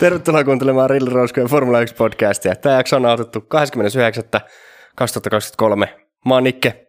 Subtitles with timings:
[0.00, 2.56] Tervetuloa kuuntelemaan Rilli Rouskujen Formula 1 podcastia.
[2.56, 3.46] Tämä jakso on nautettu 29.2023.
[6.26, 6.86] Mä oon Nikke.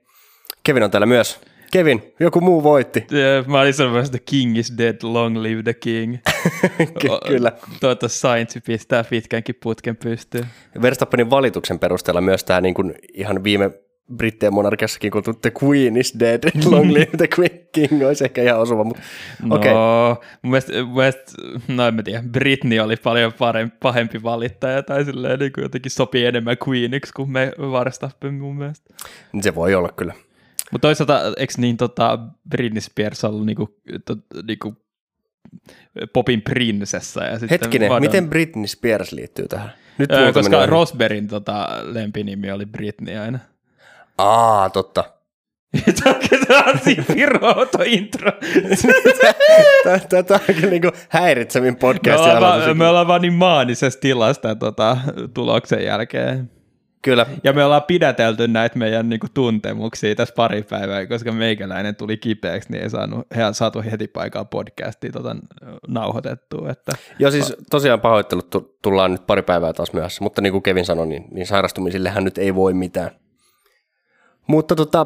[0.63, 1.39] Kevin on täällä myös.
[1.71, 3.07] Kevin, joku muu voitti.
[3.13, 6.17] Yeah, mä olin sanomassa, että king is dead, long live the king.
[7.01, 7.51] Ky- kyllä.
[7.79, 10.45] Toivottavasti Sainz pistää pitkänkin putken pystyyn.
[10.81, 13.71] Verstappenin valituksen perusteella myös tämä niin kuin ihan viime
[14.17, 16.39] Brittien monarkiassakin kuultu The Queen is dead,
[16.71, 19.01] long live the Queen King olisi ehkä ihan osuva, mutta
[19.43, 19.71] No, okei.
[19.71, 20.23] okay.
[20.41, 21.31] mun mielestä, mun mielestä,
[21.67, 25.91] no en mä tiedä, Britney oli paljon parempi, pahempi valittaja tai silleen niin kuin jotenkin
[25.91, 28.93] sopii enemmän Queeniksi kuin me Verstappen mun mielestä.
[29.41, 30.13] Se voi olla kyllä.
[30.71, 32.19] Mutta toisaalta, eikö niin tota,
[32.49, 33.69] Britney Spears ollut niinku,
[34.05, 34.15] to,
[34.47, 34.75] niinku
[36.13, 37.23] popin prinsessa?
[37.23, 39.71] Ja sitten Hetkinen, Madonna- miten Britney Spears liittyy tähän?
[39.97, 40.67] Nyt Öö, koska ohi.
[40.67, 43.39] Rosbergin tota, lempinimi oli Britney aina.
[44.17, 45.03] Aa, totta.
[46.47, 47.03] Tämä on siinä
[47.85, 48.31] intro.
[50.09, 52.19] Tätä on kyllä niin häiritsemin Me podcast.
[52.23, 54.97] ollaan, vaan, me ollaan vaan niin maanisessa tilasta tota,
[55.33, 56.51] tuloksen jälkeen.
[57.01, 62.17] Kyllä, Ja me ollaan pidätelty näitä meidän niinku, tuntemuksia tässä pari päivää, koska meikäläinen tuli
[62.17, 65.35] kipeäksi, niin ei saanut, he saatu heti paikkaa podcastia tota,
[65.87, 66.69] nauhoitettua.
[66.69, 70.63] Että, Joo, siis tosiaan pahoittelut tu- tullaan nyt pari päivää taas myöhässä, mutta niin kuin
[70.63, 73.11] Kevin sanoi, niin, niin sairastumisillehän nyt ei voi mitään.
[74.47, 75.05] Mutta tota,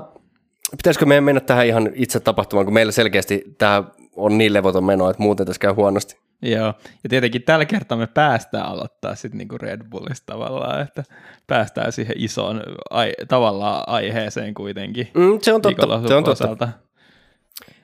[0.71, 3.83] pitäisikö meidän mennä tähän ihan itse tapahtumaan, kun meillä selkeästi tämä
[4.15, 6.17] on niin levoton meno, että muuten tässä käy huonosti.
[6.41, 6.73] joo.
[7.03, 11.03] Ja tietenkin tällä kertaa me päästään aloittaa sitten niinku Red Bullista tavallaan, että
[11.47, 15.07] päästään siihen isoon ai, tavallaan aiheeseen kuitenkin.
[15.13, 16.31] Mm, se on totta, se on totta.
[16.31, 16.69] osalta.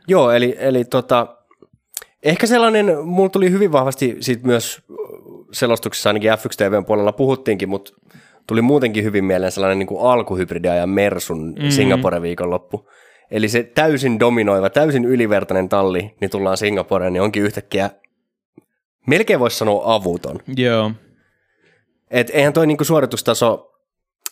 [0.08, 1.28] Joo, eli, eli tota,
[2.24, 4.82] ehkä sellainen, mulla tuli hyvin vahvasti siitä myös
[5.52, 7.94] selostuksessa ainakin F1 TVn puolella puhuttiinkin, mutta
[8.48, 11.70] tuli muutenkin hyvin mieleen sellainen niin kuin alkuhybridiajan Mersun mm.
[11.70, 12.90] Singapore viikonloppu.
[13.32, 17.90] Eli se täysin dominoiva, täysin ylivertainen talli, niin tullaan Singaporeen, niin onkin yhtäkkiä,
[19.08, 20.40] melkein voisi sanoa avuton.
[20.58, 20.92] Joo.
[22.12, 23.72] Et eihän toi niinku suoritustaso,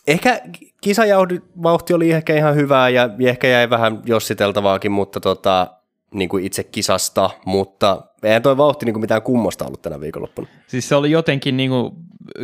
[0.06, 0.40] ehkä
[0.80, 5.79] kisajauhti oli ehkä ihan hyvää ja ehkä jäi vähän jossiteltavaakin, mutta tota,
[6.14, 10.48] niinku itse kisasta, mutta eihän toi vauhti niinku mitään kummosta ollut tänä viikonloppuna.
[10.66, 11.96] Siis se oli jotenkin niinku,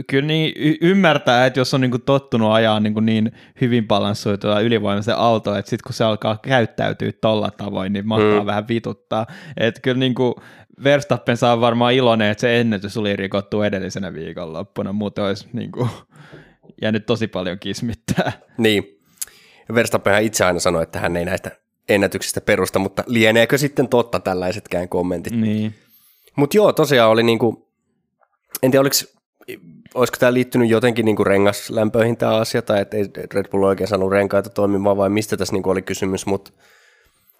[0.06, 5.16] kyllä niin y- ymmärtää, että jos on niinku tottunut ajaa niinku niin hyvin balanssoitua ylivoimaisen
[5.16, 8.47] auto, että sitten kun se alkaa käyttäytyä tolla tavoin, niin mahtaa mm.
[8.47, 9.27] vähän vituttaa.
[9.56, 10.41] Että kyllä niinku
[10.84, 15.88] Verstappen saa varmaan iloinen, että se ennätys oli rikottu edellisenä viikonloppuna, muuten olisi niinku
[16.83, 18.33] jäänyt tosi paljon kismittää.
[18.59, 18.98] Niin,
[19.75, 24.88] Verstappenhan itse aina sanoi, että hän ei näistä ennätyksistä perusta, mutta lieneekö sitten totta tällaisetkään
[24.88, 25.32] kommentit?
[25.32, 25.74] Niin.
[26.36, 27.69] Mutta joo, tosiaan oli niinku,
[28.62, 28.97] en tiedä oliko,
[29.94, 33.04] olisiko tämä liittynyt jotenkin niinku rengaslämpöihin tämä asia, tai että ei
[33.34, 36.50] Red Bull oikein saanut renkaita toimimaan, vai mistä tässä niinku oli kysymys, mutta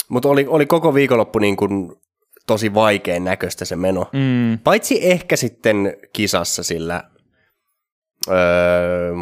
[0.09, 1.69] mut oli, oli koko viikonloppu niinku
[2.47, 4.07] tosi vaikean näköistä se meno.
[4.13, 4.59] Mm.
[4.65, 7.05] Paitsi ehkä sitten kisassa, sillä
[8.29, 9.13] öö,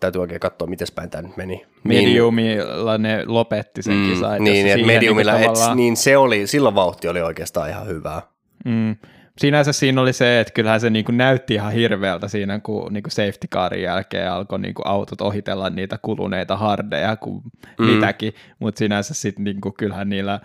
[0.00, 1.66] täytyy oikein katsoa, miten päin tämä nyt meni.
[1.84, 6.74] Mediumilla ne lopetti sen Mm, että niin, että mediumilla, et, tavallaan- niin se oli, silloin
[6.74, 8.22] vauhti oli oikeastaan ihan hyvää.
[8.64, 8.96] Mm.
[9.38, 13.48] Sinänsä siinä oli se, että kyllähän se niinku näytti ihan hirveältä siinä, kun niinku safety
[13.54, 17.42] carin jälkeen alkoi niinku autot ohitella niitä kuluneita hardeja kuin
[17.78, 17.86] mm.
[17.86, 20.40] mitäkin, mutta sinänsä sitten niinku, kyllähän niillä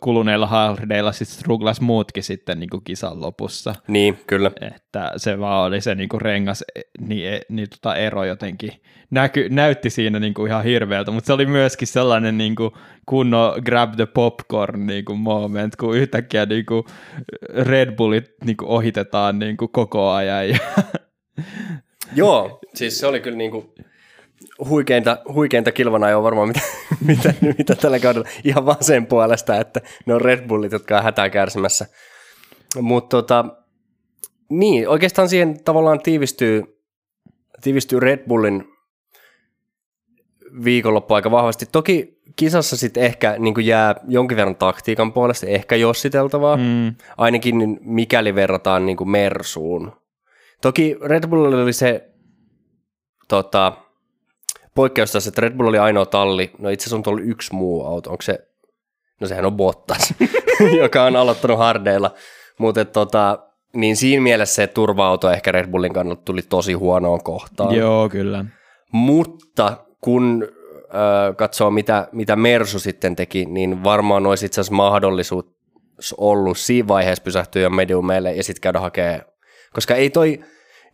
[0.00, 3.74] kuluneilla hardeilla sitten struglas muutkin sitten niinku kisan lopussa.
[3.88, 4.50] Niin, kyllä.
[4.60, 6.64] Että se vaan oli se niinku rengas
[7.00, 8.72] niin, niin tota ero jotenkin
[9.10, 12.76] näky, näytti siinä niinku ihan hirveältä, mutta se oli myöskin sellainen niinku
[13.06, 16.86] kunnon grab the popcorn niinku moment, kun yhtäkkiä niinku
[17.54, 20.48] Red Bullit niinku ohitetaan niinku koko ajan.
[20.48, 20.58] Ja,
[22.14, 23.74] Joo, siis se oli kyllä niinku
[24.68, 26.60] huikeinta, huikeinta kilvanajoa varmaan, mitä,
[27.06, 31.04] mitä, mitä tällä kaudella ihan vaan sen puolesta, että ne on Red Bullit, jotka on
[31.04, 31.86] hätää kärsimässä.
[32.80, 33.44] Mutta tota,
[34.48, 36.80] niin, oikeastaan siihen tavallaan tiivistyy,
[37.62, 38.64] tiivistyy Red Bullin
[40.64, 41.66] viikonloppu aika vahvasti.
[41.72, 48.34] Toki kisassa sitten ehkä niin jää jonkin verran taktiikan puolesta, ehkä jossiteltavaa, mm, ainakin mikäli
[48.34, 49.92] verrataan niin Mersuun.
[50.62, 52.10] Toki Red Bullilla oli se
[53.28, 53.72] tota,
[54.74, 57.86] poikkeus tässä, että Red Bull oli ainoa talli, no itse asiassa on tuolla yksi muu
[57.86, 58.48] auto, onko se,
[59.20, 60.14] no sehän on Bottas,
[60.82, 62.14] joka on aloittanut hardeilla,
[62.58, 63.38] mutta tota,
[63.74, 67.74] niin siinä mielessä se turva-auto ehkä Red Bullin kannalta tuli tosi huonoon kohtaan.
[67.74, 68.44] joo, kyllä.
[68.92, 70.48] Mutta kun
[70.94, 75.44] ö, katsoo, mitä, mitä Mersu sitten teki, niin varmaan olisi itse asiassa mahdollisuus
[76.16, 79.22] ollut siinä vaiheessa pysähtyä jo mediumeille ja sitten käydä hakemaan,
[79.72, 80.40] koska ei toi,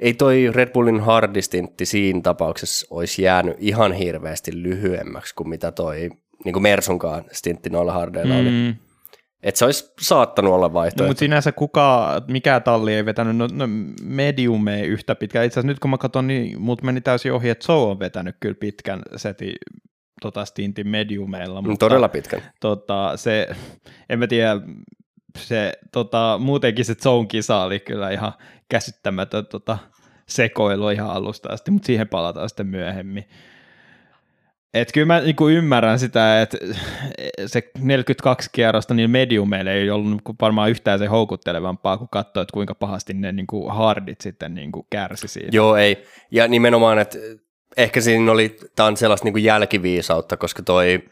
[0.00, 6.10] ei toi Red Bullin hardistintti siinä tapauksessa olisi jäänyt ihan hirveästi lyhyemmäksi kuin mitä toi
[6.44, 8.50] niin kuin Mersunkaan stintti noilla hardeilla oli.
[8.50, 8.74] Mm,
[9.42, 11.10] että se olisi saattanut olla No, vaihtoehto.
[11.10, 13.68] mutta sinänsä kuka, mikä talli ei vetänyt, no, no
[14.02, 15.46] medium ei yhtä pitkään.
[15.46, 18.36] Itse asiassa nyt kun mä katson, niin mut meni täysin ohi, että Joe on vetänyt
[18.40, 19.52] kyllä pitkän setin
[20.20, 21.62] tota stintin mediumeilla.
[21.62, 22.42] Mm, Mutta, Todella pitkän.
[22.60, 23.48] Tota, se,
[24.08, 24.60] en mä tiedä,
[25.36, 28.32] se tota, muutenkin se Joen kisa oli kyllä ihan
[28.68, 29.78] käsittämätön tota,
[30.28, 33.24] sekoilu ihan alusta asti, mutta siihen palataan sitten myöhemmin.
[34.74, 36.58] Et kyllä mä niinku ymmärrän sitä, että
[37.46, 42.52] se 42 kierrosta niin mediumeille ei ollut niinku varmaan yhtään se houkuttelevampaa, kun katsoi, että
[42.52, 45.48] kuinka pahasti ne niinku hardit sitten niinku kärsi siitä.
[45.52, 46.06] Joo, ei.
[46.30, 47.18] Ja nimenomaan, että
[47.76, 51.04] ehkä siinä oli, tämä on sellaista niin kuin jälkiviisautta, koska toi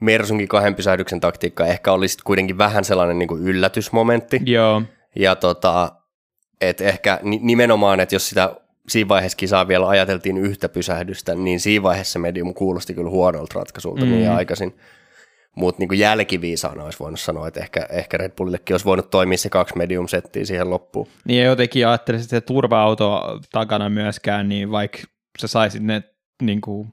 [0.00, 4.40] Mersunkin kahden pysähdyksen taktiikka ehkä oli sit kuitenkin vähän sellainen niin kuin yllätysmomentti.
[4.46, 4.82] Joo,
[5.16, 5.92] Ja tota,
[6.60, 8.56] et ehkä ni- nimenomaan, että jos sitä
[8.88, 14.04] siinä vaiheessa kisaa vielä ajateltiin yhtä pysähdystä, niin siinä vaiheessa medium kuulosti kyllä huonolta ratkaisulta
[14.04, 14.10] mm.
[14.10, 14.76] niin aikaisin.
[15.56, 19.48] Mutta niin jälkiviisaana olisi voinut sanoa, että ehkä, ehkä Red Bullillekin olisi voinut toimia se
[19.48, 21.08] kaksi medium-settiä siihen loppuun.
[21.24, 24.98] Niin ja jotenkin ajattelisin, että se turva-auto takana myöskään, niin vaikka
[25.40, 26.02] sä saisit ne
[26.42, 26.88] niin kuin,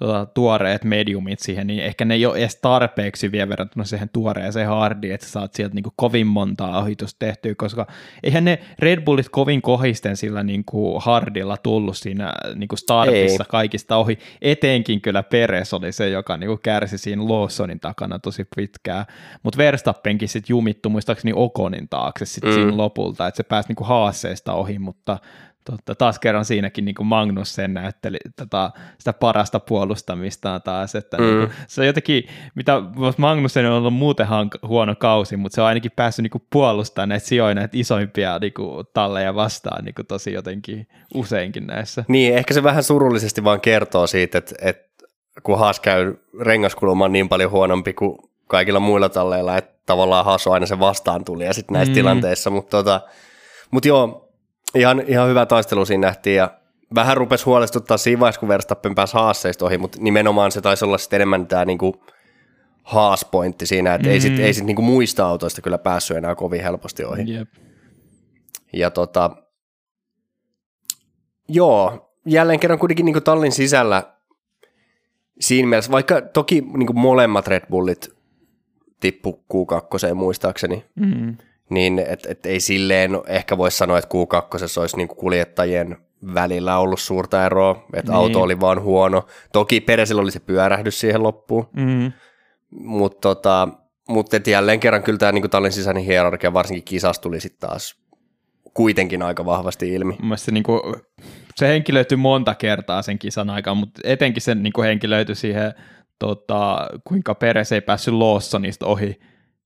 [0.00, 4.68] tota, tuoreet mediumit siihen, niin ehkä ne ei ole edes tarpeeksi vielä verrattuna siihen tuoreeseen
[4.68, 7.86] hardiin, että sä saat sieltä niin kuin, kovin montaa ohitusta tehtyä, koska
[8.22, 13.42] eihän ne Red Bullit kovin kohisten sillä niin kuin, hardilla tullut siinä niin kuin startissa
[13.44, 13.48] Ei.
[13.50, 14.18] kaikista ohi.
[14.42, 19.04] Etenkin kyllä Peres oli se, joka niin kuin, kärsi siinä Lawsonin takana tosi pitkään,
[19.42, 22.56] mutta Verstappenkin sitten jumittu muistaakseni Okonin taakse sitten Mm.
[22.56, 22.62] mm.
[22.62, 25.18] siinä lopulta, että se pääsi niin kuin, haaseesta ohi, mutta
[25.70, 31.16] Totta, taas kerran siinäkin niin kuin Magnus sen näytteli tota, sitä parasta puolustamistaan taas, että
[31.16, 31.24] Mm.
[31.24, 32.24] niin kuin, se on jotenkin,
[32.54, 32.82] mitä
[33.16, 37.08] Magnussen on ollut muuten hank- huono kausi, mutta se on ainakin päässyt niin kuin, puolustamaan
[37.08, 42.04] näitä sijoja, näitä isoimpia niin kuin, talleja vastaan niin kuin, tosi jotenkin useinkin näissä.
[42.08, 45.04] Niin, ehkä se vähän surullisesti vaan kertoo siitä, että, että
[45.42, 50.46] kun Haas käy rengaskulma on niin paljon huonompi kuin kaikilla muilla talleilla, että tavallaan Haas
[50.46, 51.90] on aina se vastaan tuli ja sitten näissä.
[51.90, 51.94] Mm.
[51.94, 53.00] tilanteissa, mutta tota,
[53.70, 54.29] mut joo,
[54.74, 56.50] ihan, ihan hyvä taistelu siinä nähtiin ja
[56.94, 60.98] vähän rupesi huolestuttaa siinä vaiheessa, kun Verstappen pääsi Haasseista ohi, mutta nimenomaan se taisi olla
[60.98, 62.04] sitten enemmän tämä niinku
[62.82, 64.12] Haas-pointti siinä, että mm.
[64.12, 67.34] ei sitten ei sit niinku muista autoista kyllä päässyt enää kovin helposti ohi.
[67.34, 67.48] Jep.
[68.72, 69.30] Ja tota,
[71.48, 74.02] joo, jälleen kerran kuitenkin niin tallin sisällä
[75.40, 78.08] siinä mielessä, vaikka toki niin molemmat Red Bullit
[79.00, 81.36] tippu Q2 muistaakseni, Mm.
[81.70, 85.96] Niin et, et ei silleen ehkä voi sanoa, että Q2 olisi niin kuljettajien
[86.34, 88.16] välillä ollut suurta eroa, että Niin.
[88.18, 89.26] auto oli vaan huono.
[89.52, 92.12] Toki Peresillä oli se pyörähdys siihen loppuun, Mm.
[92.70, 93.68] mutta tota,
[94.08, 98.00] mut et jälleen kerran kyllä tämä niin tallin sisäinen hierarkia, varsinkin kisas tuli sitten taas
[98.74, 100.12] kuitenkin aika vahvasti ilmi.
[100.12, 100.80] Mun mielestä se, kuin,
[101.56, 105.34] se henki löytyi monta kertaa sen kisan aikaan, mutta etenkin se niin kuin henki löytyi
[105.34, 105.74] siihen,
[106.18, 109.20] tota, kuinka Peres ei päässyt Lawsonista ohi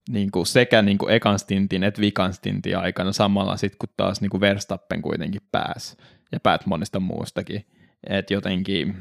[0.09, 4.21] niin kuin sekä niin kuin ekan stintin että vikan stintin aikana samalla sitten, kun taas
[4.21, 5.97] niin kuin Verstappen kuitenkin pääsi
[6.31, 7.65] ja päät monesta muustakin.
[8.09, 8.95] Et jotenkin,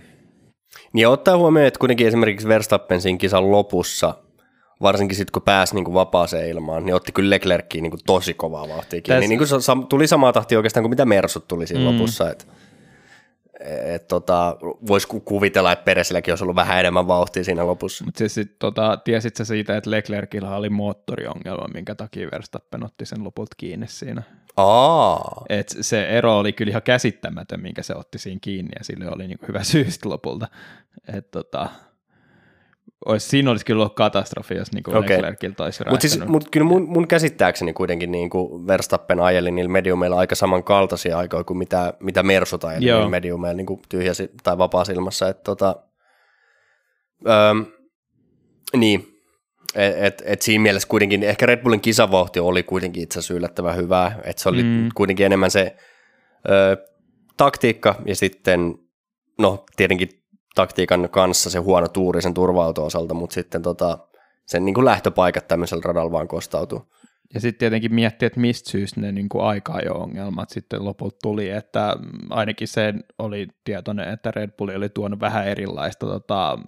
[0.92, 4.14] Niin ottaa huomioon, että kuitenkin esimerkiksi Verstappen siinä kisan lopussa,
[4.82, 8.34] varsinkin sitten kun pääsi niin kuin vapaaseen ilmaan, niin otti kyllä Leclerckiin niin kuin tosi
[8.34, 9.24] kovaa vauhtia kiinni.
[9.26, 11.96] Täs- Niin kuin se sam- tuli samaa tahtia oikeastaan kuin mitä Mersut tuli siinä Mm.
[11.96, 12.30] lopussa.
[12.30, 12.48] Et,
[13.64, 14.56] et tota,
[14.86, 18.04] Voisi ku- kuvitella, että Peresilläkin olisi ollut vähän enemmän vauhtia siinä lopussa.
[18.04, 23.06] mutta siis sit, tota, tiesit sä siitä, että Leclercillä oli moottoriongelma, minkä takia Verstappen otti
[23.06, 24.22] sen lopulta kiinni siinä?
[24.56, 29.10] Aa, Et se ero oli kyllä ihan käsittämätön, minkä se otti siinä kiinni, ja sille
[29.10, 30.48] oli niinku hyvä syy sit lopulta.
[31.16, 31.68] Et tota,
[33.06, 34.98] ois, siinä olisi kyllä ollut katastrofi, jos Okei.
[34.98, 35.16] okay.
[35.16, 39.70] Leclerciltä olisi mutta siis, mut kyllä mun, mun käsittääkseni kuitenkin niin kuin Verstappen ajeli niillä
[39.70, 42.98] mediumeilla aika samankaltaisia aikoja kuin mitä, mitä Mersut ajeli Joo.
[42.98, 45.28] niillä mediumeilla niin kuin tyhjäsi tai vapaasilmassa.
[45.28, 45.76] Et, tota,
[47.28, 47.66] öm,
[48.76, 49.14] niin,
[49.74, 53.76] et, et, et siinä mielessä kuitenkin ehkä Red Bullin kisavauhti oli kuitenkin itse asiassa yllättävän
[53.76, 54.88] hyvää, että se oli mm.
[54.94, 55.76] kuitenkin enemmän se
[56.48, 56.76] ö,
[57.36, 58.74] taktiikka ja sitten,
[59.38, 60.08] no tietenkin
[60.54, 63.98] taktiikan kanssa se huono tuuri sen turva osalta, mutta sitten tota,
[64.46, 66.86] sen niin kuin lähtöpaikat tämmöisellä radalla vaan kostautuu.
[67.34, 71.50] Ja sitten tietenkin miettiä, että mistä syystä ne niinku aikaa jo ongelmat sitten lopulta tuli,
[71.50, 71.96] että
[72.30, 76.58] ainakin se oli tietoinen, että Red Bull oli tuonut vähän erilaista tota,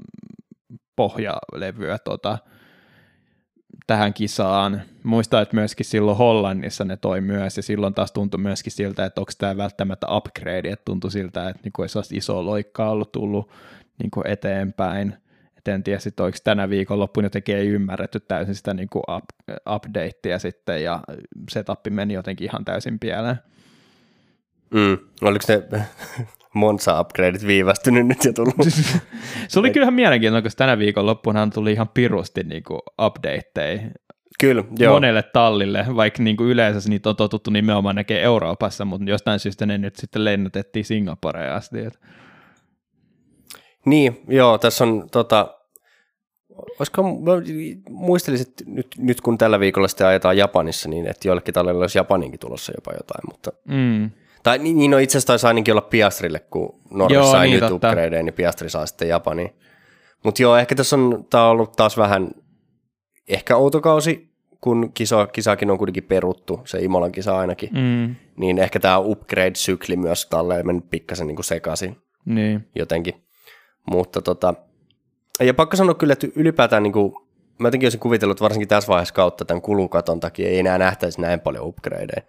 [0.97, 2.39] pohjalevyä tota,
[3.87, 4.83] tähän kisaan.
[5.03, 9.21] Muistan, että myöskin silloin Hollannissa ne toi myös, ja silloin taas tuntui myöskin siltä, että
[9.21, 13.51] onko tämä välttämättä upgrade, että tuntui siltä, että niinku ei sellaista isoa loikkaa ollut tullut
[14.03, 15.15] niinku eteenpäin.
[15.57, 19.25] Et en tiedä, sit oliko tänä viikonloppuna jotenkin ei ymmärretty täysin sitä niinku up,
[19.75, 21.01] updatea sitten, ja
[21.51, 23.37] setup meni jotenkin ihan täysin pieleen.
[24.71, 24.99] Mm.
[25.23, 25.83] Oliko ne
[26.57, 28.55] Monza-upgradeit viivästynyt nyt ja tullut?
[29.49, 33.81] Se oli kyllähän mielenkiintoista, koska tänä viikonloppunahan tuli ihan pirusti niinku updateja
[34.41, 34.95] Kyllä, joo.
[34.95, 39.67] monelle tallille, vaikka niin kuin yleensä niitä on totuttu nimenomaan näkee Euroopassa, mutta jostain syystä
[39.67, 41.79] ne nyt sitten lennätettiin Singaporeen asti.
[41.79, 42.01] Et.
[43.87, 45.55] Niin, joo, tässä on tota,
[46.79, 47.03] olisiko,
[47.91, 51.99] muistelisin, että nyt, nyt kun tällä viikolla sitten ajetaan Japanissa, niin että joillekin talleille olisi
[51.99, 54.11] Japaninkin tulossa jopa jotain, mutta Mm.
[54.47, 57.61] Tai niin, niin no itse asiassa taisi ainakin olla Piastrille, kun Norris Joo, sai niin,
[57.63, 59.51] nyt upgradeen, niin Piastri saa sitten Japaniin.
[60.25, 62.31] Mutta joo, ehkä tässä on, tää on ollut taas vähän,
[63.29, 64.29] ehkä outokausi,
[64.61, 68.15] kun kisa, kisaakin on kuitenkin peruttu, se Imolan kisa ainakin, Mm.
[68.37, 72.69] niin ehkä tämä upgrade-sykli myös talleen mennyt pikkasen niin sekaisin Niin.
[72.75, 73.15] jotenkin.
[73.91, 74.55] Mutta tota,
[75.41, 77.13] ja pakko sanoa kyllä, että ylipäätään niin kuin,
[77.59, 81.21] mä jotenkin olisin kuvitellut, että varsinkin tässä vaiheessa kautta tämän kulukaton takia ei enää nähtäisi
[81.21, 82.23] näin paljon upgradeja.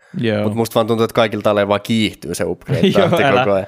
[0.44, 3.68] Mutta musta vaan tuntuu, että kaikilta talleilla vaan kiihtyy se upgrade Joo, koko ajan.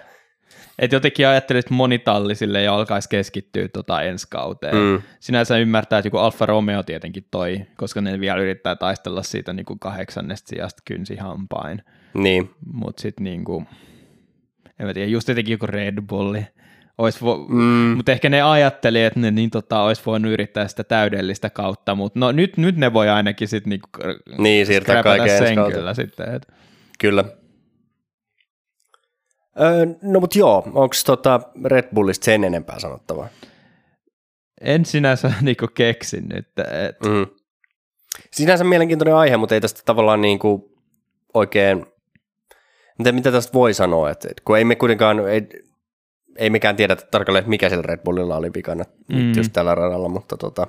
[0.80, 4.76] Et jotenkin ajattelin, että moni talli sille jo alkaisi keskittyä tota ensi kauteen.
[4.76, 5.02] Mm.
[5.20, 9.66] Sinänsä ymmärtää, että joku Alfa Romeo tietenkin toi, koska ne vielä yrittää taistella siitä niin
[9.66, 11.84] kuin kahdeksannesta sijasta kynsihampain.
[12.14, 13.68] Niin, Mutta sitten niin kuin,
[14.80, 16.46] en mä tiedä, just jotenkin joku Red Bulli.
[17.00, 17.94] Ois vo- Mm.
[17.98, 22.20] Mutta ehkä ne ajatteli, että ne niin tota, olisi voinut yrittää sitä täydellistä kautta, mutta
[22.20, 23.90] no nyt, nyt ne voi ainakin sitten niinku
[24.38, 25.78] niin siirtää kaiken sen kautta.
[25.78, 26.36] kyllä sitten.
[26.36, 26.48] Et.
[27.00, 27.24] Kyllä.
[29.62, 33.28] Öö, no mut joo, onko tota Red Bullista sen enempää sanottavaa?
[34.62, 36.48] En sinänsä niinku keksin nyt.
[36.60, 37.28] Et, Mm.
[38.34, 40.62] Sinänsä mielenkiintoinen aihe, mutta ei tästä tavallaan niin kuin
[41.34, 41.86] oikein,
[42.98, 45.48] mitä, mitä tästä voi sanoa, että, että kun ei me kuitenkaan, ei,
[46.40, 49.18] ei mekään tiedä tarkalleen, mikä sillä Red Bullilla oli vikana mm.
[49.18, 50.68] Nyt just tällä radalla, mutta, tota,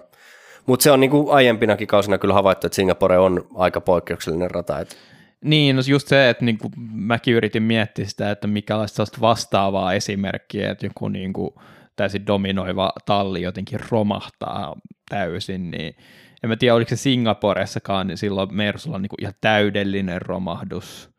[0.67, 4.79] mutta se on niin kuin aiempinakin kausina kyllä havaittu, että Singapore on aika poikkeuksellinen rata,
[4.79, 4.97] että
[5.45, 10.87] Niin, no just se, että niinku, mäkin yritin miettiä sitä, että mikälaista vastaavaa esimerkkiä, että
[10.87, 11.55] joku niinku,
[11.97, 14.77] täysin dominoiva talli jotenkin romahtaa
[15.09, 15.95] täysin, niin
[16.43, 21.10] en mä tiedä, oliko se Singaporessakaan, niin silloin Mersulla on niinku ihan täydellinen romahdus,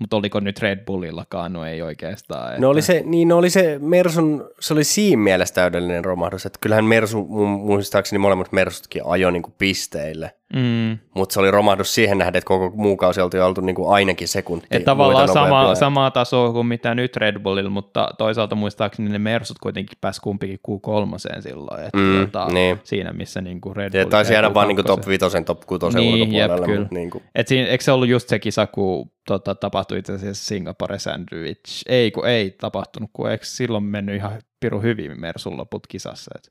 [0.00, 2.48] mutta oliko nyt Red Bullillakaan, no ei oikeastaan.
[2.48, 2.60] Että...
[2.60, 6.58] No oli se, niin no oli se Mersun, se oli siinä mielessä täydellinen romahdus, että
[6.62, 10.98] kyllähän Mersu, mun muistaakseni molemmat Mersutkin ajoi niin pisteille, Mm.
[11.14, 14.28] mutta se oli romahdus siihen nähden, että koko muu kausi oltiin oltu niin kuin ainakin
[14.28, 14.66] sekunti.
[14.70, 19.58] Et tavallaan sama, samaa tasoa kuin mitä nyt Red Bullilla, mutta toisaalta muistaakseni ne Mersut
[19.58, 22.80] kuitenkin pääsi kumpikin Q3 silloin, että Mm, tota, niin.
[22.84, 24.82] siinä missä niin kuin Red Ja Bull taisi jäi jäädä vaan niin Q2.
[24.82, 26.66] top 5, top 6 Niin, jep, ulkopuolelle.
[26.66, 26.80] kyllä.
[26.80, 30.12] mutta niin kuin, Et siinä, eikö se ollut just se kisa, kun tota, tapahtui itse
[30.12, 31.82] asiassa Singapore Sandwich?
[31.88, 36.30] Ei, kun ei tapahtunut, kun eikö silloin mennyt ihan piru hyvin Mersun loput kisassa?
[36.34, 36.50] Et,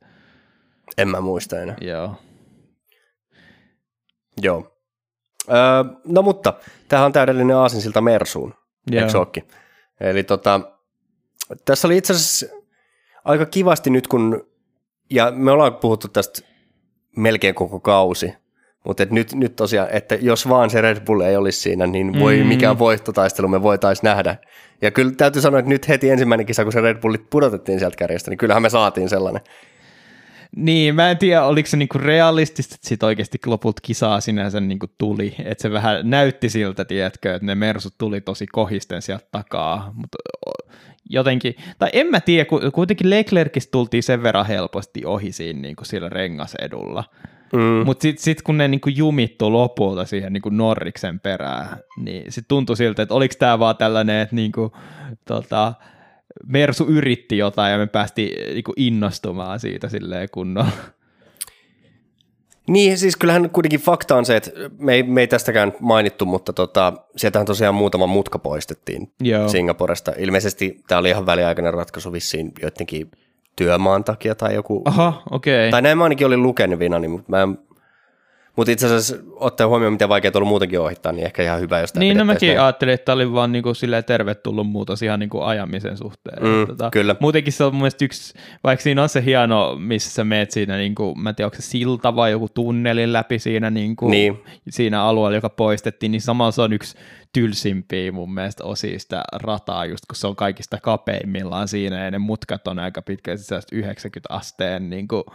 [0.97, 1.75] en mä muista enää.
[1.81, 2.15] joo.
[4.41, 4.75] Joo.
[5.49, 5.57] Öö,
[6.05, 6.53] no mutta,
[6.87, 8.53] tämähän on täydellinen aasinsilta Mersuun,
[8.91, 9.05] Joo.
[9.05, 9.43] eikö ookin?
[9.99, 10.61] Eli tota,
[11.65, 12.45] tässä oli itse asiassa
[13.25, 14.47] aika kivasti nyt, kun,
[15.09, 16.41] ja me ollaan puhuttu tästä
[17.17, 18.33] melkein koko kausi,
[18.85, 22.19] mutta et nyt, nyt tosiaan, että jos vaan se Red Bull ei olisi siinä, niin
[22.19, 22.41] voi, Mm.
[22.43, 22.47] mm.
[22.47, 24.35] mikä voittotaistelu me voitaisiin nähdä.
[24.81, 27.97] Ja kyllä täytyy sanoa, että nyt heti ensimmäinen kisa, kun se Red Bullit pudotettiin sieltä
[27.97, 29.41] kärjestä, niin kyllähän me saatiin sellainen.
[30.55, 34.87] Niin, mä en tiedä, oliko se niinku realistista, että sit oikeasti lopulta kisaa sinänsä niinku
[34.97, 39.91] tuli, että se vähän näytti siltä, tiedätkö, että ne mersut tuli tosi kohisten sieltä takaa,
[39.95, 40.17] mutta
[41.09, 45.85] jotenkin, tai en mä tiedä, ku- kuitenkin Leclercistä tultiin sen verran helposti ohi siinä niinku
[45.85, 47.03] sillä rengasedulla,
[47.53, 47.85] Mm.
[47.85, 52.77] mutta sitten sit kun ne niinku jumittu lopulta siihen niinku Norriksen perään, niin sitten tuntui
[52.77, 54.71] siltä, että oliko tämä vaan tällainen, että niinku,
[55.25, 55.73] tota,
[56.47, 60.71] Mersu yritti jotain ja me päästiin niinku innostumaan siitä silleen kunnolla.
[62.67, 66.53] Niin, siis kyllähän kuitenkin fakta on se, että me ei, me ei tästäkään mainittu, mutta
[66.53, 69.49] tota, sieltähän tosiaan muutama mutka poistettiin Joo.
[69.49, 70.13] Singaporesta.
[70.17, 73.11] Ilmeisesti tämä oli ihan väliaikainen ratkaisu vissiin joidenkin
[73.55, 75.59] työmaan takia tai joku, Aha, okei.
[75.59, 75.71] Okay.
[75.71, 77.57] tai näin mä ainakin olin lukenut vinani, mutta mä en,
[78.59, 81.93] mutta itse asiassa ottaen huomioon, miten vaikeaa ollut muutenkin ohittaa, niin ehkä ihan hyvä, jos
[81.95, 82.61] Niin, no mäkin näin.
[82.61, 86.43] ajattelin, että tämä oli vaan niinku silleen tervetullut muutos ihan niinku ajamisen suhteen.
[86.43, 87.15] Mm, tota, kyllä.
[87.19, 90.77] Muutenkin se on mun mielestä yksi, vaikka siinä on se hieno, missä sä meet siinä,
[90.77, 94.43] niinku, mä en tiedä, onko se silta vai joku tunnelin läpi siinä, niinku, Niin.
[94.69, 96.97] siinä alueella, joka poistettiin, niin samalla se on yksi
[97.33, 102.17] tylsimpiä mun mielestä osia sitä rataa, just kun se on kaikista kapeimmillaan siinä, ja ne
[102.17, 103.01] mutkat on aika
[103.35, 105.25] sellaista 90 asteen niinku,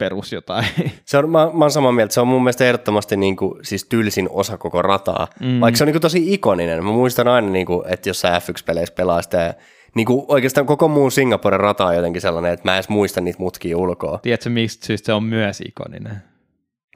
[0.00, 0.64] perus jotain.
[1.04, 3.84] Se on, mä, mä oon samaa mieltä, se on mun mielestä ehdottomasti niin kuin, siis
[3.84, 5.60] tylsin osa koko rataa, Mm.
[5.60, 6.84] vaikka se on niin kuin, tosi ikoninen.
[6.84, 9.54] Mä muistan aina, niin kuin, että jos sä F1-peleissä pelaa sitä,
[9.94, 13.20] niin kuin, oikeastaan koko muu Singaporen rata on jotenkin sellainen, että mä en edes muista
[13.20, 14.18] niitä mutkia ulkoa.
[14.22, 16.16] Tiedätkö, mistä syystä se on myös ikoninen?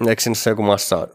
[0.09, 1.09] Eikö siinä ole joku massa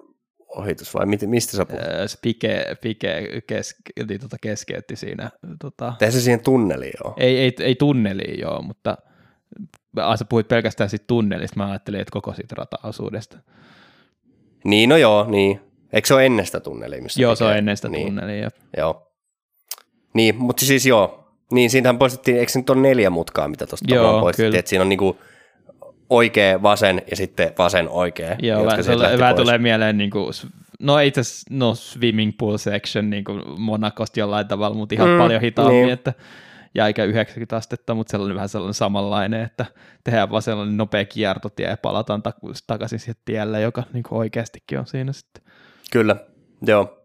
[0.55, 1.81] ohitus vai mit, mistä sä puhut?
[1.84, 3.79] Öö, se Pike, Pike keske,
[4.10, 5.29] niin tota keskeytti siinä.
[5.62, 7.13] Tota, Tehän se siihen tunneliin ole.
[7.17, 8.98] ei, ei, ei tunneliin joo, mutta
[9.98, 13.38] ah, sä puhuit pelkästään siitä tunnelista, mä ajattelin, että koko siitä rataosuudesta.
[14.63, 15.60] Niin, no joo, niin.
[15.94, 17.01] Eikö se ole ennen sitä tunnelia?
[17.01, 17.58] Missä Joo, se on tekee?
[17.58, 18.08] ennen sitä niin.
[18.08, 18.50] tunnelia.
[18.77, 19.12] Joo.
[20.13, 21.34] Niin, mutta siis joo.
[21.51, 23.86] Niin, siinähän poistettiin, eikö se nyt ole neljä mutkaa, mitä tuosta
[24.22, 24.60] poistettiin, kyllä.
[24.60, 25.18] että siinä on niinku
[26.10, 28.36] oikea, vasen ja sitten vasen oikea.
[28.39, 30.34] Joo, jotka vähän, vähän tulee mieleen, niin kuin,
[30.79, 35.18] no itse asiassa no swimming pool section niin kuin Monacosta jollain tavalla, mutta ihan Mm,
[35.18, 35.94] paljon hitaammin, niin.
[35.94, 36.13] että
[36.75, 39.65] ja eikä 90 astetta, mutta sellainen vähän sellainen samanlainen, että
[40.03, 44.79] tehdään vaan sellainen nopea kiertotie ja palataan tak- takaisin siihen tielle, joka niin kuin oikeastikin
[44.79, 45.43] on siinä sitten.
[45.91, 46.15] Kyllä,
[46.61, 46.95] joo.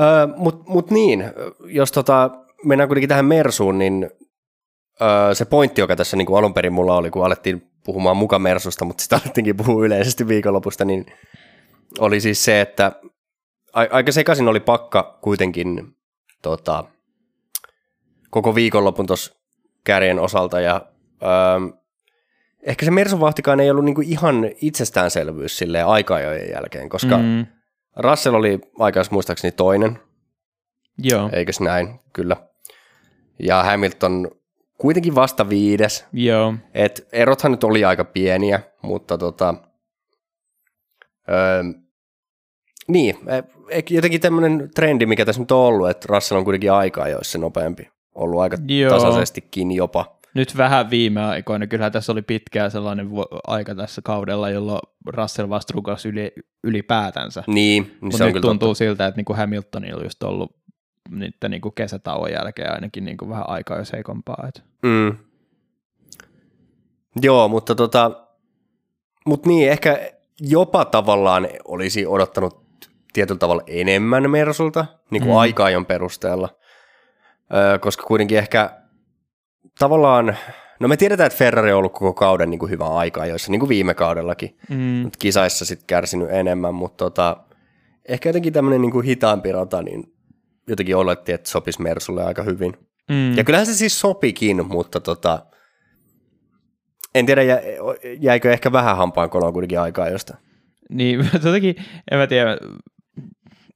[0.00, 1.24] Öö, Mutta mut niin,
[1.64, 2.30] jos tota,
[2.64, 4.10] mennään kuitenkin tähän Mersuun, niin
[5.02, 8.38] öö, se pointti, joka tässä niin kuin alun perin mulla oli, kun alettiin puhumaan muka
[8.38, 11.06] Mersusta, mutta sitten alettiinkin puhua yleisesti viikonlopusta, niin
[11.98, 12.92] oli siis se, että
[13.72, 15.96] aika sekaisin oli pakka kuitenkin
[16.42, 16.84] tota,
[18.32, 19.34] koko viikonlopun tuossa
[19.84, 20.86] kärjen osalta, ja
[21.22, 21.78] öö,
[22.62, 27.46] ehkä se Mersuvahtikaan ei ollut niinku ihan itsestäänselvyys silleen aika-ajojen jälkeen, koska mm.
[27.96, 29.98] Russell oli aikaa muistaakseni toinen,
[30.98, 32.36] joo, eikös näin, kyllä.
[33.38, 34.30] Ja Hamilton
[34.78, 39.54] kuitenkin vasta viides, joo, et erothan nyt oli aika pieniä, mutta tota,
[41.30, 41.62] öö,
[42.88, 46.72] niin, e- e- jotenkin tämmöinen trendi, mikä tässä nyt on ollut, että Russell on kuitenkin
[46.72, 48.94] aikaa joissa nopeampi, ollut aika Joo.
[48.94, 50.16] tasaisestikin jopa.
[50.34, 53.08] Nyt vähän viime aikoina, kyllähän tässä oli pitkään sellainen
[53.46, 56.32] aika tässä kaudella, jolloin Russell vasta rukasi yli,
[56.64, 57.44] ylipäätänsä.
[57.46, 58.78] Niin, niin se on nyt kyllä tuntuu totta.
[58.78, 60.56] siltä, että niinku Hamiltonilla on just ollut
[61.10, 64.44] niiden niinku kesätauon jälkeen ainakin niinku vähän aikaa jos heikompaa.
[64.48, 64.64] Et.
[64.82, 65.16] Mm.
[67.22, 68.10] Joo, mutta tota,
[69.26, 72.62] mut niin, ehkä jopa tavallaan olisi odottanut
[73.12, 75.38] tietyllä tavalla enemmän Mersulta, niin kuin Mm.
[75.38, 76.48] aika-ajon perusteella,
[77.54, 78.70] öö, koska kuitenkin ehkä
[79.78, 80.36] tavallaan,
[80.80, 83.60] no me tiedetään, että Ferrari on ollut koko kauden niin kuin hyvä aika joissa niin
[83.60, 84.76] kuin viime kaudellakin, Mm.
[84.76, 87.36] Mut kisaissa sitten kärsinyt enemmän, mutta tota,
[88.08, 90.04] ehkä jotenkin tämmöinen niin kuin hitaampi rata, niin
[90.68, 92.76] jotenkin olettiin, että sopisi Mersulle aika hyvin.
[93.10, 93.36] Mm.
[93.36, 95.46] Ja kyllähän se siis sopikin, mutta tota,
[97.14, 97.62] en tiedä, jä-
[98.20, 100.36] jäikö ehkä vähän hampaan koloon kuitenkin aikaa josta.
[100.90, 101.74] Niin, jotenkin,
[102.10, 102.58] en mä tiedä,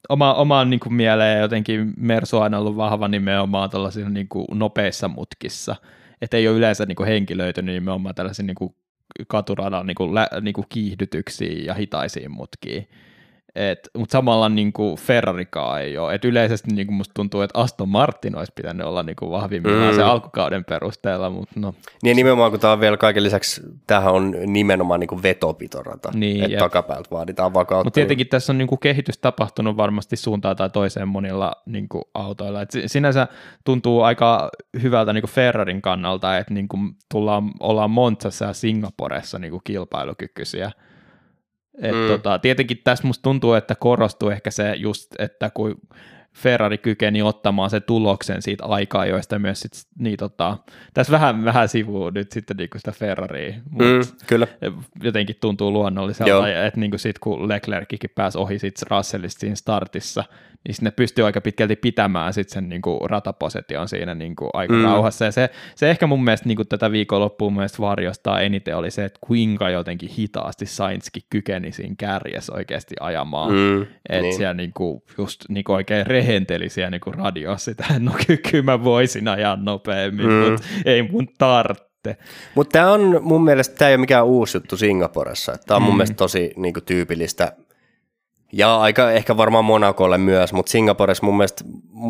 [0.09, 5.77] oma, omaan niin kuin mieleen jotenkin Mersu on ollut vahva nimenomaan tällaisissa niin nopeissa mutkissa,
[6.23, 8.75] että ei ole yleensä niin kuin henkilöitynyt nimenomaan tällaisiin niin
[9.29, 12.88] katuradan niin kuin, niin kuin kiihdytyksiin ja hitaisiin mutkiin.
[13.99, 16.14] Mutta samalla niin kuin Ferrarikaan ei ole.
[16.14, 19.90] Et yleisesti niin kuin musta tuntuu, että Aston Martin olisi pitänyt olla niin kuin vahvimmillaan
[19.90, 19.97] Mm.
[19.97, 24.35] se alkukauden perusteella, mutta no, Niin nimenomaan, kun tämä on vielä kaiken lisäksi, tämähän on
[24.47, 27.85] nimenomaan niin kuin vetopitorata, Niin, että takapäältä vaaditaan vakautta.
[27.87, 32.62] Mutta tietenkin tässä on niinku kehitys tapahtunut varmasti suuntaan tai toiseen monilla niinku autoilla.
[32.62, 33.27] Et si- sinänsä
[33.64, 34.51] tuntuu aika
[34.83, 36.79] hyvältä niinku Ferrarin kannalta, että niinku
[37.12, 40.71] tullaan, ollaan Monzassa ja Singaporessa niinku kilpailukykyisiä.
[41.83, 42.07] Et Mm.
[42.09, 45.81] tota, tietenkin tässä musta tuntuu, että korostuu ehkä se just, että kun
[46.37, 50.59] Ferrari kykeni ottamaan sen tuloksen siitä aikaa, joista myös sit, niin tota,
[50.94, 54.46] tässä vähän, vähän sivuu nyt sitten niinku sitä Ferraria, mut mm, kyllä.
[55.03, 60.25] jotenkin tuntuu luonnolliselta, että niin sitten kun Leclerckin pääsi ohi sit Russellista siinä startissa,
[60.66, 64.75] niin sinne pystyy aika pitkälti pitämään sit sen niin kuin rataposition siinä niin kuin aika
[64.75, 64.83] Mm.
[64.85, 65.25] rauhassa.
[65.25, 69.05] Ja se, se ehkä mun mielestä niin kuin tätä viikonloppua mielestä varjostaa eniten oli se,
[69.05, 73.53] että kuinka jotenkin hitaasti Sainzkin kykeni siinä kärjessä oikeasti ajamaan.
[73.53, 74.22] Mm, Että niin.
[74.22, 74.37] niin.
[74.37, 79.29] siellä niinku just niinku oikein rehenteli siellä niinku radiossa sitä, no ky- kyllä mä voisin
[79.29, 80.33] ajaa nopeammin, Mm.
[80.51, 81.87] mutta ei mun tarvitse.
[82.55, 85.57] Mutta tämä on mun mielestä, tämä ei ole mikään uusi juttu Singaporessa.
[85.67, 85.97] Tämä on mun Mm.
[85.97, 87.53] mielestä tosi niin kuin, tyypillistä.
[88.53, 91.65] Ja aika ehkä varmaan Monacolle myös, mutta Singaporessa mun mielestä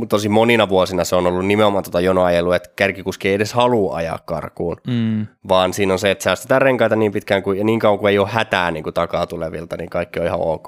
[0.09, 4.19] tosi monina vuosina se on ollut nimenomaan tota jonoajelua, että kärkikuski ei edes halua ajaa
[4.25, 5.27] karkuun, Mm.
[5.49, 8.19] vaan siinä on se, että säästetään renkaita niin pitkään kuin, ja niin kauan kuin ei
[8.19, 10.67] ole hätää niin kuin takaa tulevilta, niin kaikki on ihan ok.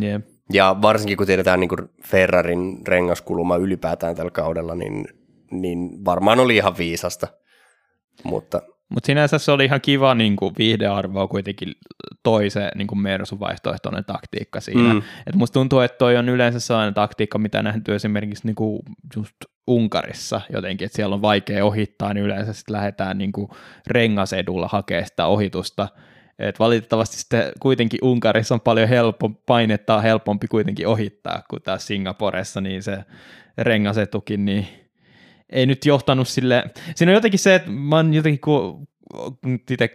[0.00, 0.24] Jep.
[0.52, 5.08] Ja varsinkin kun tiedetään niin kuin Ferrarin rengaskuluma ylipäätään tällä kaudella, niin,
[5.50, 7.28] niin varmaan oli ihan viisasta.
[8.24, 11.72] Mutta Mutta sinänsä se oli ihan kiva niin kuin viihdearvoa kuitenkin
[12.22, 14.94] toi se niin kuin Mersun vaihtoehtoinen taktiikka siinä.
[14.94, 15.02] Mm.
[15.26, 18.82] Et musta tuntuu, että toi on yleensä sellainen taktiikka, mitä nähty esimerkiksi niin kuin
[19.16, 23.48] just Unkarissa jotenkin, että siellä on vaikea ohittaa, niin yleensä sitten lähdetään niin kuin
[23.86, 25.88] rengasedulla hakemaan sitä ohitusta.
[26.38, 31.86] Et valitettavasti sitten kuitenkin Unkarissa on paljon helppo, painetta on helpompi kuitenkin ohittaa kuin taas
[31.86, 33.04] Singaporessa, niin se
[33.58, 34.68] rengasetukin, niin
[35.50, 38.88] ei nyt johtanut sille, siinä on jotenkin se, että mä oon jotenkin ku,
[39.70, 39.90] itse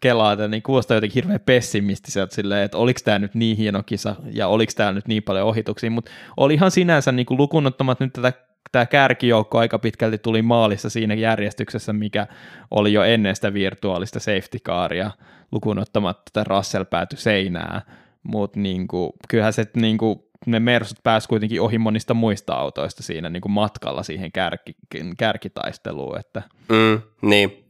[0.00, 4.16] kelaa, että niin kuulostaa jotenkin hirveän pessimistiseltä silleen, että oliko tämä nyt niin hieno kisa
[4.32, 8.32] ja oliko täällä nyt niin paljon ohituksia, mutta olihan sinänsä niin lukunottamat nyt tätä
[8.72, 12.26] tämä kärkijoukko aika pitkälti tuli maalissa siinä järjestyksessä, mikä
[12.70, 15.10] oli jo ennen sitä virtuaalista safety caria,
[15.52, 17.82] lukunottamatta tätä Russell pääty seinään.
[18.22, 23.48] mutta niinku, kyllähän se niinku, ne Mersut pääsi kuitenkin ohi monista muista autoista siinä niinku
[23.48, 24.74] matkalla siihen kärki,
[25.18, 26.20] kärkitaisteluun.
[26.20, 26.42] Että.
[26.68, 27.64] Mm, niin.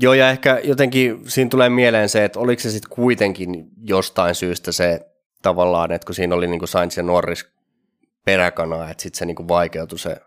[0.00, 4.72] Joo, ja ehkä jotenkin siinä tulee mieleen se, että oliko se sitten kuitenkin jostain syystä
[4.72, 5.00] se
[5.42, 7.53] tavallaan, että kun siinä oli niin kuin Sainz ja Norris
[8.24, 10.20] peräkanaa, että sitten se niin kuin vaikeutui se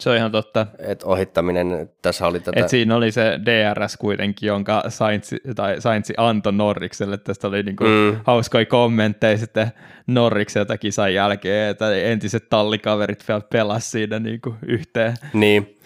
[0.00, 0.66] se on ihan totta.
[0.78, 2.60] Et ohittaminen, tässä oli tätä...
[2.60, 7.18] Et siinä oli se DRS kuitenkin, jonka Sainz, tai Sainz antoi Norrikselle.
[7.18, 8.20] Tästä oli niinku mm.
[8.24, 9.72] hauskoja kommentteja sitten
[10.06, 15.14] Norrikselta kisan jälkeen, että entiset tallikaverit vielä pelas siinä niinku yhteen.
[15.32, 15.76] Niin.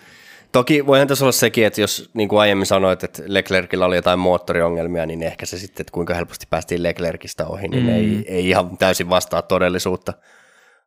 [0.53, 4.19] Toki voihan tässä olla sekin, että jos niin kuin aiemmin sanoit, että Leclercillä oli jotain
[4.19, 7.89] moottoriongelmia, niin ehkä se sitten, että kuinka helposti päästiin Leclercistä ohi, niin mm.
[7.89, 10.13] ei, ei ihan täysin vastaa todellisuutta.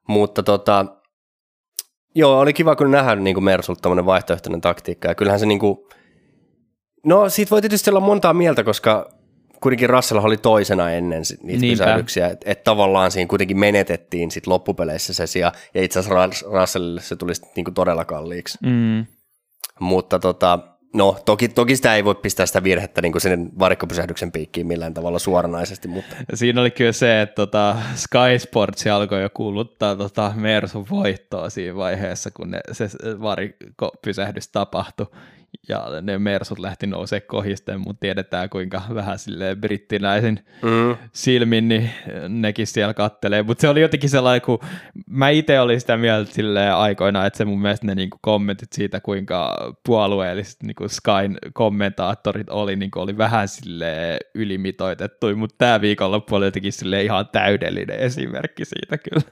[0.07, 0.85] Mutta tota,
[2.17, 5.07] Joo, oli kiva kyllä nähdä niin kuin Mersulta tämmöinen vaihtoehtoinen taktiikka.
[5.07, 5.77] Ja kyllähän se niin kuin,
[7.05, 9.09] no siitä voi tietysti olla montaa mieltä, koska
[9.61, 11.83] kuitenkin Russell oli toisena ennen niitä Niinpä.
[11.83, 17.01] pysähdyksiä, että et tavallaan siinä kuitenkin menetettiin sit loppupeleissä se sija, ja itse asiassa Russellille
[17.01, 18.57] se tuli sit niinku todella kalliiksi.
[18.63, 19.05] Mm.
[19.79, 20.59] Mutta tota,
[20.97, 25.19] No, toki, toki sitä ei voi pistää sitä virhettä niin sen varikkopysähdyksen piikkiin millään tavalla
[25.19, 25.87] suoranaisesti.
[25.87, 26.15] Mutta.
[26.33, 31.75] Siinä oli kyllä se, että tota, Sky Sports alkoi jo kuuluttaa tota Mersun voittoa siinä
[31.75, 32.89] vaiheessa, kun ne, se
[33.21, 35.07] varikkopysähdys tapahtui
[35.69, 40.97] ja ne Mersut lähti nousee kohisten, mutta tiedetään kuinka vähän sille brittinäisin mm.
[41.13, 41.89] silmin, niin
[42.29, 43.43] nekin siellä kattelee.
[43.43, 44.59] Mutta se oli jotenkin sellainen, kun
[45.09, 48.99] mä itse olin sitä mieltä sille aikoina, että se mun mielestä ne niinku kommentit siitä,
[48.99, 56.45] kuinka puolueelliset niinku Skyn kommentaattorit oli, niinku oli vähän sille ylimitoitettu, mutta tämä viikonloppu oli
[56.45, 59.31] jotenkin sille ihan täydellinen esimerkki siitä kyllä.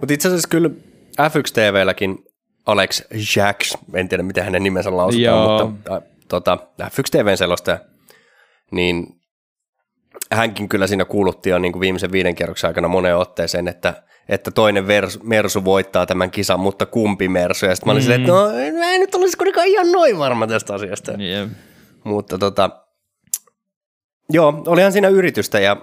[0.00, 0.70] Mutta itse asiassa kyllä
[1.20, 2.18] F1 TVlläkin
[2.66, 3.02] Alex
[3.36, 5.68] Jacks, en tiedä miten hänen nimensä lausutaan, Joo.
[5.68, 7.78] mutta äh, tota, F1 TVn selostaja,
[8.70, 9.06] niin
[10.32, 14.50] hänkin kyllä siinä kuulutti jo niin kuin viimeisen viiden kierroksen aikana moneen otteeseen, että, että
[14.50, 17.66] toinen vers, Mersu voittaa tämän kisan, mutta kumpi Mersu?
[17.66, 18.02] Ja sitten mä olin mm.
[18.02, 21.12] silleen, että no mä en nyt olisi kuitenkaan ihan noin varma tästä asiasta.
[21.20, 21.48] Yeah.
[22.04, 22.70] Mutta tota,
[24.32, 25.76] joo, olihan siinä yritystä ja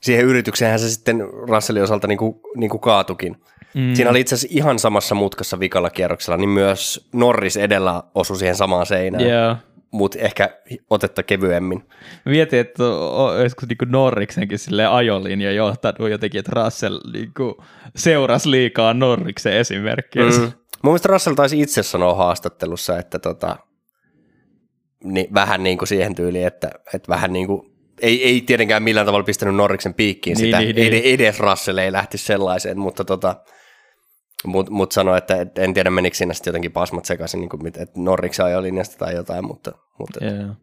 [0.00, 3.36] siihen yritykseenhän se sitten Russellin osalta niin kuin, niin kuin kaatukin.
[3.76, 3.94] Mm.
[3.94, 8.56] Siinä oli itse asiassa ihan samassa mutkassa vikalla kierroksella, niin myös Norris edellä osui siihen
[8.56, 9.24] samaan seinään.
[9.24, 9.58] Yeah.
[9.90, 10.50] Mutta ehkä
[10.90, 11.88] otetta kevyemmin.
[12.24, 17.64] Mietin, että olisiko niinku Norriksenkin sille ajolinja johtanut jotenkin, että Russell niinku
[17.96, 20.22] seurasi liikaa Norriksen esimerkkiä.
[20.22, 20.40] Mm.
[20.40, 23.56] Mun mielestä Russell taisi itse sanoa haastattelussa, että tota,
[25.04, 29.06] niin, vähän niin kuin siihen tyyliin, että, että vähän niin kuin ei, ei tietenkään millään
[29.06, 31.14] tavalla pistänyt Norriksen piikkiin niin, sitä, niin, niin.
[31.14, 33.36] edes Russell ei lähti sellaiseen, mutta tota,
[34.46, 37.66] mutta mut sanoi, että et, en tiedä menikö siinä sitten jotenkin pasmat sekaisin, niin kuin,
[37.66, 40.56] että Norriksen ajolinjasta tai jotain, mutta, mutta yeah.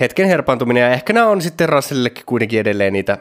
[0.00, 3.18] hetken herpaantuminen ja ehkä nämä on sitten Russellillekin kuitenkin edelleen niitä,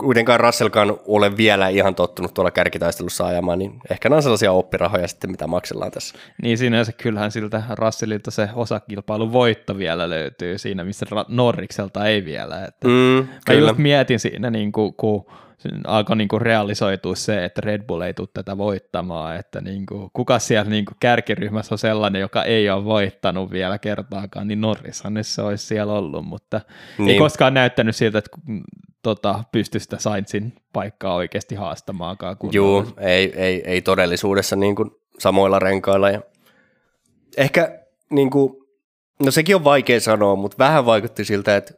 [0.00, 5.08] kuitenkaan Russellkaan ole vielä ihan tottunut tuolla kärkitaistelussa ajamaan, niin ehkä nämä on sellaisia oppirahoja
[5.08, 6.14] sitten, mitä maksellaan tässä.
[6.42, 12.64] Niin sinänsä kyllähän siltä Russellilta se osakilpailun voitto vielä löytyy siinä, missä Norrikselta ei vielä.
[12.64, 15.26] Että mm, mä just mietin siinä, niin kuin, kun
[15.86, 20.10] alkoi niin kuin realisoitua se, että Red Bull ei tule tätä voittamaan, että niin kuin,
[20.12, 25.18] kuka siellä niin kuin kärkiryhmässä on sellainen, joka ei ole voittanut vielä kertaakaan, niin Norrishan
[25.22, 26.60] se olisi siellä ollut, mutta
[26.98, 27.08] niin.
[27.08, 28.30] ei koskaan näyttänyt siltä, että
[29.02, 32.36] tota, pysty sitä Sainzin paikkaa oikeasti haastamaankaan.
[32.52, 36.10] Joo, ei, ei, ei todellisuudessa niin kuin samoilla renkailla.
[36.10, 36.20] Ja
[37.36, 37.78] ehkä
[38.10, 38.52] niin kuin,
[39.24, 41.74] no sekin on vaikea sanoa, mutta vähän vaikutti siltä, että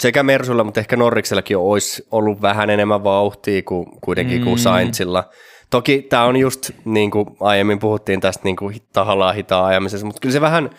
[0.00, 4.44] sekä Mersulla, mutta ehkä Norriksellakin olisi ollut vähän enemmän vauhtia kuin kuitenkin mm.
[4.44, 5.30] kuin Sainzilla.
[5.70, 10.20] Toki tämä on just, niin kuin aiemmin puhuttiin tästä niin kuin tahallaan hitaan ajamisessa, mutta
[10.20, 10.70] kyllä se vähän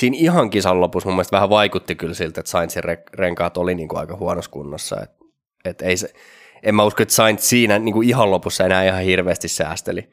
[0.00, 2.82] siinä ihan kisan lopussa mun mielestä vähän vaikutti kyllä siltä, että Sainzin
[3.14, 5.00] renkaat oli niin kuin aika huonossa kunnossa.
[5.02, 5.10] Et,
[5.64, 6.12] et ei se,
[6.62, 10.10] en mä usko, että Sainz siinä niin kuin ihan lopussa enää ihan hirveästi säästeli.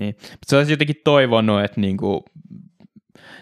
[0.00, 0.16] Niin.
[0.46, 2.20] Se olisi jotenkin toivonut, että niin kuin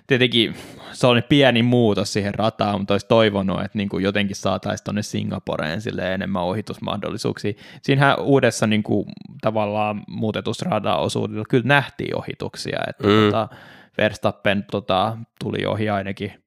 [0.06, 0.54] tietenkin
[0.92, 5.02] se oli pieni muutos siihen rataan, mutta olisi toivonut, että niin kuin jotenkin saataisiin tuonne
[5.02, 7.52] Singaporeen sille enemmän ohitusmahdollisuuksia.
[7.82, 9.06] Siinähän uudessa niin kuin,
[9.40, 13.24] tavallaan muutetussa radaosuudella kyllä nähtiin ohituksia, että mm.
[13.24, 13.48] tota,
[13.98, 16.44] Verstappen tota, tuli ohi ainakin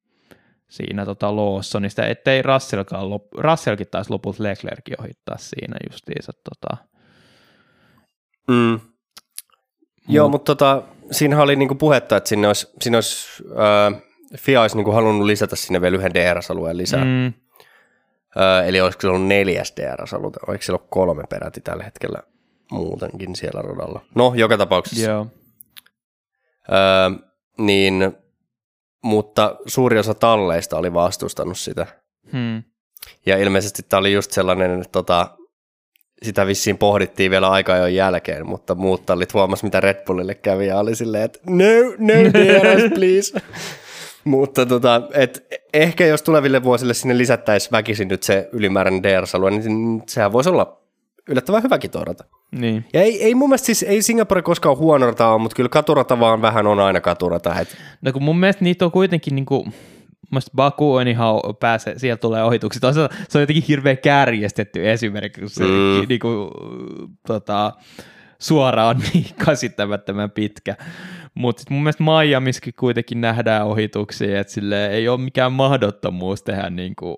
[0.69, 6.31] siinä tota Lawsonista, ettei Russellkaan lop, Russellkin taisi lopulta Leclerkin ohittaa siinä justiinsa.
[6.33, 6.77] Tota.
[8.47, 8.79] Mm.
[10.07, 14.01] Joo, mutta tota, siinä oli niinku puhetta, että sinne olisi, sinne olisi äh,
[14.37, 17.03] FIA olisi niinku halunnut lisätä sinne vielä yhden DRS-alueen lisää.
[17.03, 17.25] Mm.
[17.25, 22.19] Äh, eli olisiko se ollut neljäs DRS-alue, oliko siellä kolme peräti tällä hetkellä
[22.71, 24.01] muutenkin siellä radalla.
[24.15, 25.09] No, joka tapauksessa.
[25.09, 25.27] Joo.
[26.71, 27.30] Äh,
[27.65, 28.13] niin,
[29.04, 31.88] mutta suuri osa talleista oli vastustanut sitä.
[32.32, 32.63] Hmm.
[33.26, 35.38] Ja ilmeisesti tämä oli just sellainen, että tota,
[36.24, 40.67] sitä vissiin pohdittiin vielä aika ajoin jälkeen, mutta muut tallit huomasi, mitä Red Bullille kävi
[40.67, 41.65] ja oli silleen, että no,
[41.97, 43.41] no DRS, please.
[44.24, 50.04] mutta tota, et ehkä jos tuleville vuosille sinne lisättäisiin väkisin nyt se ylimääräinen DRS-alue, niin
[50.08, 50.82] sehän voisi olla
[51.30, 52.24] yllättävän hyväkin tuo rata.
[52.55, 52.85] Niin.
[52.93, 56.19] Ja ei, ei mun mielestä siis, ei Singapore koskaan huono rata ole, mutta kyllä katurata
[56.19, 57.59] vaan vähän on aina katurata.
[57.59, 59.65] Et, No kun mun mielestä niitä on kuitenkin niinku,
[60.31, 62.79] Mielestäni Baku on ihan pääse, sieltä tulee ohituksia.
[62.79, 66.05] Toisaalta se on jotenkin hirveän kärjestetty esimerkki, kun se Mm.
[66.09, 66.51] niinku,
[67.27, 67.71] tota,
[68.39, 70.75] suora on niin käsittämättömän pitkä.
[71.35, 77.15] Mutta mun mielestä Miamiskin kuitenkin nähdään ohituksia, että sille ei ole mikään mahdottomuus tehdä niinku,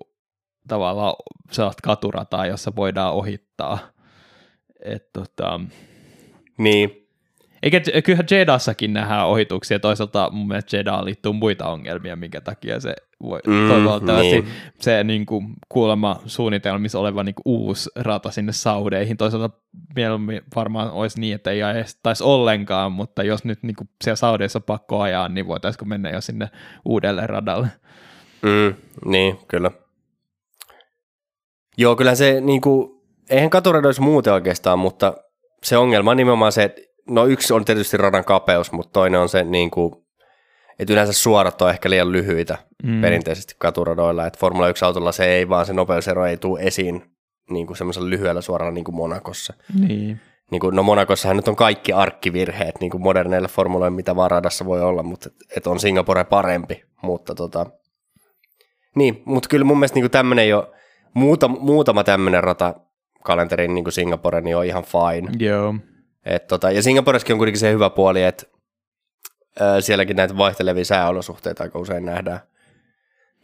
[0.68, 1.14] tavallaan
[1.50, 3.78] sellaista katurataa, jossa voidaan ohittaa.
[4.84, 5.60] Et, tota,
[6.58, 7.08] niin,
[7.62, 12.94] eikä, kyllähän Jedassakin nähdään ohituksia, toisaalta mun mielestä Jedaan liittyy muita ongelmia, minkä takia se
[13.22, 14.48] voi Mm, toivottavasti niin.
[14.80, 19.16] se niin kuin, kuulemma suunnitelmissa oleva niin kuin, uusi rata sinne Saudeihin.
[19.16, 19.50] Toisaalta
[19.96, 24.58] mieluummin varmaan olisi niin, että ei ajettaisi ollenkaan, mutta jos nyt niin kuin, siellä Saudeissa
[24.58, 26.50] on pakko ajaa, niin voitaisiinko mennä jo sinne
[26.84, 27.68] uudelle radalle.
[28.42, 28.74] Mm,
[29.10, 29.70] niin, kyllä.
[31.76, 32.93] Joo, kyllä se niin kuin,
[33.30, 35.14] eihän katuradoissa muuten oikeastaan, mutta
[35.62, 39.28] se ongelma on nimenomaan se, että no yksi on tietysti radan kapeus, mutta toinen on
[39.28, 39.94] se, niin kuin,
[40.78, 43.00] että yleensä suorat on ehkä liian lyhyitä mm.
[43.00, 47.02] perinteisesti katuradoilla, että Formula 1-autolla se ei vaan, se nopeusero ei tule esiin
[47.50, 49.54] niin kuin semmoisella lyhyellä suoralla niin kuin Monakossa.
[49.80, 50.20] Niin.
[50.50, 54.64] Niin kuin, no Monakossahan nyt on kaikki arkkivirheet niin kuin moderneilla formuloilla, mitä vaan radassa
[54.64, 57.66] voi olla, mutta et, et on Singapore parempi, mutta tota,
[58.94, 60.72] niin, mutta kyllä mun mielestä niin tämmöinen jo,
[61.14, 62.74] muuta, muutama tämmöinen rata
[63.24, 65.32] kalenterin niin kuin Singapore, niin on ihan fine.
[65.38, 65.74] Joo.
[66.24, 68.46] Et tota, ja Singaporeskin on kuitenkin se hyvä puoli, että
[69.60, 72.40] ää, sielläkin näitä vaihtelevia sääolosuhteita aika usein nähdään,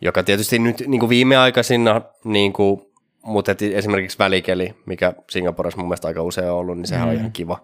[0.00, 2.80] joka tietysti nyt niin kuin viimeaikaisina, niin kuin,
[3.22, 7.10] mutta et esimerkiksi välikeli, mikä Singaporessa mun mielestä aika usein on ollut, niin sehän mm.
[7.10, 7.60] on ihan kiva.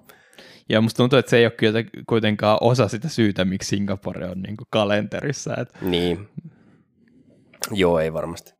[0.68, 4.42] Ja musta tuntuu, että se ei ole kyllä kuitenkaan osa sitä syytä, miksi Singapore on
[4.42, 5.56] niin kuin kalenterissa.
[5.56, 6.28] Että Niin.
[7.70, 8.54] Joo, ei varmasti.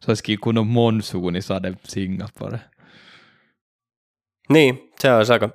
[0.00, 2.60] se olisikin kunnon monsuunisade Singapore.
[4.48, 5.48] Niin, se olisi aika,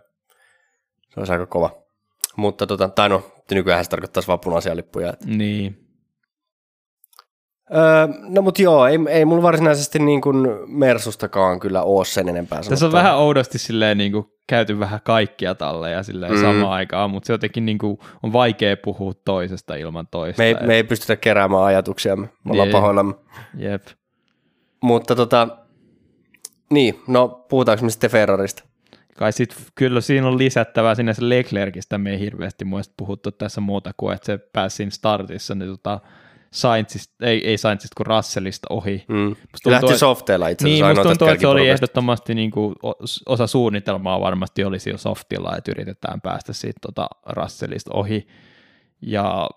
[1.10, 1.71] se olisi aika kova.
[2.36, 5.10] Mutta tota, tai no, nykyään se tarkoittaisi vaan punaisia lippuja.
[5.13, 5.25] Et.
[5.25, 5.86] Niin.
[7.75, 12.62] Öö, no mut joo, ei, ei mulla varsinaisesti niin kuin Mersustakaan kyllä ole sen enempää
[12.69, 16.41] Tässä on vähän oudosti silleen niin kuin käyty vähän kaikkia talleja silleen Mm.
[16.41, 20.41] samaan aikaan, mutta se jotenkin niin kuin on vaikea puhua toisesta ilman toista.
[20.41, 23.13] Me ei, Et- me ei pystytä keräämään ajatuksia, me ollaan pahoillamme.
[23.58, 23.88] Jep.
[24.84, 25.47] Mutta tota,
[26.69, 28.63] niin, no puhutaanko me sitten Ferrarista?
[29.20, 33.62] Kai sit, kyllä siinä on lisättävää sinne se Leclercistä, me ei hirveästi muista puhuttu tässä
[33.62, 36.00] muuta kuin, että se pääsi siinä startissa niin tota,
[36.52, 39.06] Sainzista, ei, ei Sainzista kuin Russellista ohi.
[39.08, 39.16] Mm.
[39.16, 42.52] Musta tuntuu, lähti softeilla itse Niin, asiassa musta ainoa tuntuu, että se oli ehdottomasti niin
[42.52, 42.76] kuin
[43.26, 48.28] osa suunnitelmaa varmasti olisi jo softilla, että yritetään päästä siitä tota Russellista ohi.
[49.02, 49.50] Ja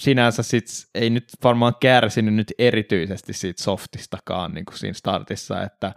[0.00, 5.92] sinänsä sit ei nyt varmaan kärsinyt nyt erityisesti siitä softistakaan niin kuin siinä startissa, että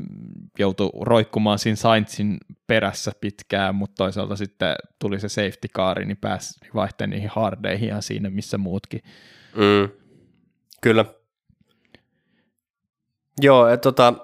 [0.00, 6.16] mm, joutui roikkumaan siinä Sainzin perässä pitkään, mutta toisaalta sitten tuli se safety car, niin
[6.16, 9.00] pääsi vaihtamaan niihin hardeihin ja siinä missä muutkin.
[9.56, 9.88] Mm.
[10.80, 11.04] Kyllä.
[13.40, 14.14] Joo, et, tota,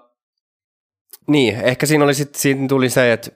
[1.27, 3.31] niin, ehkä siinä, oli sit, siinä tuli se, että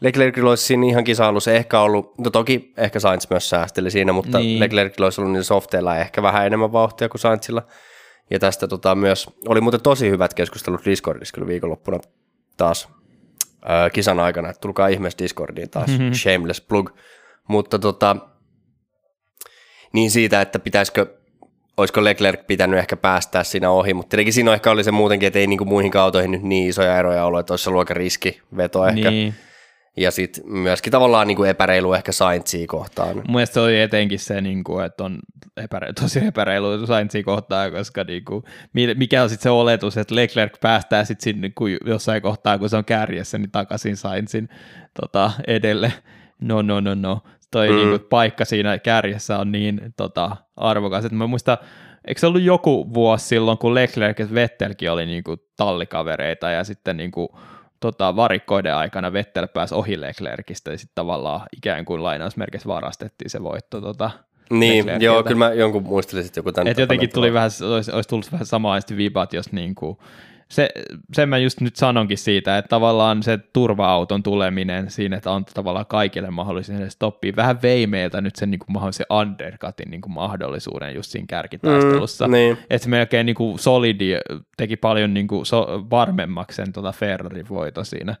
[0.00, 4.38] Leclercillä olisi siinä ihan kisa-alussa ehkä ollut, no toki ehkä Sainz myös säästeli siinä, mutta
[4.38, 4.60] niin.
[4.60, 7.62] Leclercillä olisi ollut niin softeilla ehkä vähän enemmän vauhtia kuin Sainzilla.
[8.30, 11.98] Ja tästä tota, myös, oli muuten tosi hyvät keskustelut Discordissa kyllä viikonloppuna
[12.56, 12.88] taas
[13.70, 16.12] öö, kisan aikana, että tulkaa ihmeessä Discordiin taas, mm-hmm.
[16.12, 16.90] shameless plug.
[17.48, 18.16] Mutta tota,
[19.92, 21.06] niin siitä, että pitäisikö,
[21.76, 25.38] olisiko Leclerc pitänyt ehkä päästää siinä ohi, mutta tietenkin siinä ehkä oli se muutenkin, että
[25.38, 29.10] ei niinku muihin autoihin nyt niin isoja eroja ollut, että olisi ollut aika riskiveto ehkä.
[29.10, 29.34] Niin.
[29.96, 33.16] Ja sitten myöskin tavallaan niinku epäreilu ehkä Sainzia kohtaan.
[33.16, 35.18] Mun mielestä se oli etenkin se, niin kuin, että on
[35.56, 40.14] epärä, tosi epäreilu Sainzia kohtaa, koska niin kuin, mi- mikä on sitten se oletus, että
[40.14, 44.48] Leclerc päästää sitten sinne kun jossain kohtaa, kun se on kärjessä, niin takaisin Sainzin
[45.00, 45.92] tota, edelle.
[46.40, 47.20] No, no, no, no.
[47.50, 47.76] Toi Mm.
[47.76, 51.58] niin kuin, paikka siinä kärjessä on niin tota, arvokas, että mä muistan,
[52.04, 56.64] eikö se ollut joku vuosi silloin, kun Leclerc ja Vettelkin oli niin kuin, tallikavereita ja
[56.64, 57.28] sitten niin kuin,
[57.80, 63.42] tota, varikkoiden aikana Vettel pääsi ohi Leclercistä ja sitten tavallaan ikään kuin lainausmerkeissä varastettiin se
[63.42, 63.80] voitto.
[63.80, 64.10] Tota,
[64.50, 65.04] Niin, Leclerciltä.
[65.04, 66.68] joo, kyllä mä jonkun muistelin sitten joku tämän.
[66.68, 69.98] Et jotenkin tuli vähän, olisi, olisi tullut vähän samanlaista vibat, jos niin kuin
[70.50, 70.68] se,
[71.12, 75.86] sen mä just nyt sanonkin siitä, että tavallaan se turva-auton tuleminen siinä, että on tavallaan
[75.86, 80.94] kaikille mahdollisen stoppia, vähän vei meiltä nyt sen niin kuin mahdollisen undercutin niin kuin mahdollisuuden
[80.94, 82.26] just siinä kärkitaistelussa.
[82.26, 82.58] Mm, niin.
[82.70, 84.12] Että melkein niin kuin solidi
[84.56, 88.16] teki paljon niin kuin so, varmemmaksi sen tota Ferrarin voito siinä.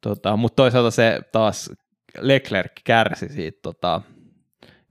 [0.00, 1.70] Tota, Mutta toisaalta se taas
[2.20, 4.00] Leclerc kärsi siitä tota,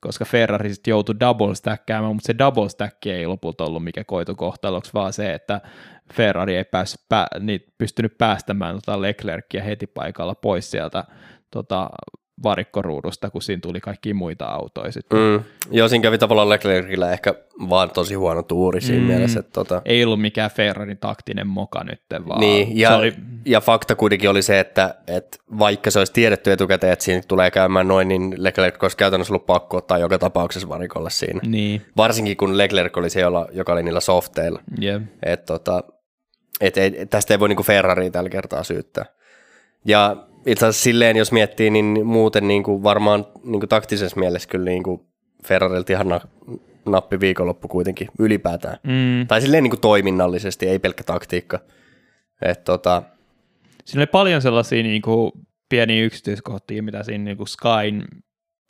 [0.04, 4.36] koska Ferrari sitten joutui double stackkäämään, mutta se double stack ei lopulta ollut mikä koitu
[4.36, 5.62] kohtaloksi, vaan se, että
[6.14, 11.04] Ferrari ei päässyt, pä- niin pystynyt päästämään tota Leclercia heti paikalla pois sieltä
[11.52, 11.90] tota,
[12.44, 15.20] varikkoruudusta, kun siinä tuli kaikki muita autoja sitten.
[15.20, 15.44] Mm.
[15.72, 17.34] Joo, siinä kävi tavallaan Leclercillä ehkä
[17.70, 19.08] vaan tosi huono tuuri siinä mm.
[19.08, 19.40] mielessä.
[19.40, 19.82] Että tota...
[19.86, 23.14] Ei ollut mikään Ferrarin taktinen moka nyt, vaan niin, ja, se oli...
[23.46, 27.52] ja fakta kuitenkin oli se, että, että vaikka se olisi tiedetty etukäteen, että siinä tulee
[27.52, 31.40] käymään noin, niin Leclerc olisi käytännössä ollut pakko ottaa joka tapauksessa varikolla siinä.
[31.46, 31.82] Niin.
[31.98, 34.62] Varsinkin kun Leclerc oli se, joka oli niillä softeilla.
[34.84, 35.02] Yeah.
[35.24, 35.84] Et, tota,
[36.62, 39.06] et, et, tästä ei voi niinku Ferrari tällä kertaa syyttää.
[39.86, 44.50] Ja itse asiassa silleen, jos miettii, niin muuten niin kuin varmaan niin kuin taktisessa mielessä
[44.50, 45.02] kyllä niin kuin
[45.48, 46.22] Ferrarilta ihan na-
[46.86, 48.78] nappi viikonloppu kuitenkin ylipäätään.
[48.84, 49.28] Mm.
[49.28, 51.60] Tai silleen niin kuin toiminnallisesti, ei pelkkä taktiikka.
[52.42, 53.04] Et, tota...
[53.86, 55.32] Siinä oli paljon sellaisia niin kuin,
[55.70, 58.08] pieniä yksityiskohtia, mitä siinä niin kuin Skyn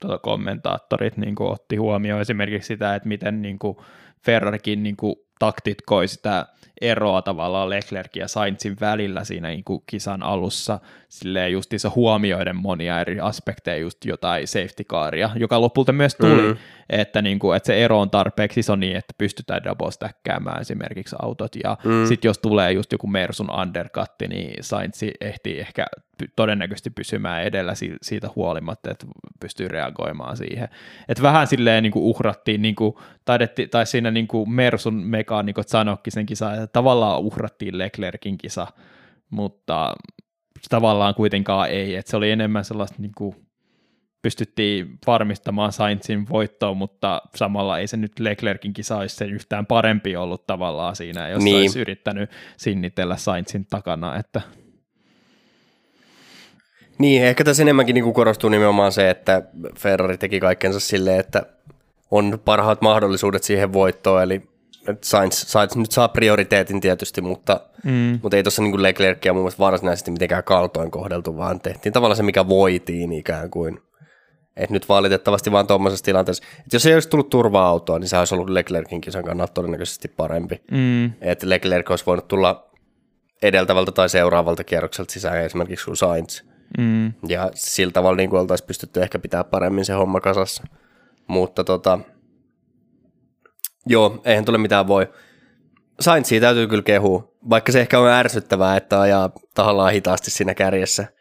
[0.01, 2.21] tota, kommentaattorit niin kuin, otti huomioon.
[2.21, 3.77] Esimerkiksi sitä, että miten niin kuin,
[4.25, 6.45] Ferrarikin niin kuin, taktitkoi sitä
[6.81, 10.79] eroa tavallaan Leclerc ja Sainzin välillä siinä niin kuin kisan alussa,
[11.09, 16.57] silleen justiinsa huomioiden monia eri aspekteja, just jotain safety caria, joka lopulta myös tuli, mm.
[16.89, 21.55] että, niin kuin, että se ero on tarpeeksi iso niin, että pystytään double esimerkiksi autot,
[21.63, 22.05] ja mm.
[22.05, 25.85] sitten jos tulee just joku Mersun undercut, niin Sainz ehtii ehkä
[26.35, 29.05] todennäköisesti pysymään edellä siitä huolimatta, että
[29.39, 30.69] pystyy reagoimaan siihen.
[31.09, 34.93] Et vähän silleen niin kuin uhrattiin, niin kuin, taidetti, tai siinä niin kuin Mersun
[35.33, 38.67] mekaanikot sanokki sen kisa, että tavallaan uhrattiin Leclerkin kisa,
[39.29, 39.95] mutta
[40.69, 43.35] tavallaan kuitenkaan ei, että se oli enemmän sellaista niin kuin,
[44.21, 50.15] pystyttiin varmistamaan Sainzin voittoa, mutta samalla ei se nyt Leclerkin kisa olisi sen yhtään parempi
[50.15, 51.57] ollut tavallaan siinä, jos niin.
[51.57, 54.41] olisi yrittänyt sinnitellä Sainzin takana, että
[56.97, 59.41] niin, ehkä tässä enemmänkin niin kuin korostuu nimenomaan se, että
[59.79, 61.45] Ferrari teki kaikkensa silleen, että
[62.11, 64.52] on parhaat mahdollisuudet siihen voittoon, eli
[65.03, 68.19] Sainz, Sainz nyt saa prioriteetin tietysti, mutta, mm.
[68.21, 72.23] mutta ei tuossa niin Leclercia mun mielestä varsinaisesti mitenkään kaltoin kohdeltu, vaan tehtiin tavallaan se,
[72.23, 73.79] mikä voitiin ikään kuin.
[74.57, 78.35] Et nyt valitettavasti vaan tuommoisessa tilanteessa, että jos ei olisi tullut turva-autoa, niin se olisi
[78.35, 80.61] ollut Leclerkin kisan kannalta todennäköisesti parempi.
[80.71, 81.05] Mm.
[81.21, 82.71] Että Leclerc olisi voinut tulla
[83.41, 86.41] edeltävältä tai seuraavalta kierrokselta sisään esimerkiksi kuin Sainz.
[86.77, 87.13] Mm.
[87.27, 90.63] Ja sillä tavalla niin oltaisiin pystytty ehkä pitää paremmin se homma kasassa.
[91.27, 91.99] Mutta tota,
[93.85, 95.09] joo, eihän tule mitään voi.
[95.99, 101.07] Sainzia täytyy kyllä kehua, vaikka se ehkä on ärsyttävää, että ajaa tahallaan hitaasti siinä kärjessä–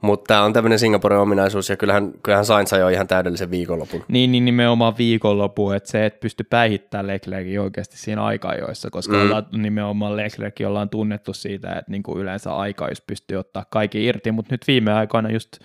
[0.00, 4.04] mutta tämä on tämmöinen Singaporen ominaisuus, ja kyllähän, kyllähän Sainz ajoi ihan täydellisen viikonlopun.
[4.08, 9.22] Niin, niin nimenomaan viikonloppu, että se, että pysty päihittämään Leclerkin oikeasti siinä aikajoissa, koska mm.
[9.22, 14.32] ollaan, nimenomaan Leclerkin ollaan tunnettu siitä, että niin kuin yleensä aikajoissa pystyy ottaa kaikki irti,
[14.32, 15.58] mutta nyt viime aikoina just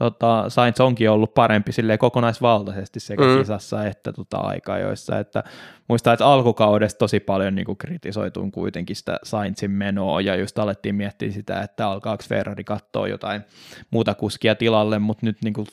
[0.00, 3.38] tota, Sainz onkin ollut parempi sille kokonaisvaltaisesti sekä mm.
[3.38, 5.44] kisassa että tota, aikajoissa, että
[5.88, 11.30] muistaa, että alkukaudesta tosi paljon niin kritisoituin kuitenkin sitä Sainzin menoa ja just alettiin miettiä
[11.30, 13.42] sitä, että alkaako Ferrari katsoa jotain
[13.90, 15.66] muuta kuskia tilalle, mutta nyt niin kuin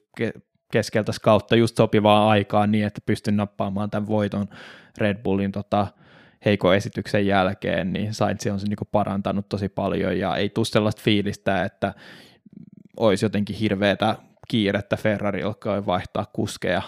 [0.71, 4.47] keskeltä kautta just sopivaa aikaa niin, että pystyn nappaamaan tämän voiton
[4.97, 5.87] Red Bullin tota,
[6.45, 11.01] heikon esityksen jälkeen, niin Sainz on se niin parantanut tosi paljon ja ei tule sellaista
[11.01, 11.93] fiilistä, että
[12.97, 14.15] olisi jotenkin hirveätä
[14.47, 16.81] kiirettä Ferrari alkaa vaihtaa kuskeja.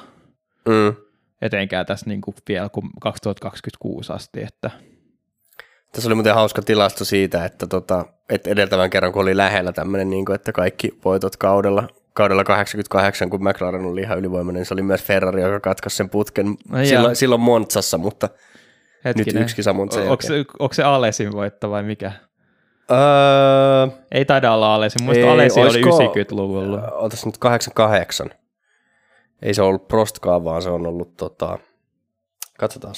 [0.67, 0.95] Mm.
[1.41, 4.43] Etenkään tässä niin kuin vielä kuin 2026 asti.
[4.43, 4.71] Että.
[5.91, 10.09] Tässä oli muuten hauska tilasto siitä, että, tota, että edeltävän kerran kun oli lähellä tämmöinen,
[10.09, 14.73] niin kuin, että kaikki voitot kaudella, kaudella 88, kun McLaren oli ihan ylivoimainen, niin se
[14.73, 18.29] oli myös Ferrari, joka katkaisi sen putken no, silloin, silloin Montsassa, mutta
[19.05, 19.35] Hetkinen.
[19.35, 19.95] nyt yksi kisa onko,
[20.59, 22.11] onko se Alesin voitto vai mikä?
[22.91, 25.03] Öö, ei taida olla Alesi.
[25.03, 26.91] Muista Alesi oli 90-luvulla.
[26.91, 28.29] Otas nyt 88.
[29.41, 31.59] Ei se ollut Prostkaan, vaan se on ollut tota...
[32.59, 32.95] Katsotaan.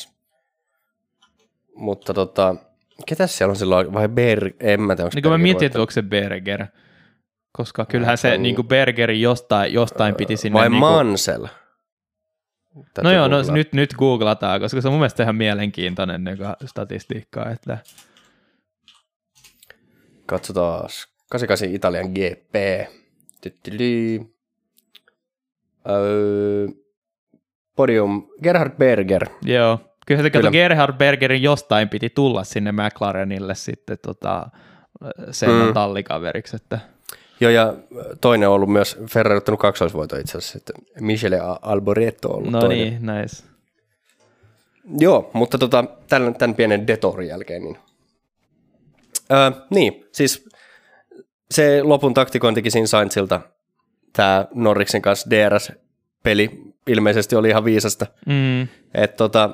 [1.75, 2.55] Mutta tota...
[3.05, 3.93] Ketäs siellä on silloin?
[3.93, 4.51] Vai Ber...
[4.59, 6.65] En mä tiedä, onko niin mä mietin, että onko se Berger.
[7.51, 10.59] Koska kyllähän se niin kuin Bergeri jostain, jostain piti sinne...
[10.59, 10.91] Vai niin kuin...
[10.91, 11.45] Mansell?
[12.93, 16.37] Tätä no joo, no, nyt, nyt googlataan, koska se on mun mielestä ihan mielenkiintoinen niin
[16.65, 17.77] statistiikka, että
[20.31, 20.89] Katsotaan.
[21.29, 22.55] 88 Italian GP.
[25.89, 26.67] Öö,
[27.75, 29.25] podium Gerhard Berger.
[29.45, 34.49] Joo, Kyllä se kato Gerhard Bergerin jostain piti tulla sinne McLarenille sitten tota,
[35.31, 35.73] sen mm.
[35.73, 36.55] tallikaveriksi.
[36.55, 36.79] Että.
[37.39, 37.73] Joo, ja
[38.21, 42.59] toinen on ollut myös Ferrari ottanut kaksoisvoito itse asiassa, että Michele Alboreto on ollut No
[42.59, 42.77] toinen.
[42.77, 43.43] niin, nice.
[44.99, 47.77] Joo, mutta tota, tämän, tämän pienen detorin jälkeen, niin...
[49.31, 50.49] Öö, niin, siis
[51.51, 53.41] se lopun taktikointikin siinä Sainzilta,
[54.13, 58.05] tämä Norriksen kanssa DRS-peli ilmeisesti oli ihan viisasta.
[58.25, 58.61] Mm.
[58.93, 59.49] Et tota,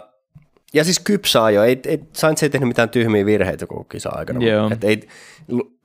[0.73, 4.45] ja siis kypsä ajo, ei, ei, Sainz ei tehnyt mitään tyhmiä virheitä koko kisa aikana.
[4.45, 4.69] Joo.
[4.71, 5.07] Et ei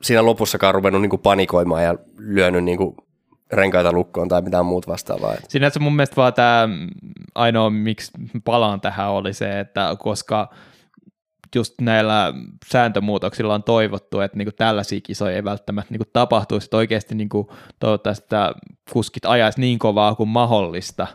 [0.02, 2.96] siinä lopussakaan ruvennut niinku panikoimaan ja lyönyt niinku
[3.52, 5.34] renkaita lukkoon tai mitään muut vastaavaa.
[5.48, 6.68] Sinänsä mun mielestä vaan tämä
[7.34, 8.12] ainoa, miksi
[8.44, 10.54] palaan tähän, oli se, että koska
[11.58, 12.32] just näillä
[12.66, 18.24] sääntömuutoksilla on toivottu, että niinku tällaisia kisoja ei välttämättä niinku tapahtuisi, että oikeasti niinku toivottavasti
[18.24, 18.52] että
[18.92, 21.06] kuskit ajaisi niin kovaa kuin mahdollista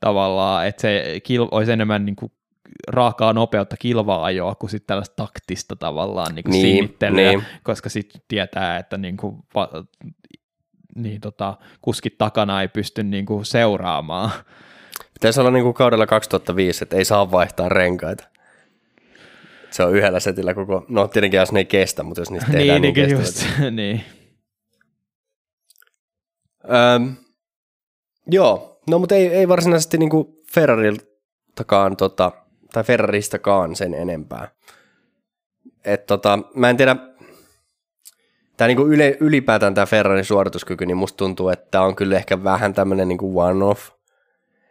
[0.00, 2.32] tavallaan, että se kil- olisi enemmän niinku
[2.88, 7.42] raakaa nopeutta kilvaa ajoa kuin sitten tällaista taktista tavallaan niinku Niin, sinnittelyä, niin.
[7.62, 9.70] koska sitten tietää, että niinku, va-
[10.96, 14.30] niin tota, kuskit takana ei pysty niinku seuraamaan.
[15.14, 18.24] Pitäisi olla niinku kaudella 2005, että ei saa vaihtaa renkaita.
[19.74, 22.82] Se on yhdellä setillä koko, no tietenkin jos ne ei kestä, mutta jos niistä tehdään
[22.82, 24.04] niin, niin, niin, just, niin.
[26.64, 27.16] Öm,
[28.26, 32.32] joo, no mutta ei, ei varsinaisesti niinku Ferrariltakaan, tota,
[32.72, 34.48] tai Ferraristakaan sen enempää.
[35.84, 36.96] Et tota, mä en tiedä,
[38.56, 42.44] tämä niinku yle, ylipäätään tämä Ferrarin suorituskyky, niin musta tuntuu, että tämä on kyllä ehkä
[42.44, 43.93] vähän tämmöinen niinku one-off.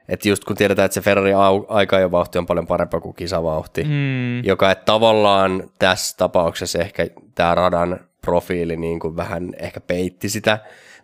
[0.07, 1.31] Että just kun tiedetään, että se Ferrari
[1.67, 7.07] aika ja vauhti on paljon parempaa kuin kisavauhti, Mm, joka että tavallaan tässä tapauksessa ehkä
[7.35, 10.59] tämä radan profiili niin kuin vähän ehkä peitti sitä.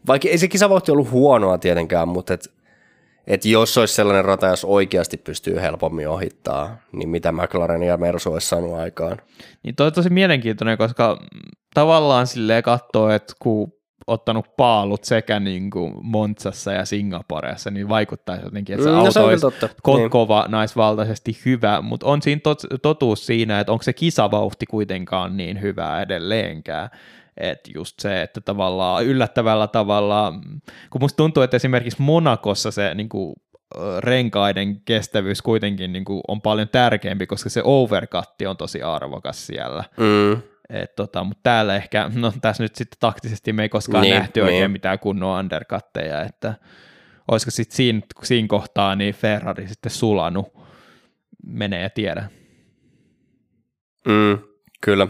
[0.08, 2.52] Vaikka ei se kisavauhti ollut huonoa tietenkään, mutta et,
[3.28, 8.34] et jos olisi sellainen rata, jos oikeasti pystyy helpommin ohittaa, niin mitä McLaren ja Mersu
[8.34, 9.18] olisi saanut aikaan.
[9.64, 11.20] niin toi on tosi mielenkiintoinen, koska
[11.74, 13.74] tavallaan silleen katsoo, että kun
[14.10, 18.99] ottanut paalut sekä niin kuin Montsassa ja Singaporessa, niin vaikuttaisi jotenkin, että se Mm, no
[18.99, 19.70] auto se on olisi totta.
[19.88, 20.10] ko- Niin.
[20.10, 25.62] kova naisvaltaisesti hyvä, mutta on siinä tot- totuus siinä, että onko se kisavauhti kuitenkaan niin
[25.62, 26.89] hyvä edelleenkään.
[27.38, 30.34] Että just se, että tavallaan yllättävällä tavalla,
[30.89, 33.34] kun musta tuntuu, että esimerkiksi Monakossa se niin kuin,
[33.99, 39.84] renkaiden kestävyys kuitenkin niin kuin, on paljon tärkeämpi, koska se overcutti on tosi arvokas siellä.
[39.97, 44.11] Mm, Et tota, mutta täällä ehkä, no tässä nyt sitten taktisesti me ei koskaan Niin,
[44.11, 44.72] niin, nähty oikein niin.
[44.72, 46.53] mitään kunnon undercutteja, että
[47.28, 50.53] olisiko sitten siinä, siinä kohtaa niin Ferrari sitten sulanut,
[51.45, 52.30] menee ja tiedä.
[54.07, 54.38] mm,
[54.82, 55.07] kyllä.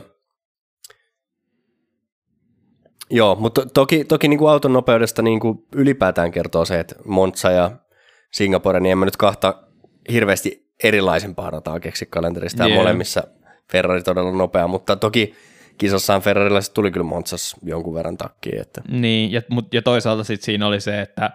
[3.11, 7.51] Joo, mutta toki, toki niin kuin auton nopeudesta niin kuin ylipäätään kertoo se, että Monza
[7.51, 7.71] ja
[8.33, 9.63] Singapore, niin en mä nyt kahta
[10.11, 12.77] hirveästi erilaisempaa rataa keksi kalenterista yeah.
[12.77, 13.23] Molemmissa
[13.71, 15.35] Ferrari todella nopea, mutta toki
[15.77, 20.45] kisassaan Ferrarilaiset tuli kyllä Monzassa jonkun verran takkiin, että Niin, ja, mut, ja toisaalta sitten
[20.45, 21.31] siinä oli se, että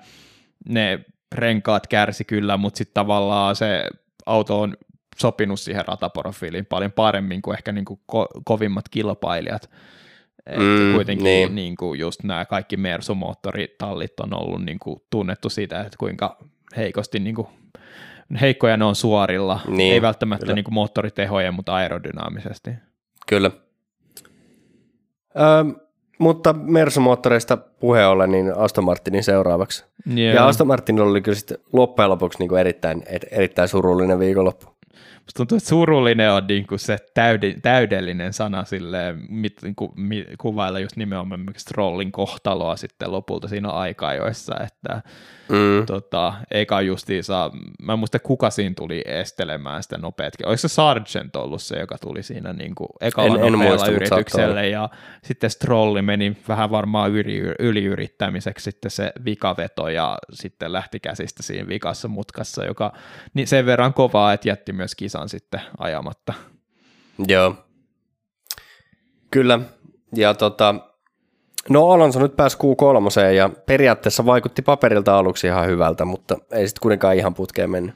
[0.69, 1.05] ne
[1.35, 3.89] renkaat kärsi kyllä, mutta sitten tavallaan se
[4.27, 4.77] auto on
[5.17, 9.71] sopinut siihen rataprofiiliin paljon paremmin kuin ehkä niin kuin ko- kovimmat kilpailijat.
[10.59, 11.47] Mm, kuitenkin niin.
[11.47, 11.55] niin.
[11.55, 16.39] Niin kuin just nämä kaikki Mersu-moottoritallit on ollut niin kuin tunnettu siitä, että kuinka
[16.77, 17.49] heikosti niin kuin
[18.41, 20.55] heikkoja ne on suorilla, Niin, ei välttämättä kyllä.
[20.55, 22.71] niin kuin moottoritehojen, mutta aerodynaamisesti.
[23.29, 23.51] kyllä.
[25.39, 25.65] Öö,
[26.19, 29.85] mutta Mersu-moottoreista puheen ollen, niin Aston Martinin seuraavaksi.
[30.17, 30.35] Yeah.
[30.35, 34.67] Ja Aston Martinilla oli kyllä sitten loppujen lopuksi niin kuin erittäin, erittäin surullinen viikonloppu.
[35.25, 40.27] Musta tuntuu, että surullinen on niin kuin se täydi, täydellinen sana silleen, mit, ku, mi,
[40.39, 45.03] kuvailla just nimenomaan Strollin kohtaloa sitten lopulta siinä aika-ajoissa, että
[45.49, 45.87] Mm.
[45.87, 47.51] tota, eka justiinsa,
[47.83, 51.99] mä en muista kuka siinä tuli estelemään sitä nopeatkin, oliko se Sargent ollut se, joka
[51.99, 54.89] tuli siinä niin kuin ekalla En- en muista, yritykselle ja
[55.23, 61.69] sitten Strolli meni vähän varmaan yli, yliyrittämiseksi sitten se vikaveto ja sitten lähti käsistä siinä
[61.69, 62.93] vikassa mutkassa, joka
[63.35, 66.35] niin sen verran kovaa, että jätti myös kisan sitten ajamatta.
[67.29, 67.55] Joo.
[69.31, 69.61] Kyllä.
[70.17, 70.75] Ja tota,
[71.69, 76.81] no Alonso nyt pääsi Q3 ja periaatteessa vaikutti paperilta aluksi ihan hyvältä, mutta ei sitten
[76.83, 77.95] kuitenkaan ihan putkeen mennyt.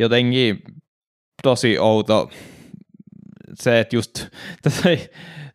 [0.00, 0.62] Jotenkin
[1.42, 2.30] tosi outo
[3.54, 4.26] se, että just
[4.62, 5.10] tässä ei,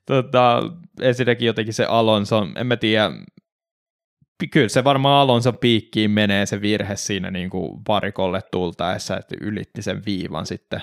[0.05, 0.63] tota,
[1.01, 3.11] ensinnäkin jotenkin se Alonso, en mä tiedä,
[4.47, 9.81] kyllä se varmaan Alonson piikkiin menee se virhe siinä niin kuin varikolle tultaessa, että ylitti
[9.81, 10.81] sen viivan sitten,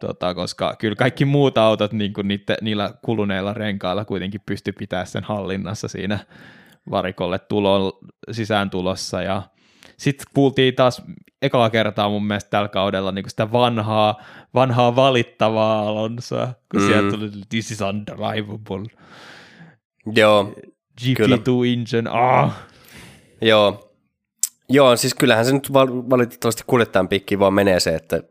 [0.00, 5.06] tota, koska kyllä kaikki muut autot niin kuin niitä, niillä kuluneilla renkailla kuitenkin pysty pitämään
[5.06, 6.18] sen hallinnassa siinä
[6.90, 7.92] varikolle tulon,
[8.30, 9.42] sisään tulossa ja
[9.96, 11.02] sitten kuultiin taas
[11.42, 14.22] ekaa kertaa mun mielestä tällä kaudella niin sitä vanhaa,
[14.54, 16.86] vanhaa valittavaa Alonsoa, kun mm.
[16.86, 18.86] sieltä tuli this is undrivable.
[20.16, 20.54] Joo,
[21.00, 22.56] GP2 engine, ah.
[23.40, 23.82] Joo.
[24.68, 28.22] Joo, siis kyllähän se nyt valitettavasti kuljettajan pikki vaan menee se, että,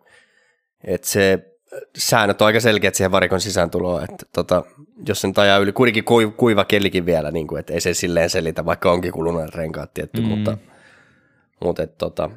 [0.84, 1.56] että se
[1.98, 4.64] säännöt on aika selkeät siihen varikon sisääntuloon, että tota,
[5.08, 6.04] jos sen ajaa yli, kuitenkin
[6.38, 10.22] kuiva kelikin vielä, niin kuin, että ei se silleen selitä, vaikka onkin kulunut renkaat tietty,
[10.22, 10.28] mm.
[10.28, 10.58] mutta,
[11.64, 12.30] mutta että, tota,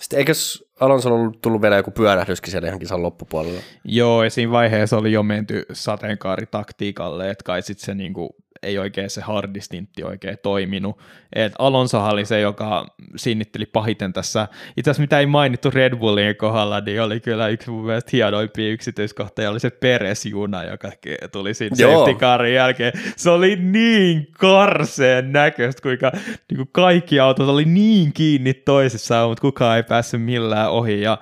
[0.00, 3.60] sitten eikös Alonso ollut tullut vielä joku pyörähdyskin siellä ihan kisan loppupuolella?
[3.84, 9.10] Joo, ja siinä vaiheessa oli jo menty sateenkaaritaktiikalle, että kai sitten se niinku ei oikein
[9.10, 10.98] se hardistintti oikein toiminut.
[11.32, 12.86] Et Alonso oli se, joka
[13.16, 14.48] sinnitteli pahiten tässä.
[14.76, 18.72] Itse asiassa mitä ei mainittu Red Bullin kohdalla, niin oli kyllä yksi mun mielestä hienoimpia
[18.72, 20.90] yksityiskohtia, oli se Peres-juna, joka
[21.32, 22.92] tuli siinä safety carin jälkeen.
[23.16, 26.12] Se oli niin karseen näköistä, kuinka
[26.50, 31.00] niin kuin kaikki autot oli niin kiinni toisissaan, mutta kukaan ei päässyt millään ohi.
[31.00, 31.18] Ja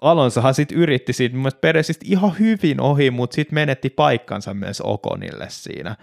[0.00, 5.46] Alonsohan sitten yritti siitä mun Peresistä ihan hyvin ohi, mutta sitten menetti paikkansa myös Okonille
[5.48, 5.96] siinä.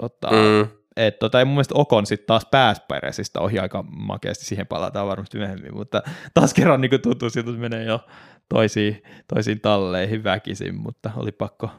[0.00, 0.68] Tota, mm.
[0.96, 5.38] Et, tota, mun mielestä Okon sitten taas pääsi Peresistä ohi aika makeasti, siihen palataan varmasti
[5.38, 6.02] myöhemmin, mutta
[6.34, 8.00] taas kerran niin tuntuu siltä, että menee jo
[8.48, 9.02] toisiin,
[9.34, 11.70] toisiin talleihin väkisin, mutta oli pakko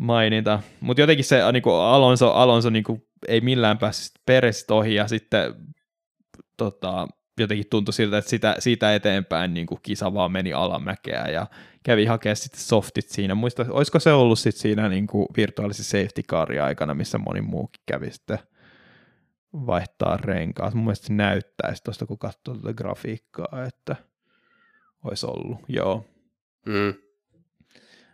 [0.00, 0.60] mainita.
[0.80, 5.08] Mutta jotenkin se niin kuin Alonso, Alonso niin kuin, ei millään päässyt Peresistä ohi ja
[5.08, 5.54] sitten
[6.56, 7.08] tota,
[7.42, 11.46] jotenkin tuntui siltä, että sitä, siitä eteenpäin niin kuin kisa vaan meni alamäkeä ja
[11.82, 13.34] kävi hakemaan sitten softit siinä.
[13.34, 17.82] Muista, olisiko se ollut sitten siinä niin kuin virtuaalisessa safety carin aikana, missä moni muukin
[17.86, 18.38] kävi sitten
[19.52, 20.74] vaihtaa renkaat.
[20.74, 23.96] Mun mielestä se näyttäisi tuosta, kun katsoo tätä grafiikkaa, että
[25.04, 26.04] olisi ollut, joo.
[26.66, 27.07] Mm.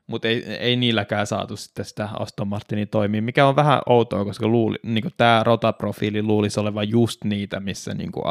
[0.07, 4.49] Mutta ei, ei niilläkään saatu sitten sitä Aston Martinin toimia, mikä on vähän outoa, koska
[4.49, 8.25] luuli, niin tämä rotaprofiili luulisi olevan just niitä, missä niin kuin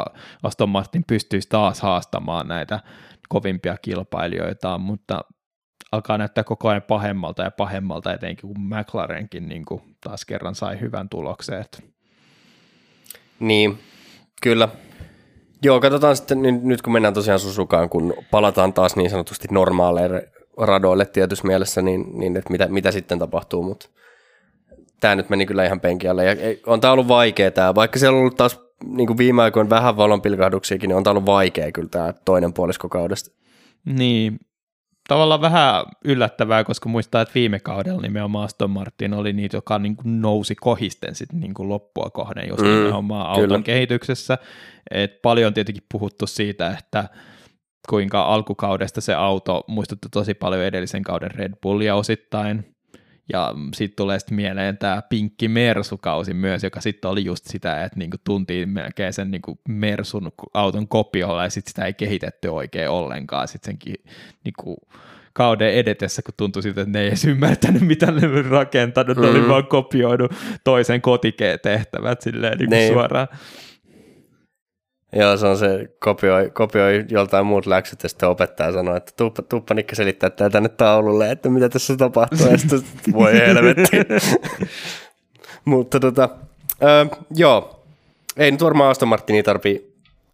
[0.44, 2.80] Aston Martin pystyisi taas haastamaan näitä
[3.30, 5.22] kovimpia kilpailijoita, mutta
[5.92, 10.80] alkaa näyttää koko ajan pahemmalta ja pahemmalta, etenkin kun McLarenkin niin kuin taas kerran sai
[10.80, 11.66] hyvän tuloksen.
[13.40, 13.80] Niin,
[14.42, 14.70] kyllä.
[15.64, 21.06] Joo, katsotaan sitten nyt kun mennään tosiaan Susukaan, kun palataan taas niin sanotusti normaaleille radoille
[21.06, 23.90] tietyssä mielessä, niin, niin että mitä, mitä sitten tapahtuu, mutta
[25.00, 26.26] tämä nyt meni kyllä ihan penkialle.
[26.26, 26.36] Ja
[26.66, 29.98] on tämä ollut vaikea tämä, vaikka siellä on ollut taas niin kuin viime aikoina vähän
[29.98, 33.32] valonpilkahduksiakin, niin on tämä ollut vaikea kyllä tämä toinen puolisko kaudesta.
[33.86, 34.40] Niin,
[35.08, 39.96] tavallaan vähän yllättävää, koska muistaa, että viime kaudella nimenomaan Aston Martin oli niitä, joka niin
[39.96, 43.62] kuin nousi kohisten sitten niin kuin loppua kohden, jos mm, nimenomaan auton kyllä.
[43.62, 44.38] kehityksessä.
[44.92, 47.10] Et paljon on tietenkin puhuttu siitä, että
[47.90, 52.74] kuinka alkukaudesta se auto muistutti tosi paljon edellisen kauden Red Bullia osittain,
[53.34, 58.00] ja sitten tulee sitten mieleen tämä Pinkki Mersu-kausi myös, joka sitten oli just sitä, että
[58.00, 63.48] niinku tuntiin melkein sen niinku Mersun auton kopiolla ja sitten sitä ei kehitetty oikein ollenkaan
[63.48, 63.96] sitten senkin
[64.44, 64.78] niinku
[65.34, 69.24] kauden edetessä, kun tuntui siltä, että ne ei edes ymmärtänyt, mitä ne oli rakentanut, mm.
[69.24, 70.32] ne oli vaan kopioinut
[70.64, 72.94] toisen kotiketehtävät silleen niinku niin.
[72.94, 73.28] suoraan.
[75.16, 79.42] Joo, se on se, kopioi, kopioi joltain muut läksyt ja sitten opettaja sanoo, että tuppa,
[79.42, 82.84] tuppa Nikka selittää tää tänne taululle, että mitä tässä tapahtuu, ja sitten
[83.14, 83.98] voi helvetti.
[85.66, 86.30] Mutta tota,
[86.84, 87.84] ö, joo,
[88.38, 89.94] ei nyt varmaan Aston Martini tarvii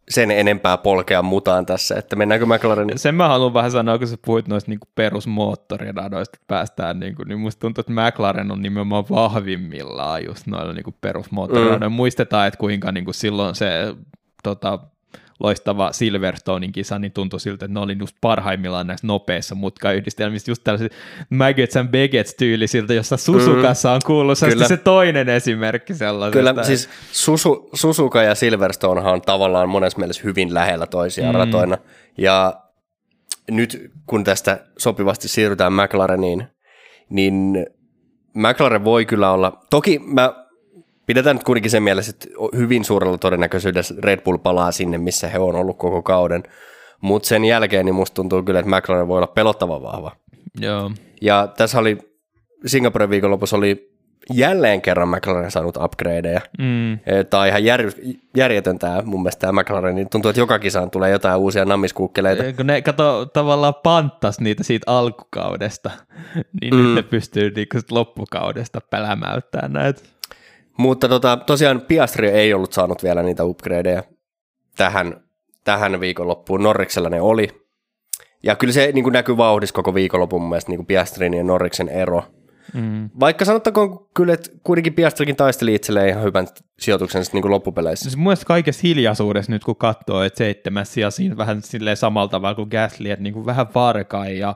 [0.09, 2.97] sen enempää polkea mutaan tässä, että mennäänkö McLaren...
[2.97, 7.27] Sen mä haluan vähän sanoa, kun sä puhuit noista niin perusmoottoriradoista, että päästään, niin, kuin,
[7.27, 11.89] niin musta tuntuu, että McLaren on nimenomaan vahvimmillaan just noilla niin perusmoottoriradoilla.
[11.89, 11.95] Mm.
[11.95, 13.95] Muistetaan, että kuinka niin kuin silloin se
[14.43, 14.79] tota,
[15.39, 20.63] loistava Silverstonein kisa, niin tuntui siltä, että ne oli just parhaimmillaan näissä nopeissa mutkayhdistelmissä, just
[20.63, 20.93] tällaiset
[21.29, 26.51] Maggots and Baggets tyylisiltä, jossa Susukassa on kuullut mm, se toinen esimerkki sellaisesta.
[26.51, 31.39] Kyllä, siis Susu, Susuka ja Silverstone on tavallaan monessa mielessä hyvin lähellä toisiaan mm.
[31.39, 31.77] ratoina,
[32.17, 32.53] ja
[33.51, 36.47] nyt kun tästä sopivasti siirrytään McLareniin,
[37.09, 37.65] niin
[38.33, 40.48] McLaren voi kyllä olla, toki mä
[41.09, 45.39] pidetään nyt kuitenkin sen mielessä, että hyvin suurella todennäköisyydellä Red Bull palaa sinne, missä he
[45.39, 46.43] on ollut koko kauden.
[47.01, 50.11] Mutta sen jälkeen niin musta tuntuu kyllä, että McLaren voi olla pelottava vahva.
[50.59, 50.91] Joo.
[51.21, 51.97] Ja tässä oli
[52.65, 53.91] Singaporen viikonlopussa oli
[54.33, 56.41] jälleen kerran McLaren saanut upgradeja.
[56.59, 56.99] Mm.
[57.29, 57.81] Tämä on ihan jär,
[58.37, 62.53] järjetön tämä mun mielestä tämä McLaren, niin tuntuu, että joka kisaan tulee jotain uusia nammiskuukkeleita.
[62.53, 65.91] Kun ne kato, tavallaan panttas niitä siitä alkukaudesta,
[66.61, 66.83] niin mm.
[66.83, 70.01] nyt ne pystyy niinku loppukaudesta pelämäyttämään näitä.
[70.79, 74.03] Mutta tota, tosiaan Piastri ei ollut saanut vielä niitä upgradeja
[74.77, 75.21] tähän,
[75.63, 76.63] tähän viikonloppuun.
[76.63, 77.47] Norriksella ne oli.
[78.43, 81.43] Ja kyllä se niin kuin näkyy vauhdissa koko viikonlopun mun mielestä niin kuin Piastrin ja
[81.43, 82.23] Norriksen ero.
[82.73, 83.09] Mm.
[83.19, 86.47] Vaikka sanottakoon kyllä, että kuitenkin Piastrikin taisteli itselleen ihan hyvän
[86.79, 88.03] sijoituksen niin loppupeleissä.
[88.03, 92.27] Siis mun mielestä kaikessa hiljaisuudessa nyt kun katsoo, että seitsemäs ja siinä vähän silleen samalla
[92.27, 94.55] tavalla kuin Gasly, että niin kuin vähän varkai ja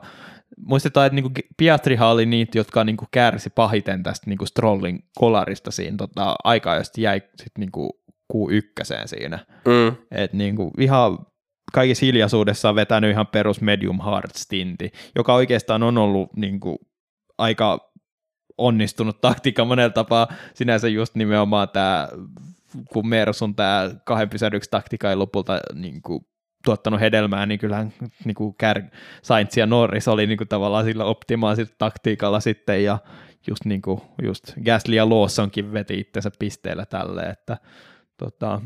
[0.58, 4.48] muistetaan, että niin kuin Piastrihan oli niitä, jotka niin kuin kärsi pahiten tästä niin kuin
[4.48, 7.90] Strollin kolarista siinä tota, aikaa, josta jäi sitten niin kuin
[8.34, 9.38] Q1 siinä.
[9.64, 9.96] Mm.
[10.10, 11.18] Et niin kuin ihan
[11.72, 16.78] kaikissa hiljaisuudessa on vetänyt ihan perus medium hard stinti, joka oikeastaan on ollut niin kuin
[17.38, 17.92] aika
[18.58, 20.28] onnistunut taktiikka monella tapaa.
[20.54, 22.08] Sinänsä just nimenomaan tämä,
[22.92, 26.26] kun Mersun tämä kahden pysähdyksen taktiikka ei lopulta niin kuin
[26.64, 27.92] tuottanut hedelmää, niin kyllähän
[28.24, 28.82] niin kuin Kär,
[29.22, 32.98] Sainz ja Norris oli niin kuin tavallaan sillä optimaalisella taktiikalla sitten, ja
[33.46, 37.56] just, niin kuin, just Gasly ja Lawsonkin veti itsensä pisteellä tälle, että
[38.16, 38.60] tota,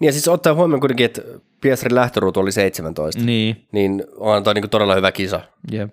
[0.00, 1.22] Niin ja siis ottaa huomioon kuitenkin, että
[1.60, 5.40] Piastrin lähtöruutu oli 17, niin, niin on toi niin todella hyvä kisa,
[5.72, 5.90] jep.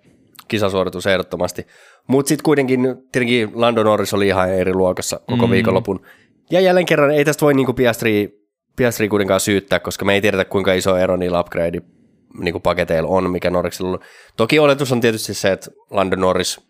[0.48, 1.68] kisasuoritus ehdottomasti.
[2.08, 2.80] Mutta sitten kuitenkin,
[3.12, 5.52] tietenkin Lando Norris oli ihan eri luokassa koko Mm.
[5.52, 6.02] viikonlopun.
[6.52, 8.41] Ja jälleen kerran ei tästä voi niinku Piastri,
[8.82, 11.82] Piastri kuitenkaan syyttää, koska me ei tiedetä kuinka iso ero niillä upgrade
[12.40, 14.00] niinku paketeilla on, mikä Norrisilla on.
[14.38, 16.62] Toki oletus on tietysti se, että Lando Norris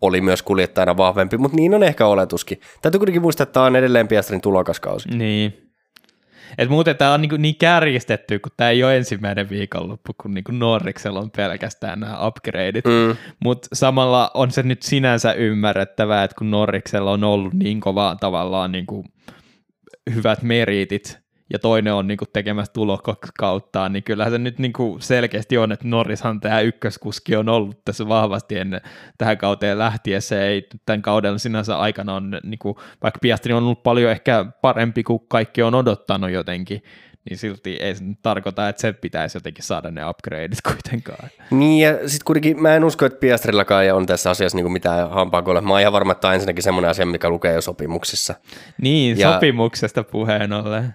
[0.00, 2.60] oli myös kuljettajana vahvempi, mutta niin on ehkä oletuskin.
[2.82, 5.08] Täytyy kuitenkin muistaa, että tämä on edelleen Piastrin tulokaskausi.
[5.08, 5.70] Niin.
[6.58, 10.44] Et muuten tämä on niin, niin kärjistetty, kun tämä ei ole ensimmäinen viikonloppu, kun niin
[10.58, 12.84] Norriksella on pelkästään nämä upgradeit.
[12.84, 13.16] Mm.
[13.44, 18.72] Mutta samalla on se nyt sinänsä ymmärrettävää, että kun Norriksella on ollut niin kovaa tavallaan
[18.72, 19.04] niin kuin
[20.14, 25.02] hyvät meritit, ja toinen on niin kuin tekemässä tulokauttaan, niin kyllähän se nyt niin kuin
[25.02, 28.80] selkeästi on, että Norrishan tämä ykköskuski on ollut tässä vahvasti ennen
[29.18, 30.44] tähän kauteen lähtiessä.
[30.44, 35.02] Ei tämän kauden sinänsä aikana on, niin kuin, vaikka Piastri on ollut paljon ehkä parempi
[35.02, 36.82] kuin kaikki on odottanut jotenkin,
[37.30, 41.28] niin silti ei se nyt tarkoita, että se pitäisi jotenkin saada ne upgradeit kuitenkaan.
[41.50, 45.60] Niin ja sitten kuitenkin mä en usko, että Piastrillakaan on tässä asiassa niinku mitään hampaakolle.
[45.60, 48.34] Mä oon ihan varma, että tämä on ensinnäkin semmoinen asia, mikä lukee jo sopimuksissa.
[48.80, 50.94] Niin, Ja- sopimuksesta puheen ollen.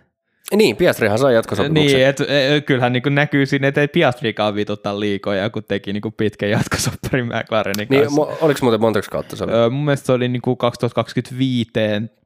[0.56, 1.98] Niin, Piastrihan sai jatkosopimuksen.
[1.98, 6.02] Niin, et, et, kyllähän niin näkyy siinä, että ei Piastrikaan vituttaa liikoja, kun teki niin
[6.18, 8.22] pitkän jatkosopparin McLarenin Niin, kanssa.
[8.22, 9.52] mo- oliko muuten montako kautta se oli?
[9.54, 11.72] Öö, mun mielestä se oli niin 2025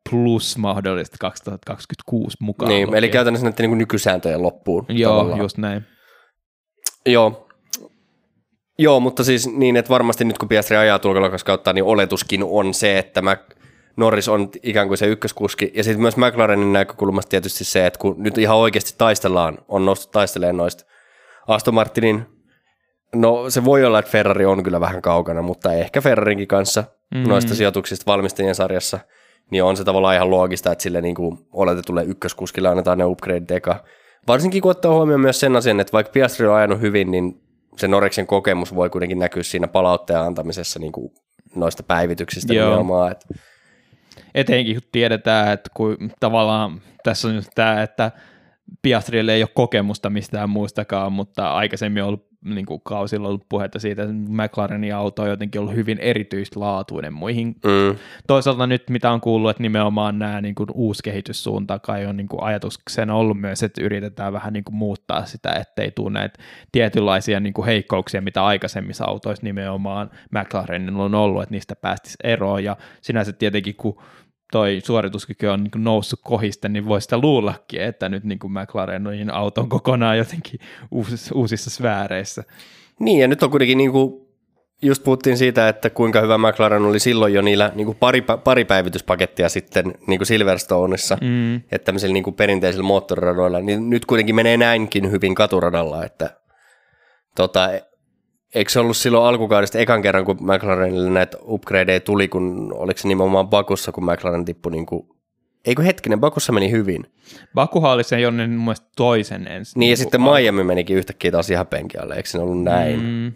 [0.10, 2.70] plus mahdollisesti 2026 mukaan.
[2.70, 3.12] niin, eli lukien.
[3.12, 4.86] käytännössä näiden niin nykysääntöjen loppuun.
[4.90, 5.40] Joo, tavallaan.
[5.40, 5.86] just näin.
[7.06, 7.48] Joo.
[8.80, 11.00] Joo, mutta siis niin, että varmasti nyt kun Piastri ajaa
[11.46, 13.38] kautta, niin oletuskin on se, että mä,
[13.98, 15.72] Norris on ikään kuin se ykköskuski.
[15.76, 20.12] Ja sitten myös McLarenin näkökulmasta tietysti se, että kun nyt ihan oikeasti taistellaan, on noussut
[20.12, 20.86] taistelemaan noista
[21.48, 22.26] Aston Martinin,
[23.16, 26.84] no se voi olla, että Ferrari on kyllä vähän kaukana, mutta ehkä Ferrarinkin kanssa
[27.16, 27.30] mm-hmm.
[27.30, 29.00] noista sijoituksista valmistajien sarjassa,
[29.52, 33.52] niin on se tavallaan ihan loogista, että sille niin kuin oletetulle ykköskuskille annetaan ne upgradeit
[33.52, 33.84] eka.
[34.28, 37.42] Varsinkin kun ottaa huomioon myös sen asian, että vaikka Piastri on ajanut hyvin, niin
[37.78, 41.12] se Noriksen kokemus voi kuitenkin näkyä siinä palautteen antamisessa niin kuin
[41.56, 42.66] noista päivityksistä Joo.
[42.66, 43.12] nimenomaan.
[43.12, 43.28] Että
[44.36, 48.12] Etenkin kun tiedetään, että kun tavallaan tässä on just tämä, että
[48.82, 53.80] Piastrille ei ole kokemusta mistään muustakaan, mutta aikaisemmin on ollut niin kuin kausilla ollut puhetta
[53.80, 57.48] siitä, että McLarenin auto on jotenkin ollut hyvin erityislaatuinen muihin.
[57.48, 62.18] Mm, toisaalta nyt mitä on kuullut, että nimenomaan nämä niin kuin uusi kehityssuunta kai on
[62.18, 66.40] niin kuin ajatuksena ollut myös, että yritetään vähän niin kuin muuttaa sitä, ettei tule näitä
[66.72, 72.64] tietynlaisia niin kuin heikkouksia, mitä aikaisemmissa autoissa nimenomaan McLarenilla on ollut, että niistä päästisi eroon.
[72.64, 73.98] Ja sinänsä tietenkin kun
[74.54, 79.34] toi suorituskyky on niin noussut kohiste, niin voi sitä luullakin, että nyt niin kuin McLarenin
[79.34, 80.60] auto on kokonaan jotenkin
[80.92, 82.44] uusissa, uusissa sfääreissä.
[83.00, 84.28] Niin, ja nyt on kuitenkin niin kuin,
[84.82, 88.66] just puhuttiin siitä, että kuinka hyvä McLaren oli silloin jo niillä niin kuin pari, pari
[88.66, 91.56] päivityspakettia sitten niin kuin Silverstoneissa, mm.
[91.56, 96.30] että tämmöisillä niin kuin perinteisillä moottoriradoilla, niin nyt kuitenkin menee näinkin hyvin katuradalla, että
[97.36, 97.70] tota,
[98.56, 103.08] eikö se ollut silloin alkukaudesta ekan kerran, kun McLarenille näitä upgradeja tuli, kun oliko se
[103.08, 105.08] nimenomaan Bakussa, kun McLaren tippui niin kuin,
[105.66, 107.06] eikö hetkinen, Bakussa meni hyvin.
[107.54, 109.80] Bakuhan oli sen jonne mun mielestä toisen ensin.
[109.80, 113.02] Niin, ja kuin sitten Miami menikin yhtäkkiä taas ihan penki alle, eikö se ollut näin?
[113.02, 113.34] Mm.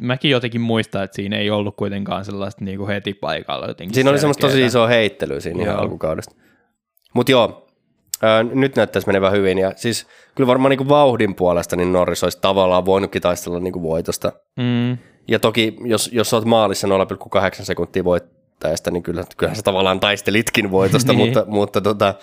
[0.00, 3.66] Mäkin jotenkin muistan, että siinä ei ollut kuitenkaan sellaista niin kuin heti paikalla.
[3.66, 5.82] Jotenkin Siinä oli semmoista tosi isoa heittelyä siinä ihan Joo.
[5.82, 6.34] alkukaudesta.
[7.14, 7.69] Mutta joo,
[8.22, 9.58] ää, nyt näyttäisi menevän hyvin.
[9.58, 14.32] Ja siis kyllä varmaan niinku vauhdin puolesta niin Norris olisi tavallaan voinutkin taistella niinku voitosta.
[14.56, 14.98] Mm.
[15.28, 20.70] Ja toki, jos, jos olet maalissa 0,8 sekuntia voittajasta, niin kyllä, kyllähän sä tavallaan taistelitkin
[20.70, 21.26] voitosta, Niin.
[21.26, 22.14] mutta, mutta tota,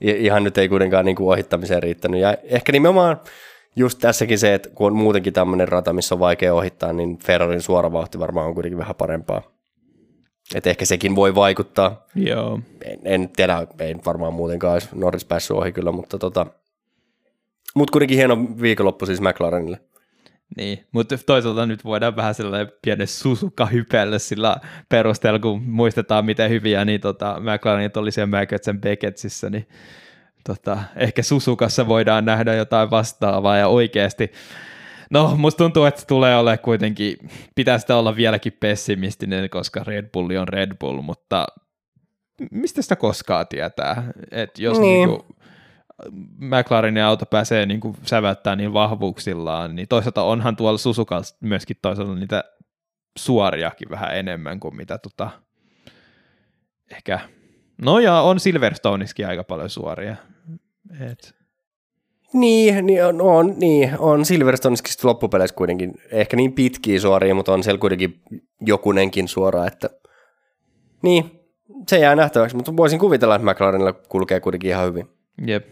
[0.00, 2.20] ihan nyt ei kuitenkaan niinku ohittamiseen riittänyt.
[2.20, 3.20] Ja ehkä nimenomaan
[3.76, 7.62] just tässäkin se, että kun on muutenkin tämmöinen rata, missä on vaikea ohittaa, niin Ferrarin
[7.62, 9.42] suora vauhti varmaan on kuitenkin vähän parempaa.
[10.54, 12.06] Et ehkä sekin voi vaikuttaa.
[12.14, 12.60] Joo.
[12.84, 16.46] En, en tiedä, ei nyt varmaan muutenkaan olisi Norris päässyt ohi kyllä, mutta tota,
[17.74, 19.80] mut kuitenkin hieno viikonloppu siis McLarenille.
[20.56, 24.56] Niin, mutta toisaalta nyt voidaan vähän sellainen pieni susuka hypelle sillä
[24.88, 29.68] perusteella, kun muistetaan, miten hyviä niin tota, McLarenit oli siellä Magotsen Beckettsissä, niin
[30.46, 34.32] tota, ehkä Susukassa voidaan nähdä jotain vastaavaa ja oikeasti
[35.10, 37.16] No, musta tuntuu, että se tulee olemaan kuitenkin,
[37.54, 41.46] pitää sitä olla vieläkin pessimistinen, koska Red Bull on Red Bull, mutta
[42.50, 44.12] mistä sitä koskaan tietää?
[44.30, 45.08] Että jos niin.
[45.08, 45.26] niinku
[46.38, 52.44] McLarenin auto pääsee niinku säväyttämään niin vahvuuksillaan, niin toisaalta onhan tuolla Susukalla myöskin toisaalta niitä
[53.18, 55.30] suoriakin vähän enemmän kuin mitä tota,
[56.90, 57.20] ehkä,
[57.82, 60.16] no ja on Silverstoneissakin aika paljon suoria.
[61.00, 61.36] Et.
[62.36, 67.62] Niin, niin on, on, niin, on Silverstoneissakin loppupeleissä kuitenkin ehkä niin pitkiä suoria, mutta on
[67.62, 68.20] siellä kuitenkin
[68.60, 69.90] jokunenkin suora, että
[71.02, 71.40] niin,
[71.88, 75.08] se jää nähtäväksi, mutta voisin kuvitella, että McLarenilla kulkee kuitenkin ihan hyvin.
[75.46, 75.66] Jep.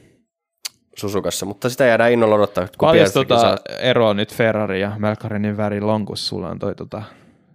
[0.96, 2.66] Susukassa, mutta sitä jäädään innolla odottaa.
[2.78, 3.58] Kun Paljon tota saa...
[3.78, 7.02] eroa nyt Ferrari ja McLarenin väri lonkus, sulla on toi tota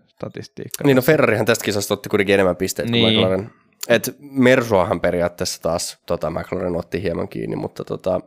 [0.07, 0.84] statistiikka.
[0.84, 3.03] Niin no Ferrarihan tästä kisasta otti kuitenkin enemmän pisteitä niin.
[3.03, 3.49] kuin McLaren.
[3.89, 8.22] Et Mersuahan periaatteessa taas tota, McLaren otti hieman kiinni, mutta tota,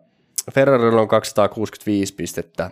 [0.55, 2.71] Ferrarilla on 265 pistettä,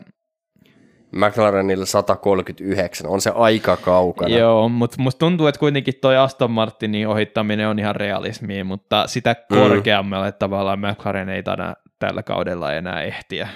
[1.12, 4.36] McLarenilla 139, on se aika kaukana.
[4.36, 9.36] Joo, mutta musta tuntuu, että kuitenkin toi Aston Martinin ohittaminen on ihan realismia, mutta sitä
[9.50, 9.56] mm.
[9.56, 10.36] korkeammalle mm.
[10.38, 13.48] tavallaan McLaren ei tada tällä kaudella enää ehtiä.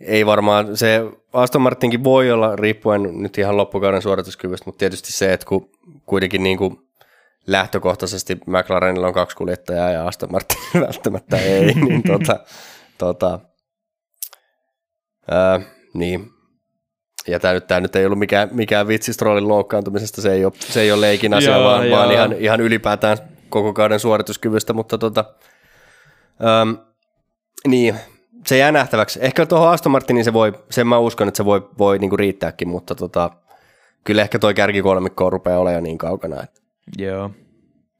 [0.00, 5.32] Ei varmaan, se Aston Martinkin voi olla riippuen nyt ihan loppukauden suorituskyvystä, mutta tietysti se,
[5.32, 5.70] että kun
[6.06, 6.78] kuitenkin niin kuin
[7.46, 12.40] lähtökohtaisesti McLarenilla on kaksi kuljettajaa ja Aston Martin välttämättä ei, niin tota,
[13.04, 13.38] tota,
[15.30, 15.60] ää,
[15.94, 16.30] niin.
[17.26, 20.52] Ja tämä nyt, tämä nyt ei ollut mikään, mikään vitsi Strollin loukkaantumisesta, se ei ole,
[20.58, 21.98] se ei ole leikin asia, joo, vaan, joo.
[21.98, 25.24] vaan ihan, ihan ylipäätään koko kauden suorituskyvystä, mutta tota,
[26.62, 26.76] äm,
[27.66, 27.94] niin,
[28.46, 29.18] se jää nähtäväksi.
[29.22, 32.68] Ehkä tuohon Aston Martinin se voi, sen mä uskon, että se voi, voi niinku riittääkin,
[32.68, 33.30] mutta tota,
[34.04, 36.42] kyllä ehkä toi kärkikolmikko rupeaa olemaan jo niin kaukana.
[36.42, 36.60] Että.
[36.98, 37.30] Joo.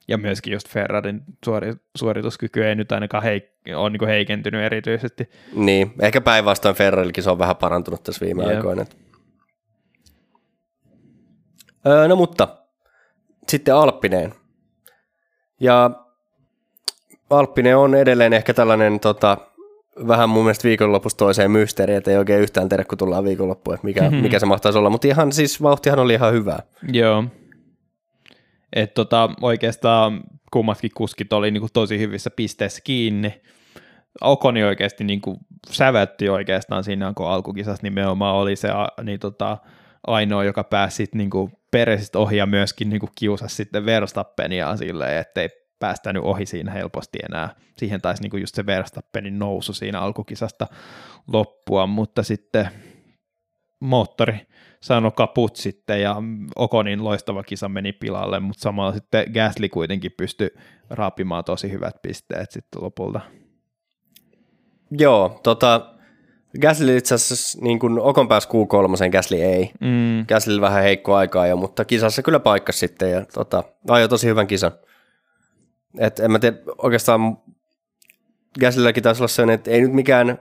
[0.08, 5.30] Ja myöskin just Ferrarin suori, suorituskyky ei nyt ainakaan heik- ole niin heikentynyt erityisesti.
[5.54, 8.56] Niin, ehkä päinvastoin Ferrarillakin se on vähän parantunut tässä viime Jep.
[8.56, 8.84] aikoina.
[11.86, 12.48] Öö, no mutta,
[13.48, 14.34] sitten Alppineen.
[15.60, 15.90] Ja
[17.30, 19.38] Alppinen on edelleen ehkä tällainen tota,
[20.08, 23.84] vähän mun mielestä viikonlopusta toiseen mysteeri, että ei oikein yhtään tiedä, kun tullaan viikonloppuun, että
[23.84, 24.16] mikä, mm-hmm.
[24.16, 26.62] mikä se mahtaisi olla, mutta ihan siis vauhtihan oli ihan hyvää.
[26.92, 27.24] Joo.
[28.76, 30.20] Että tota, oikeastaan
[30.52, 33.42] kummatkin kuskit oli niinku tosi hyvissä pisteissä kiinni.
[34.20, 35.38] Okoni oikeasti niinku
[35.70, 38.68] sävätti oikeastaan siinä, kun alkukisassa nimenomaan oli se
[39.02, 39.58] niin tota,
[40.06, 45.48] ainoa, joka pääsi niinku peresistä ohi ja myöskin niinku kiusasi sitten Verstappenia silleen, ettei
[45.78, 47.54] päästänyt ohi siinä helposti enää.
[47.78, 50.66] Siihen taisi niinku just se Verstappenin nousu siinä alkukisasta
[51.32, 52.68] loppua, mutta sitten
[53.80, 54.40] moottori
[54.82, 56.16] sanoi kaput sitten ja
[56.56, 60.50] Okonin loistava kisa meni pilalle, mutta samalla sitten Gasly kuitenkin pystyi
[60.90, 63.20] raapimaan tosi hyvät pisteet sitten lopulta.
[64.90, 65.94] Joo, tota,
[66.60, 69.70] Gasly itse asiassa niin kuin Okon pääsi Q3, Gasly ei.
[69.80, 70.26] Mm.
[70.28, 74.46] Gasly vähän heikko aikaa jo, mutta kisassa kyllä paikka sitten ja tota, ajoi tosi hyvän
[74.46, 74.72] kisan.
[75.98, 77.38] Et en mä tiedä, oikeastaan
[78.60, 80.38] Gaslylläkin taisi olla sellainen, että ei nyt mikään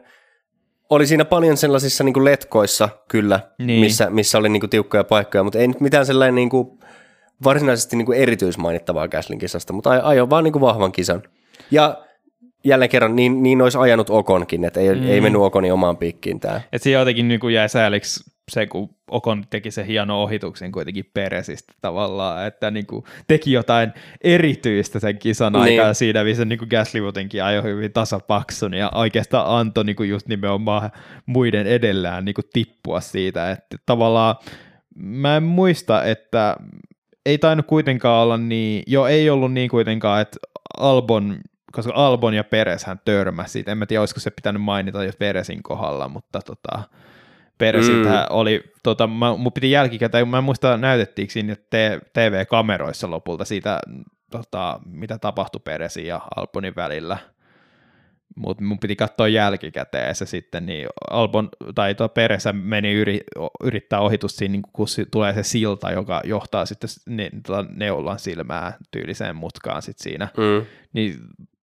[0.91, 3.79] oli siinä paljon sellaisissa niin kuin letkoissa kyllä, niin.
[3.79, 6.79] missä, missä oli niin kuin tiukkoja paikkoja, mutta ei nyt mitään sellainen niin kuin,
[7.43, 11.23] varsinaisesti niin kuin erityismainittavaa Gaslin kisasta, mutta ajo vaan niin kuin vahvan kisan.
[11.71, 11.97] Ja
[12.63, 15.07] jälleen kerran niin, niin olisi ajanut Okonkin, että ei, mm.
[15.07, 16.61] ei mennyt Okoni omaan piikkiin tämä.
[16.71, 21.11] Että siinä jotenkin niin kuin jäi sääliksi se, kun Okon teki se hieno ohituksen kuitenkin
[21.13, 23.93] Peresistä tavallaan, että niin kuin teki jotain
[24.23, 25.61] erityistä sen kisan niin.
[25.61, 30.27] aikaa siinä, missä niin Gasly jotenkin ajoi hyvin tasapaksun ja oikeastaan antoi niin kuin just
[30.27, 30.91] nimenomaan
[31.25, 34.35] muiden edellään niin kuin tippua siitä, että tavallaan
[34.95, 36.55] mä en muista, että
[37.25, 40.37] ei tainnut kuitenkaan olla niin, jo ei ollut niin kuitenkaan, että
[40.77, 41.37] Albon
[41.71, 43.63] koska Albon ja Peres hän törmäsi.
[43.67, 46.83] En mä tiedä, olisiko se pitänyt mainita jos Peresin kohdalla, mutta tota,
[47.57, 48.25] Peresiltä mm.
[48.29, 51.55] oli, tota, mä, mun piti jälkikäteen, mä en muista näytettiinkö siinä
[52.13, 53.79] TV-kameroissa lopulta siitä,
[54.31, 57.17] tota, mitä tapahtui Peresin ja Albonin välillä.
[58.35, 63.19] Mutta mun piti katsoa jälkikäteen se sitten, niin Albon, tai tuo Peresä meni yri,
[63.63, 68.77] yrittää ohitus siinä, niin kun tulee se silta, joka johtaa sitten ne, tuota neulan silmää
[68.91, 70.65] tyyliseen mutkaan sitten siinä, mm.
[70.93, 71.15] niin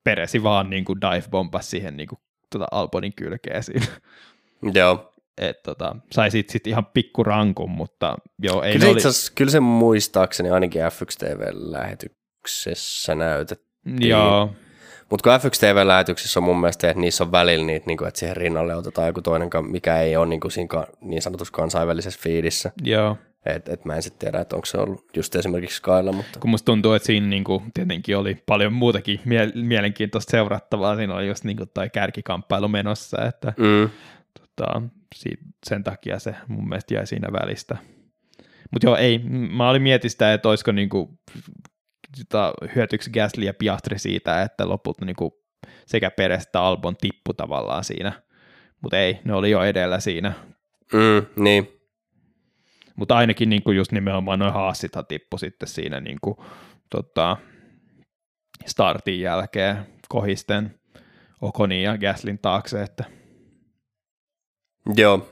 [0.05, 2.19] Peresi vaan niin kuin dive bombasi siihen niin kuin,
[2.53, 3.87] tuota Albonin kylkeen siinä.
[4.75, 8.97] Joo että tota, sai sit, sit ihan pikku rankun, mutta joo, ei kyllä, oli...
[8.97, 14.09] Itse kyllä se muistaakseni ainakin F1 TV-lähetyksessä näytettiin.
[14.09, 14.51] Joo.
[15.11, 18.21] Mutta kun FX TV-lähetyksissä on mun mielestä, että niissä on välillä niitä, niin kuin, että
[18.21, 22.73] siihen rinnalle otetaan joku toinen, mikä ei ole niin, kuin siinä niin sanotussa kansainvälisessä fiidissä.
[22.85, 23.17] Joo.
[23.47, 26.41] Et, et mä en sitten tiedä, että onko se ollut just esimerkiksi Skylla, mutta...
[26.41, 30.97] Kun musta tuntuu, että siinä niinku, tietenkin oli paljon muutakin mie- mielenkiintoista seurattavaa.
[30.97, 33.91] Siinä oli just niinku toi kärkikamppailu menossa, että Mm.
[34.41, 34.96] tota, siitä,
[35.67, 37.77] sen takia se mun mielestä jäi siinä välistä.
[38.73, 39.19] Mutta joo, ei.
[39.29, 41.19] Mä olin mietin sitä, että olisiko niinku,
[42.19, 45.43] tota, hyötyykö Gasly ja Piastri siitä, että lopulta niinku
[45.87, 48.13] sekä Peres että Albon tippu tavallaan siinä.
[48.81, 50.33] Mutta ei, ne oli jo edellä siinä.
[50.93, 51.69] Mm, niin.
[52.97, 56.45] Mutta ainakin niinku just nimenomaan noin haasithan tippu sitten siinä niinku,
[56.91, 57.37] tota,
[58.67, 59.77] startin jälkeen
[60.09, 60.75] kohisten
[61.41, 63.05] Okonin ja Gaslin taakse, että
[64.95, 65.29] Joo.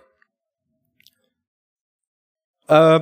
[2.72, 2.98] Öö,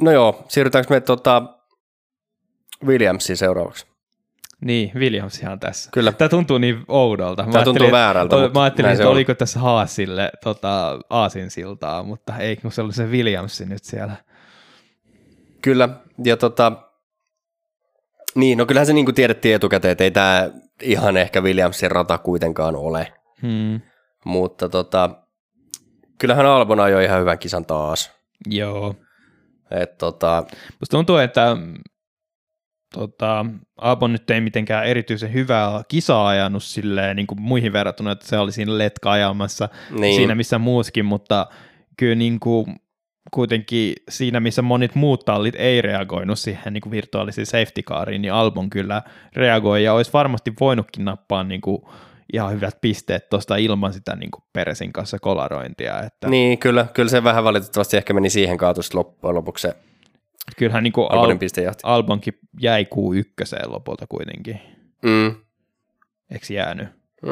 [0.00, 1.42] no joo, siirrytäänkö me tota
[2.86, 3.86] Williamsiin seuraavaksi?
[4.60, 5.90] Niin, Williams ihan tässä.
[5.94, 6.12] Kyllä.
[6.12, 7.46] Tämä tuntuu niin oudolta.
[7.46, 9.12] Mä Tämä tuntuu väärältä, että- Mä ajattelin, että on.
[9.12, 14.16] oliko tässä Haasille tota, aasinsiltaa, mutta ei, kun se oli se Williamsi nyt siellä.
[15.62, 15.88] Kyllä,
[16.24, 16.72] ja tota,
[18.34, 20.50] niin, no kyllähän se niin kuin tiedettiin etukäteen, että ei tämä
[20.82, 23.12] ihan ehkä Williamsin rata kuitenkaan ole,
[23.42, 23.80] Hmm.
[24.26, 25.10] Mutta tota,
[26.18, 28.12] kyllähän Albon ajoi ihan hyvän kisan taas.
[28.46, 28.94] Joo.
[29.70, 30.44] Et tota,
[30.80, 31.56] Musta tuntuu, että
[32.94, 33.46] tota,
[33.76, 38.38] Albon nyt ei mitenkään erityisen hyvää kisaa ajanut silleen, niin kuin muihin verrattuna, että se
[38.38, 41.46] oli siinä letka ajamassa niin, siinä missä muuskin, mutta
[41.96, 42.66] kyllä niin kuin
[43.30, 48.32] kuitenkin siinä, missä monet muut tallit ei reagoinut siihen niin kuin virtuaalisiin safety cariin, niin
[48.32, 49.02] Albon kyllä
[49.36, 51.82] reagoi ja olisi varmasti voinutkin nappaa niin kuin
[52.32, 56.02] ihan hyvät pisteet tuosta ilman sitä niin kuin Peresin kanssa kolarointia.
[56.02, 59.76] Että niin kyllä, kyllä se vähän valitettavasti ehkä meni siihen kaatusta loppujen lopuksi se
[60.56, 61.36] Kyllähän niin kuin Al-.
[61.82, 64.60] Albonkin jäi kuu ykköseen lopulta kuitenkin.
[65.02, 65.34] Mm.
[66.30, 66.88] Eikö jäänyt?
[67.22, 67.30] Mm,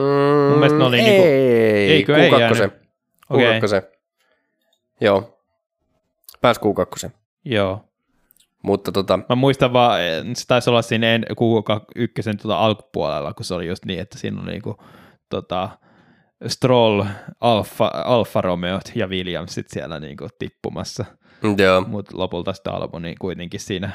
[0.48, 2.40] Mun mielestä ne oli ei, niinku- ei, Eikö ei Q2.
[2.40, 2.72] jäänyt?
[3.30, 3.98] Okei, Q2.
[5.00, 5.38] Joo.
[6.40, 7.10] Pääs Q2.
[7.44, 7.84] joo.
[8.64, 13.34] Mutta tota, Mä muistan vaan, eh, se taisi olla siinä en, kuuka ykkösen tuota alkupuolella,
[13.34, 14.76] kun se oli just niin, että siinä oli niinku,
[15.30, 15.68] tota,
[16.46, 17.04] Stroll,
[17.40, 21.04] Alfa, Alfa Romeot ja Williamsit siellä niinku tippumassa,
[21.58, 21.80] joo.
[21.80, 23.90] mutta lopulta sitten Alboni kuitenkin siinä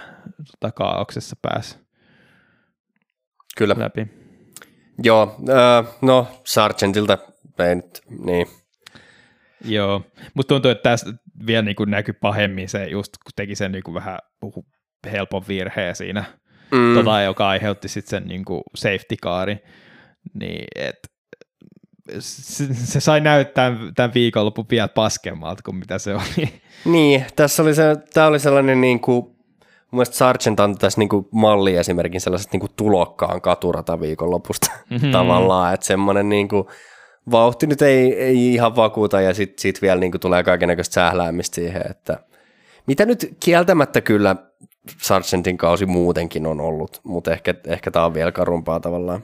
[0.51, 1.77] tota, kaauksessa pääsi
[3.57, 3.75] Kyllä.
[3.77, 4.07] läpi.
[5.03, 7.17] Joo, öö, no Sargentilta
[7.59, 8.47] ei nyt, niin.
[9.65, 10.01] Joo,
[10.33, 11.13] mutta tuntuu, että tässä
[11.47, 14.65] vielä niinku näkyy pahemmin se, just kun teki sen niinku vähän puhu,
[15.11, 16.23] helpon virheen siinä,
[16.71, 19.59] Mm, tota, joka aiheutti sitten sen niinku safety carin,
[20.33, 20.95] niin et,
[22.19, 26.61] se, se sai näyttää tämän viikonlopun vielä paskemmalta kuin mitä se oli.
[26.85, 29.35] Niin, tässä oli se, tämä oli sellainen niin kuin, mun
[29.91, 35.11] mielestä Sargent antoi tässä niin kuin malliesimerkin sellaisesta niin kuin tulokkaan katurata viikonlopusta Mhm.
[35.11, 36.63] tavallaan, että semmoinen niin kuin,
[37.31, 41.81] vauhti nyt ei, ei ihan vakuuta ja sitten sit vielä niin tulee kaikenlaista sähläämistä siihen,
[41.89, 42.19] että
[42.87, 44.35] mitä nyt kieltämättä kyllä
[45.01, 49.23] Sargentin kausi muutenkin on ollut, mutta ehkä, ehkä tämä on vielä karumpaa tavallaan.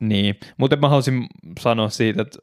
[0.00, 1.26] Niin, mutta mä haluaisin
[1.60, 2.38] sanoa siitä, että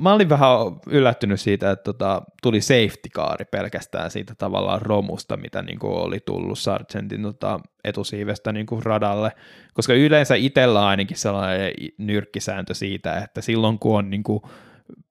[0.00, 0.50] mä olin vähän
[0.86, 6.20] yllättynyt siitä, että tota, tuli safety caari pelkästään siitä tavallaan romusta, mitä niin kuin oli
[6.20, 9.32] tullut Sargentin tota, etusiivestä niin kuin radalle,
[9.74, 14.42] koska yleensä itsellä on ainakin sellainen nyrkkisääntö siitä, että silloin kun on niin kuin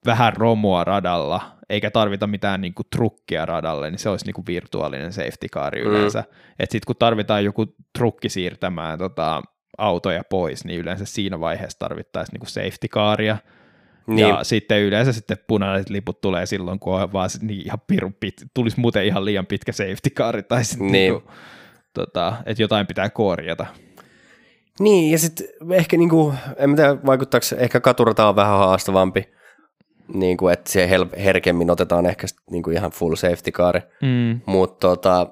[0.05, 4.45] vähän romua radalla, eikä tarvita mitään niin kuin trukkia radalle, niin se olisi niin kuin
[4.47, 6.19] virtuaalinen safety car yleensä.
[6.19, 6.25] Mm.
[6.59, 9.41] Sitten kun tarvitaan joku trukki siirtämään tota,
[9.77, 13.37] autoja pois, niin yleensä siinä vaiheessa tarvittaisiin niin kuin safety caria.
[14.08, 14.28] Niin.
[14.28, 18.34] Ja sitten yleensä sitten punaiset liput tulee silloin, kun on vaan niin ihan pirun pit,
[18.53, 21.14] tulisi muuten ihan liian pitkä safety car, tai sitten Niin.
[21.14, 21.24] niin.
[21.93, 23.66] tota, että jotain pitää korjata.
[24.80, 29.24] Niin, ja sitten ehkä niinku, en mä tiedä, vaikuttaako ehkä katurata on vähän haastavampi,
[30.14, 34.39] niin kuin, että se hel- herkemmin otetaan ehkä sit niinku ihan full safety car, Mm.
[34.45, 35.28] mutta tota,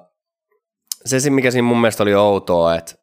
[1.04, 2.94] se, se, mikä siinä mun mielestä oli outoa, että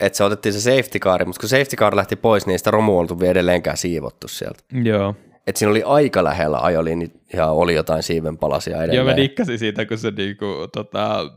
[0.00, 3.00] että se otettiin se safety car, mutta kun safety car lähti pois, niin sitä romua
[3.00, 4.64] oltu vielä edelleenkään siivottu sieltä.
[4.84, 5.14] Joo.
[5.46, 9.06] Et siinä oli aika lähellä ajoliini ja oli jotain siivenpalasia Joo, edelleen.
[9.06, 11.30] mä dikkasin siitä, kun se niinku, tota,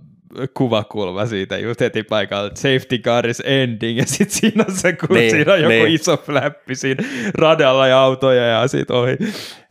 [0.54, 4.94] kuvakulma siitä just heti paikalla, että safety car is ending, ja sitten siinä on se,
[4.94, 5.88] kun Niin, siinä on joku niin.
[5.88, 7.04] iso fläppi siinä
[7.38, 9.18] radalla ja autoja ja sit ohi.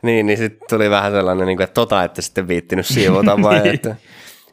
[0.02, 3.60] Niin, niin sitten tuli vähän sellainen, niin kuin, että tota ette sitten viittinyt siivota vai,
[3.62, 3.74] Niin.
[3.74, 3.96] että,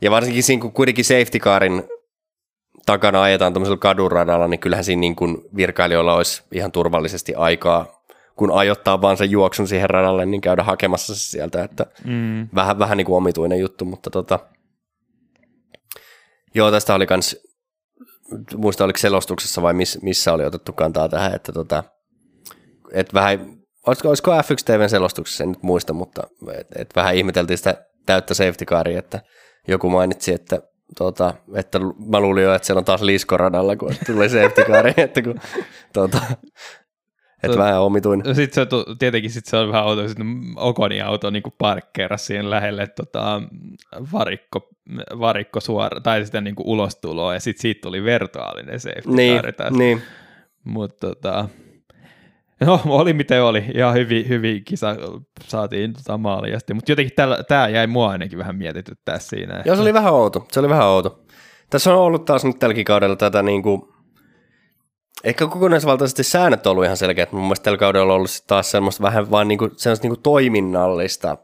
[0.01, 1.83] ja varsinkin siinä, kun kuitenkin safety carin
[2.85, 8.03] takana ajetaan tuollaisella kadunradalla, niin kyllähän siinä niin kuin virkailijoilla olisi ihan turvallisesti aikaa,
[8.35, 12.47] kun ajoittaa vaan sen juoksun siihen radalle, niin käydä hakemassa se sieltä, että Mm.
[12.55, 14.39] vähän, vähän niin kuin omituinen juttu, mutta tota,
[16.55, 17.37] joo, tästä oli kans
[18.55, 21.83] muista oliko selostuksessa vai miss, missä oli otettu kantaa tähän, että tota,
[22.93, 23.57] et vähän,
[23.87, 26.23] olisiko, olisiko F1 TVn selostuksessa, en nyt muista, mutta
[26.53, 29.21] et, et vähän ihmeteltiin sitä täyttä safety caria, että
[29.67, 30.61] joku mainitsi, että
[30.97, 35.21] Tota, että mä luulin jo, että siellä on taas liskoradalla, kun tuli safety car, että
[35.21, 35.39] kun,
[35.93, 36.21] tota,
[37.43, 38.23] että vähän omituin.
[38.35, 40.23] Sitten se on, tietenkin sit se on vähän outo, että
[40.55, 43.41] Okonin auto niin parkkeerasi siihen lähelle tota,
[44.11, 44.69] varikko,
[45.19, 49.73] varikko suora, tai sitten niin ulostuloa, ja sitten siitä tuli virtuaalinen safety niin, car.
[49.77, 50.01] Niin.
[50.63, 51.49] Mutta tota,
[52.65, 53.65] No, oli miten oli.
[53.75, 54.95] Ihan hyvin, hyvin kisa
[55.47, 57.15] saatiin tota maaliasti, mutta jotenkin
[57.47, 59.61] tämä jäi mua ainakin vähän mietityttää siinä.
[59.65, 60.45] Joo, se oli vähän outo.
[60.51, 61.23] Se oli vähän outo.
[61.69, 63.81] Tässä on ollut taas nyt tälläkin kaudella tätä niin kuin,
[65.23, 67.31] ehkä kokonaisvaltaisesti säännöt on ollut ihan selkeät.
[67.31, 70.23] Mun mielestä tällä kaudella on ollut taas semmoista vähän vaan niin kuin, semmoista niin kuin
[70.23, 71.37] toiminnallista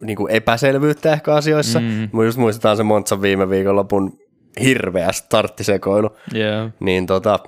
[0.00, 1.80] niin kuin epäselvyyttä ehkä asioissa.
[1.80, 2.08] Mm.
[2.24, 4.18] Just muistetaan se Montsan viime viikonlopun
[4.60, 6.10] hirveä starttisekoilu.
[6.34, 6.70] Yeah.
[6.80, 7.38] Niin tota,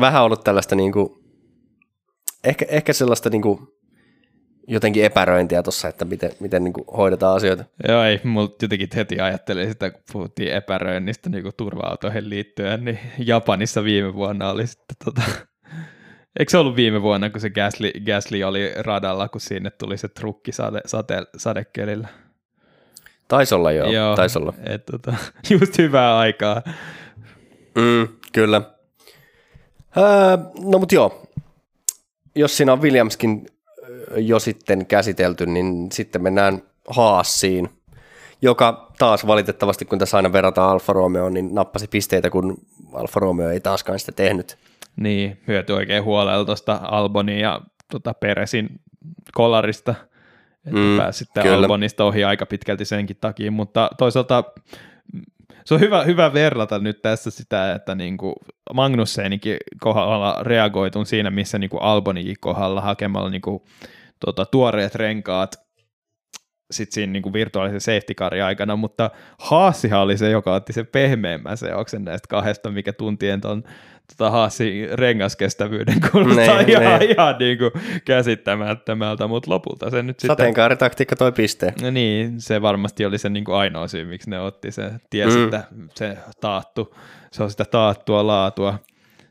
[0.00, 1.19] vähän ollut tällaista niin kuin,
[2.44, 3.58] ehkä, ehkä sellaista niin kuin,
[4.68, 7.64] jotenkin epäröintiä tuossa, että miten, miten niin kuin, hoidetaan asioita.
[7.88, 12.98] Joo, ei, mutta jotenkin heti ajattelin sitä, kun puhuttiin epäröinnistä niin kuin turva-autoihin liittyen, niin
[13.18, 15.22] Japanissa viime vuonna oli sitten tota,
[16.38, 20.08] Eikö se ollut viime vuonna, kun se Gasly, Gasly oli radalla, kun sinne tuli se
[20.08, 22.08] trukki sade, sate, sadekelillä?
[23.28, 24.54] Taisi olla joo, joo taisi olla.
[24.64, 25.14] Et, tota,
[25.50, 26.62] just hyvää aikaa.
[27.74, 28.62] Mm, kyllä.
[29.96, 30.36] Öö,
[30.70, 31.22] no mutta joo,
[32.34, 33.46] jos siinä on Williamskin
[34.16, 37.68] jo sitten käsitelty, niin sitten mennään Haassiin,
[38.42, 42.58] joka taas valitettavasti, kun tässä aina verrataan Alfa Romeo, niin nappasi pisteitä, kun
[42.92, 44.58] Alfa Romeo ei taaskaan sitä tehnyt.
[44.96, 47.60] Niin, hyötyi oikein huolella tuosta Albonin ja
[47.90, 48.68] tota Peresin
[49.32, 49.94] kolarista,
[50.66, 51.56] että mm, pääsi sitten kyllä.
[51.56, 54.44] Albonista ohi aika pitkälti senkin takia, mutta toisaalta
[55.64, 58.34] se on hyvä, hyvä verrata nyt tässä sitä, että niin kuin
[58.74, 63.62] Magnussenikin kohdalla reagoitun siinä, missä niin kuin Albonikin kohdalla hakemalla niin kuin,
[64.24, 65.69] tota, tuoreet renkaat
[66.70, 70.86] sitten siinä niin kuin virtuaalisen safety carin aikana, mutta Haasihan oli se, joka otti sen
[70.86, 73.62] pehmeämmän seoksen näistä kahdesta, mikä tuntien tuon
[74.16, 77.04] tota Haasin rengaskestävyyden kuulostaa ne, ihan, ne.
[77.04, 77.70] ihan niin kuin
[78.04, 80.36] käsittämättömältä, mutta lopulta se nyt sitten...
[80.36, 81.74] Sateenkaaritaktiikka toi pisteen.
[81.82, 84.90] No niin, se varmasti oli se niin kuin ainoa syy, miksi ne otti se.
[85.10, 85.44] Tiesi, mm.
[85.44, 85.64] että
[85.94, 86.94] se taattu,
[87.32, 88.78] se on sitä taattua laatua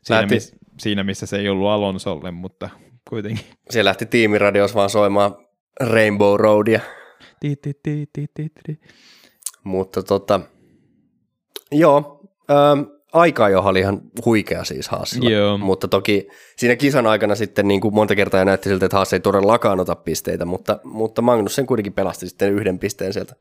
[0.02, 0.34] siinä, lähti...
[0.34, 2.70] miss, siinä missä se ei ollut Alonsolle, mutta
[3.08, 3.44] kuitenkin.
[3.70, 5.36] Se lähti tiimiradios vaan soimaan
[5.80, 6.80] Rainbow Roadia.
[9.64, 10.40] Mutta tota,
[11.72, 12.20] joo,
[12.50, 12.80] ähm,
[13.12, 15.30] aika jo oli ihan huikea siis Haasilla.
[15.30, 15.58] Joo.
[15.58, 19.20] Mutta toki siinä kisan aikana sitten niin kuin monta kertaa näytti siltä, että Haas ei
[19.20, 23.34] todellakaan ota pisteitä, mutta, mutta Magnus sen kuitenkin pelasti sitten yhden pisteen sieltä.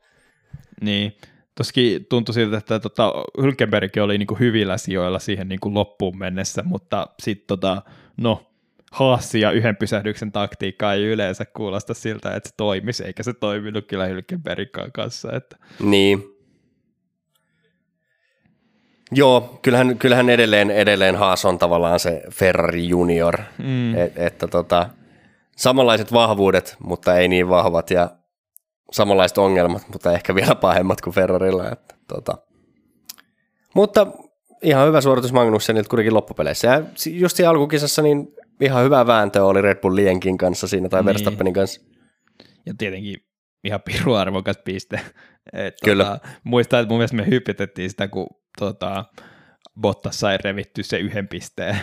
[0.81, 1.17] Niin,
[1.55, 6.17] toskin tuntui siltä, että tota, Hylkenberg oli niin kuin hyvillä sijoilla siihen niin kuin loppuun
[6.17, 7.81] mennessä, mutta sitten tota,
[8.17, 8.48] no,
[8.91, 13.85] Haassi ja yhden pysähdyksen taktiikkaa ei yleensä kuulosta siltä, että se toimisi, eikä se toiminut
[13.87, 15.31] kyllä Hylkenbergin kanssa.
[15.35, 15.57] Että.
[15.79, 16.39] Niin,
[19.11, 23.95] Joo, kyllähän, kyllähän edelleen, edelleen Haas on tavallaan se Ferrari junior, mm.
[23.95, 24.89] Et, että tota,
[25.55, 28.09] samanlaiset vahvuudet, mutta ei niin vahvat ja
[28.91, 31.71] samanlaiset ongelmat, mutta ehkä vielä pahemmat kuin Ferrarilla.
[31.71, 32.37] Että, tota.
[33.73, 34.07] Mutta
[34.61, 36.67] ihan hyvä suoritus Magnussenilta kuitenkin loppupeleissä.
[36.67, 38.27] Ja just siinä alkukisassa niin
[38.61, 41.05] ihan hyvä vääntö oli Red Bull Lienkin kanssa siinä tai niin.
[41.05, 41.81] Verstappenin kanssa.
[42.65, 43.17] Ja tietenkin
[43.63, 44.99] ihan piruarvokas piste.
[45.53, 46.03] Et, Kyllä.
[46.03, 48.27] Tota, muistan, että mun mielestä me hypitettiin sitä, kun
[48.59, 49.05] tota,
[49.81, 51.75] Bottas sai revitty se yhden pisteen.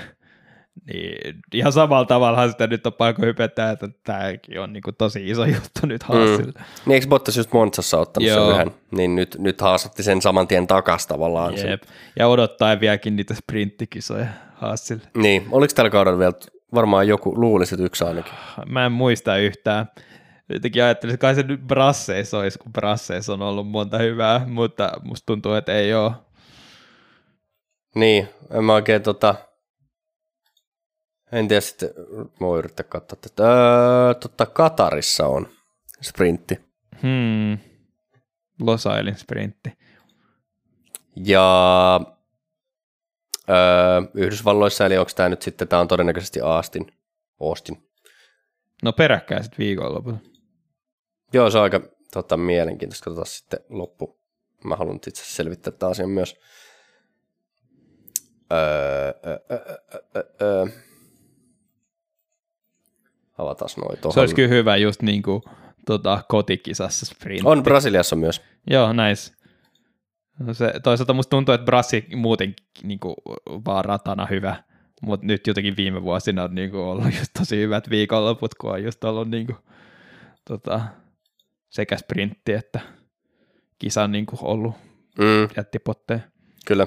[0.86, 5.44] niin ihan samalla tavalla sitä nyt on pakko hypettää, että tämäkin on niinku tosi iso
[5.44, 6.52] juttu nyt Haasille.
[6.58, 6.64] Mm.
[6.86, 8.46] Niin eikö Bottas just Montsassa ottanut Joo.
[8.46, 8.74] sen yhden?
[8.90, 11.52] Niin nyt, nyt haasotti sen saman tien takas tavallaan.
[11.52, 11.60] Jep.
[11.60, 11.78] Sen.
[12.18, 15.02] Ja odottaa vieläkin niitä sprinttikisoja Haasille.
[15.16, 16.32] Niin, oliko tällä kaudella vielä
[16.74, 18.34] varmaan joku, luulisit yksi ainakin?
[18.66, 19.86] Mä en muista yhtään
[20.48, 24.92] jotenkin ajattelin, että kai se nyt brasseissa olisi, kun brasseissa on ollut monta hyvää, mutta
[25.04, 26.12] musta tuntuu, että ei ole.
[27.94, 29.34] Niin, en mä oikein tota,
[31.32, 31.88] en tiedä sitten,
[32.40, 35.48] voi yrittää katsoa, että öö, tota, Katarissa on
[36.02, 36.60] sprintti.
[37.02, 37.58] Hmm.
[38.60, 39.72] Losailin sprintti.
[41.16, 42.00] Ja
[43.50, 43.56] öö,
[44.14, 46.86] Yhdysvalloissa, eli onko tämä nyt sitten, tämä on todennäköisesti Austin.
[47.40, 47.88] Austin.
[48.82, 50.14] No peräkkäiset viikonloput.
[51.32, 51.80] Joo, se on aika
[52.12, 53.04] tota, mielenkiintoista.
[53.04, 54.20] Katsotaan sitten loppu.
[54.64, 56.36] Mä haluan itse selvittää tämän asian myös.
[58.52, 60.66] Öö, öö, öö, öö.
[63.38, 64.14] Avataan noin tuohon.
[64.14, 65.42] Se olisi kyllä hyvä just niin kuin
[65.86, 67.46] tota, kotikisassa sprint.
[67.46, 68.42] On Brasiliassa myös.
[68.70, 69.35] Joo, näis.
[70.38, 73.14] No se, toisaalta musta tuntuu, että Brassi muutenkin niin kuin,
[73.66, 74.56] vaan ratana hyvä,
[75.02, 78.84] mutta nyt jotenkin viime vuosina on niin kuin, ollut just tosi hyvät viikonloput, kun on
[78.84, 79.56] just ollut niin kuin,
[80.48, 80.80] tota,
[81.70, 82.80] sekä sprintti että
[83.78, 84.74] kisa niin kuin, ollut
[85.18, 86.20] Mm, jättipotteja.
[86.66, 86.86] kyllä.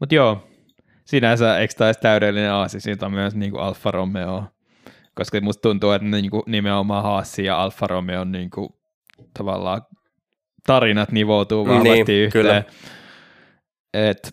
[0.00, 0.48] Mutta joo,
[1.04, 4.44] sinänsä eikö taisi täydellinen aasi, siitä on myös niin kuin Alfa Romeo,
[5.14, 8.68] koska musta tuntuu, että niin kuin, nimenomaan Haassi ja Alfa Romeo on niin kuin,
[9.38, 9.82] tavallaan
[10.66, 12.30] tarinat nivoutuu vahvasti Niin, yhteen.
[12.32, 12.62] kyllä.
[13.94, 14.28] Et,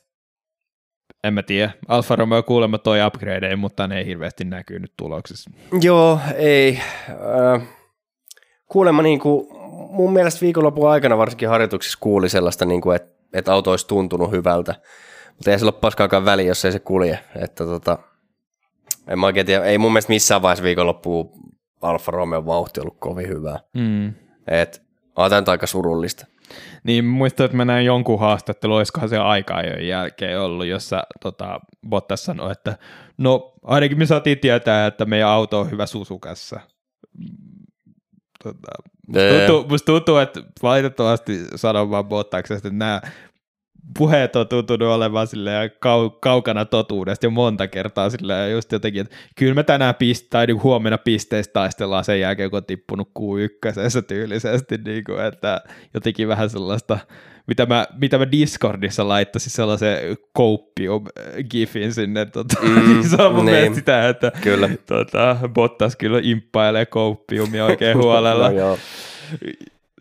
[1.23, 5.51] en mä tiedä, Alfa Romeo kuulemma toi upgradeja, mutta ne ei hirveästi näkyy nyt tuloksessa.
[5.82, 6.79] Joo, ei.
[7.09, 7.67] Äh,
[8.67, 9.47] kuulemma niin kuin,
[9.91, 14.32] mun mielestä viikonlopun aikana varsinkin harjoituksissa kuuli sellaista, niin kuin, että, että auto olisi tuntunut
[14.32, 14.75] hyvältä.
[15.36, 17.19] Mutta ei sillä ole paskaakaan väliä, jos ei se kulje.
[17.36, 17.97] Että, tota,
[19.07, 21.32] en mä oikein tiedä, ei mun mielestä missään vaiheessa viikonloppuun
[21.82, 23.59] Alfa Romeo vauhti ollut kovin hyvää.
[23.73, 24.13] Mm.
[24.47, 24.82] Et,
[25.16, 26.26] on aika surullista.
[26.84, 31.59] Niin muistan, että mä näin jonkun haastattelu, olisikohan se aika jo jälkeen ollut, jossa tota,
[31.89, 32.78] Bottas sanoi, että
[33.18, 36.59] no ainakin me saatiin tietää, että meidän auto on hyvä Susukassa.
[38.43, 38.72] Tota,
[39.07, 43.01] musta, tuntuu, musta tuntuu, että valitettavasti sanon vaan Bottaksesta, että nämä
[43.97, 49.15] puheet on tuntunut olevan silleen kau- kaukana totuudesta jo monta kertaa silleen just jotenkin, että
[49.36, 54.01] kyllä me tänään pist- tai niin huomenna pisteistä taistellaan sen jälkeen, kun on tippunut Q1
[54.07, 55.61] tyylisesti, niin kuin, että
[55.93, 56.97] jotenkin vähän sellaista,
[57.47, 59.97] mitä mä, mitä mä Discordissa laittaisin sellaisen
[60.34, 61.05] kouppium
[61.49, 63.75] gifin sinne, tota, Mm, niin se on mun niin.
[63.75, 64.69] sitä, että Kyllä.
[64.86, 68.77] tota, Bottas kyllä imppailee kouppiumia oikein huolella No, joo.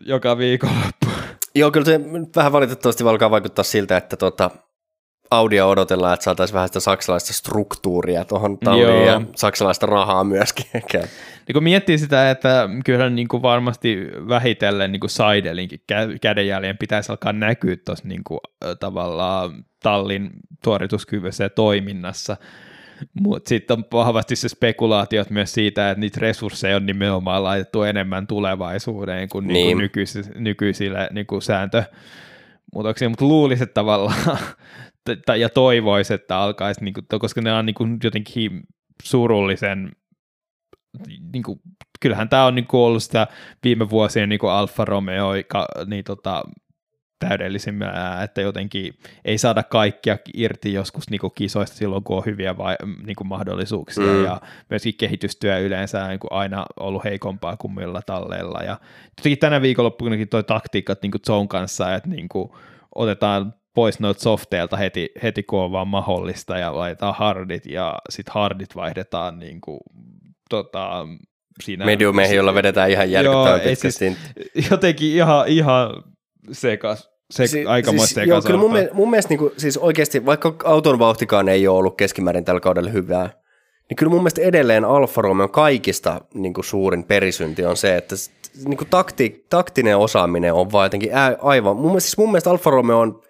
[0.05, 1.07] joka viikonloppu.
[1.55, 1.99] Joo, kyllä se
[2.35, 4.51] vähän valitettavasti alkaa vaikuttaa siltä, että tota,
[5.31, 10.65] Audia odotellaan, että saataisiin vähän sitä saksalaista struktuuria tuohon talliin ja saksalaista rahaa myöskin.
[11.47, 13.97] Niin kun miettii sitä, että kyllä niin kuin varmasti
[14.27, 18.39] vähitellen niin kuin Seidelinkin kä- kädenjäljen pitäisi alkaa näkyä tuossa niin kuin,
[18.79, 20.29] tavallaan tallin
[20.65, 22.37] suorituskyvyssä ja toiminnassa,
[23.19, 28.27] mutta sitten on vahvasti se spekulaatiot myös siitä, että niitä resursseja on nimenomaan laitettu enemmän
[28.27, 29.53] tulevaisuuteen kuin, niin.
[29.53, 29.77] Niin.
[29.77, 34.37] kuin nykyis- nykyisille niin kuin sääntömuutoksille, mutta luulisin että tavallaan
[35.39, 38.61] ja toivoisi, että alkaisi, niin kuin, koska ne on niin kuin jotenkin
[39.03, 39.91] surullisen
[41.33, 41.59] niin kuin,
[41.99, 43.27] kyllähän tämä on niin kuin ollut sitä
[43.63, 45.31] viime vuosien niin kuin Alfa Romeo
[45.85, 46.43] niin tota,
[47.27, 48.93] täydellisimmää, että jotenkin
[49.25, 53.27] ei saada kaikkia irti joskus niin kuin kisoista silloin, kun on hyviä vai, niin kuin
[53.27, 54.09] mahdollisuuksia Mm.
[54.09, 54.23] mm.
[54.25, 58.77] ja myöskin kehitystyö yleensä on niin kuin aina ollut heikompaa kuin muilla talleilla ja
[59.17, 62.49] jotenkin tänä viikonloppunakin toi taktiikat niin kuin Zone kanssa, että niin kuin
[62.95, 68.33] otetaan pois noita softeilta heti, heti kun on vaan mahdollista ja laitetaan hardit ja sitten
[68.33, 69.79] hardit vaihdetaan niin kuin,
[70.49, 71.07] tota,
[71.63, 74.17] siinä Mediumeihin, jolla vedetään ihan järkyttävän ei pitkä siis-
[74.53, 76.03] siis, jotenkin ihan, ihan
[76.51, 78.45] sekas, se, si, aikamoista siis, joo, sekas.
[78.45, 81.97] kyllä mun, mielestä, mun mielestä niin kuin, siis oikeasti, vaikka auton vauhtikaan ei ole ollut
[81.97, 83.29] keskimäärin tällä kaudella hyvää,
[83.89, 88.15] niin kyllä mun mielestä edelleen Alfa Romeo kaikista niin kuin suurin perisynti on se, että
[88.65, 92.49] niin kuin takti, taktinen osaaminen on vaan jotenkin ää, aivan, mun mielestä, siis mun mielestä
[92.49, 93.21] Alfa Romeo on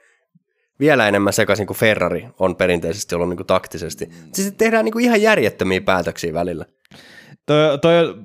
[0.80, 4.10] vielä enemmän sekaisin kuin Ferrari on perinteisesti ollut niin kuin taktisesti.
[4.34, 6.66] Siis tehdään niin kuin ihan järjettömiä päätöksiä välillä.
[7.46, 8.16] Toi, toi,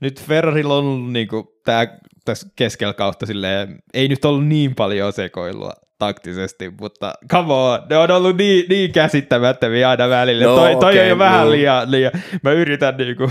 [0.00, 5.12] nyt Ferrarilla on ollut niinku tää, tässä keskellä kautta silleen, ei nyt ollut niin paljon
[5.12, 10.44] sekoilua taktisesti, mutta come on, ne on ollut niin, niin käsittämättömiä aina välillä.
[10.44, 11.50] No, toi, toi okei, on jo vähän mm.
[11.50, 12.12] liian, liian,
[12.42, 13.30] mä yritän niinku,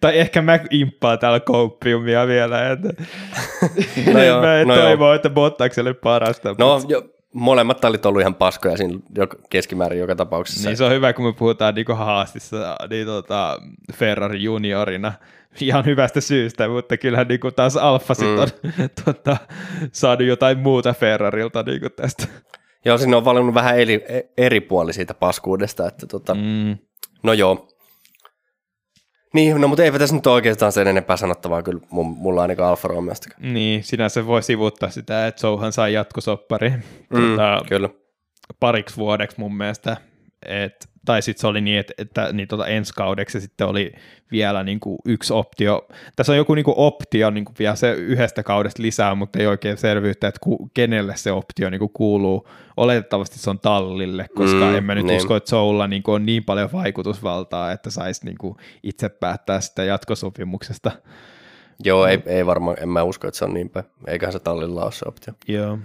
[0.00, 2.88] tai ehkä mä imppaan täällä kouppiumia vielä, että
[4.14, 4.84] No joo, mä en no joo.
[4.84, 6.54] toivo, että Bottakselle parasta.
[6.58, 8.98] No mutta- jo, molemmat tallit on ollut ihan paskoja siinä
[9.50, 10.68] keskimäärin joka tapauksessa.
[10.68, 13.58] Niin se on hyvä, kun me puhutaan niinku haastissa niin tota,
[13.92, 15.12] Ferrari juniorina
[15.60, 18.38] ihan hyvästä syystä, mutta kyllähän niinku taas Alfa mm.
[18.38, 18.48] on
[19.04, 19.36] tota,
[19.92, 22.26] saanut jotain muuta Ferrarilta niinku tästä.
[22.84, 24.04] Joo, sinne on valinnut vähän eri,
[24.36, 26.78] eri puoli siitä paskuudesta, että tota, mm.
[27.22, 27.68] No joo.
[29.34, 33.28] Niin, no mutta eipä tässä nyt oikeastaan sen enempää sanottavaa kyllä mulla ainakaan Alfa Romeosta.
[33.38, 37.88] Niin, sinänsä voi sivuttaa sitä, että Souhan sai jatkosopparin Mm, tota, kyllä.
[38.60, 39.96] pariksi vuodeksi mun mielestä.
[40.46, 43.92] Et, tai sitten se oli niin, että, että niin tota ensi kaudeksi sitten oli
[44.30, 45.86] vielä niin kuin yksi optio.
[46.16, 49.46] Tässä on joku niin kuin optio niin kuin vielä se yhdestä kaudesta lisää, mutta ei
[49.46, 52.48] oikein selvyyttä, että ku, kenelle se optio niin kuin kuuluu.
[52.76, 55.16] Oletettavasti se on tallille, koska Mm, mm, en mä nyt niin.
[55.16, 59.60] usko, että Soulla niin kuin on niin paljon vaikutusvaltaa, että saisi niin kuin itse päättää
[59.60, 60.92] sitä jatkosopimuksesta.
[61.84, 63.86] Joo, ei, ei varmaan, en mä usko, että se on niin päin.
[64.06, 65.34] Eiköhän se tallilla ole se optio.
[65.48, 65.78] Joo.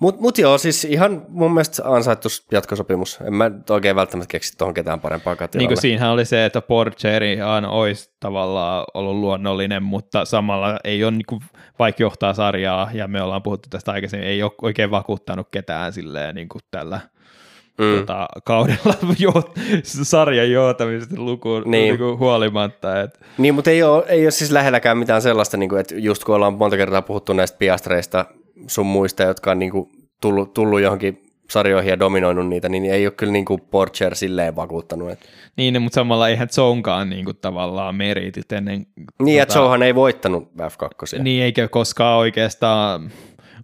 [0.00, 3.18] Mutta mut joo, siis ihan mun mielestä ansaittu jatkosopimus.
[3.26, 7.40] En mä oikein välttämättä keksi tuohon ketään parempaa Niin kuin siinähän oli se, että Porcheri
[7.40, 11.40] aina olisi tavallaan ollut luonnollinen, mutta samalla ei ole, niin kuin,
[11.78, 16.34] vaikka johtaa sarjaa, ja me ollaan puhuttu tästä aikaisemmin, ei ole oikein vakuuttanut ketään silleen
[16.34, 17.00] niin kuin tällä
[17.78, 17.98] mm.
[17.98, 19.32] tota, kaudella jo,
[19.82, 21.70] sarjan johtamisesta lukuun niin.
[21.70, 23.00] Niin kuin huolimatta.
[23.00, 23.20] Et.
[23.38, 26.34] Niin, mutta ei ole, ei ole siis lähelläkään mitään sellaista, niin kuin, että just kun
[26.34, 28.24] ollaan monta kertaa puhuttu näistä piastreista
[28.66, 33.06] sun muista, jotka on niin kuin, tullut, tullut johonkin sarjoihin ja dominoinut niitä, niin ei
[33.06, 35.10] ole kyllä niin kuin Porcher silleen vakuuttanut.
[35.10, 35.26] Että...
[35.56, 38.86] Niin, mutta samalla eihän Zonkaan niin kuin tavallaan meritit ennen...
[39.22, 39.42] Niin, tota...
[39.42, 41.22] että Zohan ei voittanut F2.
[41.22, 43.10] Niin, eikä koskaan oikeastaan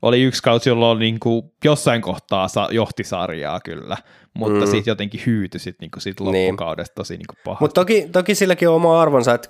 [0.03, 3.97] oli yksi kausi, jolloin niin kuin jossain kohtaa johti sarjaa kyllä,
[4.35, 4.71] mutta mm.
[4.71, 6.49] sitten jotenkin hyytyi sit, niin sit niin.
[6.49, 7.65] loppukaudesta tosi niin pahasti.
[7.65, 9.49] Mutta toki, toki silläkin on oma arvonsa, että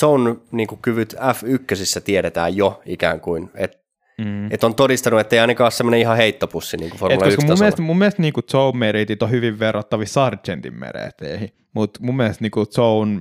[0.00, 3.85] Zone niin kyvyt F1 tiedetään jo ikään kuin, että
[4.18, 4.52] Mm.
[4.52, 7.58] Että on todistanut, että ei ainakaan ole semmoinen ihan heittopussi niin kuin Formula 1 mun
[7.58, 12.66] mielestä, mun mielestä niin Zone meritit on hyvin verrattavissa Sargentin mereteihin, mutta mun mielestä niin
[12.70, 13.20] Zone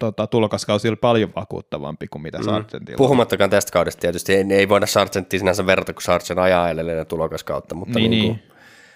[0.00, 2.44] tota, tulokaskausi oli paljon vakuuttavampi kuin mitä mm.
[2.44, 2.96] Sargentilla.
[2.96, 7.74] Puhumattakaan tästä kaudesta tietysti, ei, ei voida Sargentia sinänsä verrata, kun Sargent ajaa edelleen tulokaskautta,
[7.74, 8.52] mutta, niin, niin kuin, niin.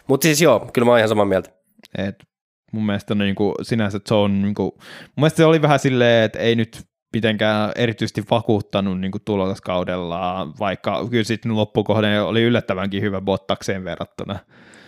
[0.06, 1.50] mutta siis joo, kyllä mä oon ihan samaa mieltä.
[1.98, 2.24] Et
[2.72, 6.24] mun mielestä niin kuin, sinänsä se on, niin kuin, mun mielestä se oli vähän silleen,
[6.24, 6.86] että ei nyt
[7.16, 14.38] mitenkään erityisesti vakuuttanut niin tulokaskaudella, vaikka kyllä sitten loppukohden oli yllättävänkin hyvä Bottakseen verrattuna.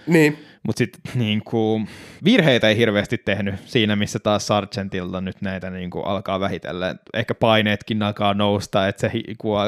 [0.07, 0.39] Niin.
[0.63, 1.89] Mutta sitten niin kuin,
[2.25, 6.97] virheitä ei hirveästi tehnyt siinä, missä taas Sargentilta nyt näitä niin kuin, alkaa vähitellä.
[7.15, 9.59] Ehkä paineetkin alkaa nousta, että se kun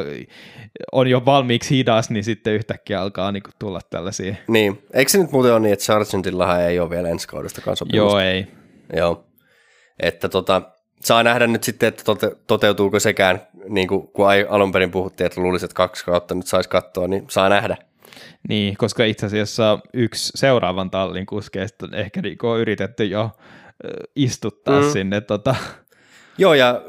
[0.93, 4.35] on jo valmiiksi hidas, niin sitten yhtäkkiä alkaa niin kuin, tulla tällaisia.
[4.49, 4.83] Niin.
[4.93, 8.19] Eikö se nyt muuten ole niin, että Sargentillahan ei ole vielä ensi kaudesta kanssa Joo,
[8.19, 8.47] ei.
[8.97, 9.27] Joo.
[10.01, 10.63] Että tota,
[11.01, 15.41] saa nähdä nyt sitten, että tote, toteutuuko sekään, niin kuin kun alun perin puhuttiin, että
[15.41, 17.77] luulisin, että kaksi kautta nyt saisi katsoa, niin saa nähdä.
[18.49, 23.31] Niin, koska itse asiassa yksi seuraavan tallin kuskeista ehkä niin on yritetty jo
[24.17, 24.91] istuttaa mm.
[24.91, 25.21] sinne.
[25.21, 25.55] Tota.
[26.39, 26.83] Joo, ja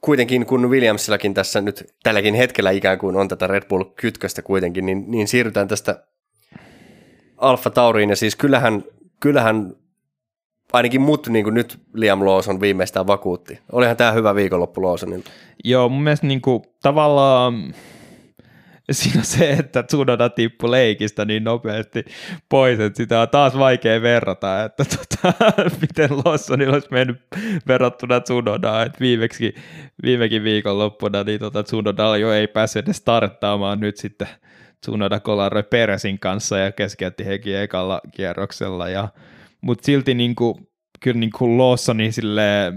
[0.00, 5.04] kuitenkin kun Williamsillakin tässä nyt tälläkin hetkellä ikään kuin on tätä Red Bull-kytköstä kuitenkin, niin,
[5.06, 6.04] niin siirrytään tästä
[7.36, 8.84] Alfa Tauriin, ja siis kyllähän,
[9.20, 9.76] kyllähän
[10.72, 13.58] ainakin mut niin kuin nyt Liam Lawson viimeistään vakuutti.
[13.72, 15.30] Olihan tämä hyvä viikonloppu Lawsonilta.
[15.64, 17.74] Joo, mun mielestä niin kuin, tavallaan
[18.90, 22.04] siinä se, että Tsunoda tippui leikistä niin nopeasti
[22.48, 25.32] pois, että sitä on taas vaikea verrata, että tota,
[25.80, 27.20] miten Lawsonilla olisi mennyt
[27.68, 29.54] verrattuna Tsunodaan, että viimeksi,
[30.02, 34.28] viimekin viikonloppuna niin tota, Tsunoda jo ei päässyt edes starttaamaan nyt sitten
[34.80, 39.08] Tsunoda kolaroi Peresin kanssa ja keskeytti hekin ekalla kierroksella ja
[39.60, 40.68] mutta silti niin kuin,
[41.00, 42.72] kyllä niin kuin Lawsoni sille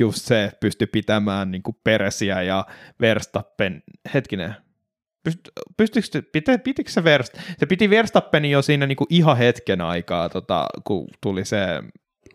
[0.00, 2.66] just se pystyi pitämään niin kuin Peresiä ja
[3.00, 3.82] Verstappen,
[4.14, 4.54] hetkinen,
[5.76, 10.28] pystyykö, pitä, pitikö se Verst, se piti Verstappenin jo siinä niin kuin ihan hetken aikaa,
[10.28, 11.58] tota, kun tuli se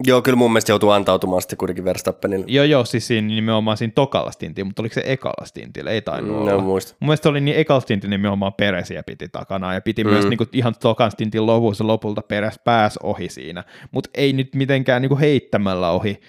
[0.04, 2.46] Joo, kyllä mun mielestä joutuu antautumaan sitten kuitenkin Verstappenille.
[2.50, 5.92] Joo, joo, siis siinä nimenomaan siinä tokalla stintillä, mutta oliko se ekalla stintillä?
[5.92, 6.62] Ei tainnut mm, olla.
[6.62, 6.96] Muista.
[7.00, 10.10] Mun mielestä oli niin ekalla stintillä nimenomaan Peresiä piti takana ja piti mm.
[10.10, 14.56] myös niin kuin, ihan tokan stintin lopussa lopulta Peres pääs ohi siinä, mutta ei nyt
[14.56, 16.20] mitenkään niin kuin heittämällä ohi.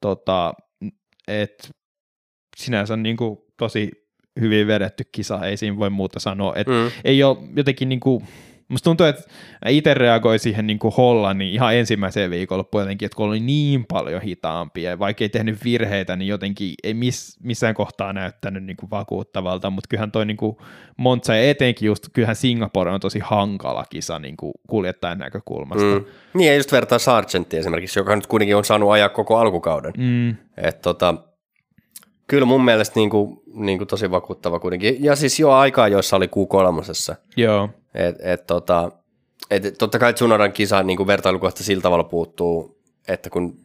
[0.00, 0.54] Tota,
[1.28, 1.70] et
[2.56, 3.90] sinänsä niin kuin, tosi
[4.40, 6.52] hyvin vedetty kisa, ei siinä voi muuta sanoa.
[6.56, 6.90] Et mm.
[7.04, 8.24] Ei ole jotenkin niin kuin,
[8.68, 9.22] Musta tuntuu, että
[9.66, 14.22] itse reagoi siihen niin kuin Hollannin ihan ensimmäiseen viikonloppuun jotenkin, että kun oli niin paljon
[14.22, 19.70] hitaampia, vaikka ei tehnyt virheitä, niin jotenkin ei miss, missään kohtaa näyttänyt niin kuin vakuuttavalta,
[19.70, 20.56] mutta kyllähän toi niin kuin
[20.96, 25.98] Monza ja etenkin just, kyllähän Singapore on tosi hankala kisa niin kuin kuljettajan näkökulmasta.
[25.98, 26.04] Mm.
[26.34, 29.92] Niin ja just vertaa Sargentti esimerkiksi, joka nyt kuitenkin on saanut ajaa koko alkukauden.
[29.96, 30.36] Mm.
[30.56, 31.14] Et tota,
[32.34, 35.04] kyllä mun mielestä niin kuin, niin kuin tosi vakuuttava kuitenkin.
[35.04, 37.16] Ja siis jo aikaa, joissa oli Q3.
[37.36, 37.68] Joo.
[37.94, 38.92] Et, et, tota,
[39.50, 42.78] et, totta kai Tsunodan kisa niin kuin vertailukohta sillä tavalla puuttuu,
[43.08, 43.56] että kun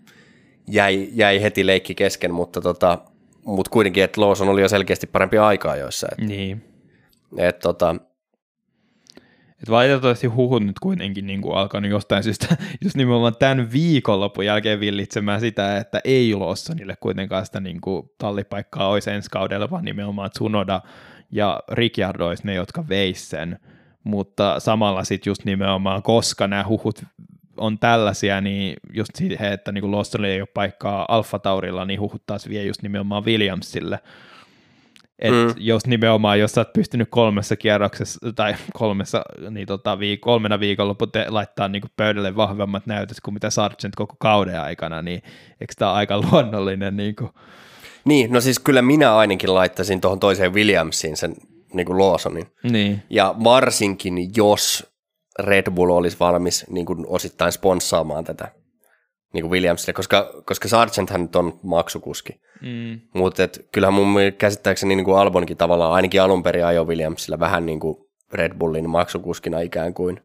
[0.68, 2.98] jäi, jäi heti leikki kesken, mutta tota,
[3.46, 6.08] mut kuitenkin, että Lawson oli jo selkeästi parempi aikaa joissa.
[6.12, 6.66] Et, niin.
[7.38, 7.96] Et, tota,
[9.64, 14.80] et valitettavasti huhut nyt kuitenkin niin kuin alkanut jostain syystä just nimenomaan tämän viikonlopun jälkeen
[14.80, 20.31] villitsemään sitä, että ei Lawsonille kuitenkaan sitä niin kuin tallipaikkaa olisi ensi kaudella, vaan nimenomaan
[20.31, 20.81] Tsunoda
[21.31, 23.60] ja Ricciardo olisi ne, jotka veis sen
[24.03, 27.03] mutta samalla sitten just nimenomaan, koska nämä huhut
[27.57, 32.26] on tällaisia, niin just siihen, että niin Lawsonilla ei ole paikkaa Alfa Taurilla, niin huhut
[32.26, 33.99] taas vie just nimenomaan Williamsille.
[35.20, 35.54] Et mm.
[35.58, 41.08] jos nimenomaan, jos sä oot pystynyt kolmessa kierroksessa tai kolmessa, niin tota, viik- kolmena viikonloppu
[41.08, 45.22] te- laittaa niin pöydälle vahvemmat näytöt kuin mitä Sargent koko kauden aikana, niin
[45.62, 46.98] eikö tämä aika luonnollinen?
[46.98, 47.32] Niin, kuin...
[48.06, 51.36] niin, no siis kyllä minä ainakin laittaisin tuohon toiseen Williamsiin sen
[51.74, 52.46] niin kuin Lawsonin.
[52.64, 53.04] Niin.
[53.10, 54.94] Ja varsinkin jos
[55.40, 58.52] Red Bull olisi valmis niin kuin osittain sponssaamaan tätä
[59.34, 62.41] niin kuin Williamsille, koska, koska Sargent hän nyt on maksukuski.
[62.61, 62.99] Mm.
[63.14, 67.80] Mutta kyllähän mun käsittääkseni niin kuin Albonkin tavallaan ainakin alun perin ajoi Williamsilla vähän niin
[67.80, 67.97] kuin
[68.34, 70.22] Red Bullin maksukuskina ikään kuin.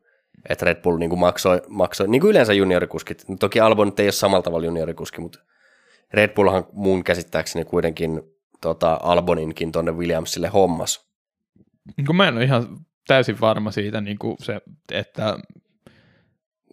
[0.49, 3.25] Että Red Bull niin kuin maksoi, maksoi, niin kuin yleensä juniorikuskit.
[3.41, 5.39] Toki Albon ei ole samalla tavalla juniorikuski, mutta
[6.13, 8.23] Red Bullhan mun käsittääkseni kuitenkin
[8.61, 11.11] tota, Alboninkin tuonne Williamsille hommas.
[11.97, 14.61] Niin kuin mä en ole ihan täysin varma siitä, niin kuin se,
[14.93, 15.39] että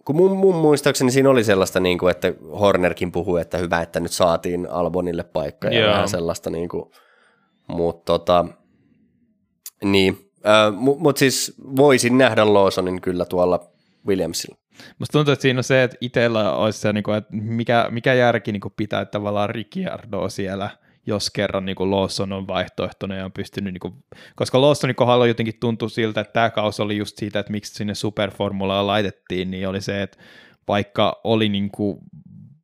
[0.04, 4.00] kun mun, mun muistaakseni siinä oli sellaista, niin kuin, että Hornerkin puhui, että hyvä, että
[4.00, 5.92] nyt saatiin Albonille paikka ja Joo.
[5.92, 6.90] vähän sellaista, niin kuin,
[7.66, 8.44] mutta tota,
[9.84, 13.60] niin, äh, mutta mut siis voisin nähdä Lawsonin kyllä tuolla
[14.06, 14.56] Williamsilla.
[14.98, 18.14] Musta tuntuu, että siinä on se, että itsellä olisi se, niin kuin, että mikä, mikä
[18.14, 20.70] järki niin kuin pitää tavallaan Ricciardoa siellä–
[21.06, 23.94] jos kerran niin Lawson on vaihtoehtoinen ja on pystynyt, niin kuin,
[24.36, 27.94] koska Lawsonin kohdalla jotenkin tuntui siltä, että tämä kausi oli just siitä, että miksi sinne
[27.94, 30.18] superformulaan laitettiin, niin oli se, että
[30.68, 31.98] vaikka oli niin kuin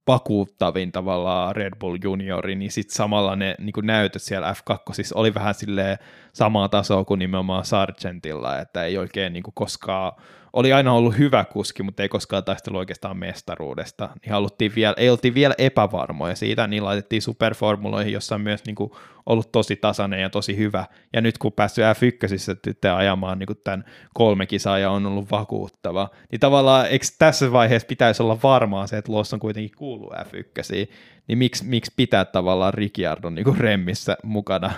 [0.06, 5.34] vakuuttavin tavallaan Red Bull juniori, niin sitten samalla ne niin näytöt siellä F2 siis oli
[5.34, 5.98] vähän silleen
[6.32, 10.12] samaa tasoa kuin nimenomaan Sargentilla, että ei oikein niin koskaan
[10.52, 14.08] oli aina ollut hyvä kuski, mutta ei koskaan taistelu oikeastaan mestaruudesta.
[14.22, 18.74] Niin haluttiin vielä, ei oltiin vielä epävarmoja siitä, niin laitettiin superformuloihin, jossa on myös niin
[18.74, 18.90] kuin,
[19.28, 20.84] ollut tosi tasainen ja tosi hyvä.
[21.12, 23.84] Ja nyt kun päässyt F1 ajamaan niin kuin tämän
[24.14, 28.98] kolme kisaa ja on ollut vakuuttava, niin tavallaan eikö tässä vaiheessa pitäisi olla varmaa se,
[28.98, 30.88] että Lawson kuitenkin kuuluu F1,
[31.28, 34.70] niin miksi, miksi pitää tavallaan Ricciardon niin kuin remmissä mukana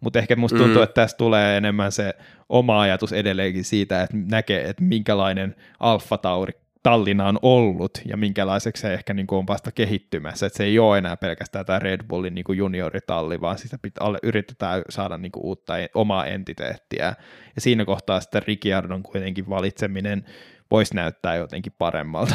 [0.00, 0.82] mutta ehkä musta tuntuu, mm.
[0.82, 2.14] että tässä tulee enemmän se
[2.48, 6.52] oma ajatus edelleenkin siitä, että näkee, että minkälainen Alfa Tauri
[6.82, 10.78] Tallinna on ollut ja minkälaiseksi se ehkä niin kuin on vasta kehittymässä, että se ei
[10.78, 15.32] ole enää pelkästään tämä Red Bullin niin kuin junioritalli, vaan sitä pitää, yritetään saada niin
[15.32, 17.14] kuin uutta omaa entiteettiä
[17.54, 20.24] ja siinä kohtaa sitten Ricciardon kuitenkin valitseminen
[20.70, 22.34] voisi näyttää jotenkin paremmalta.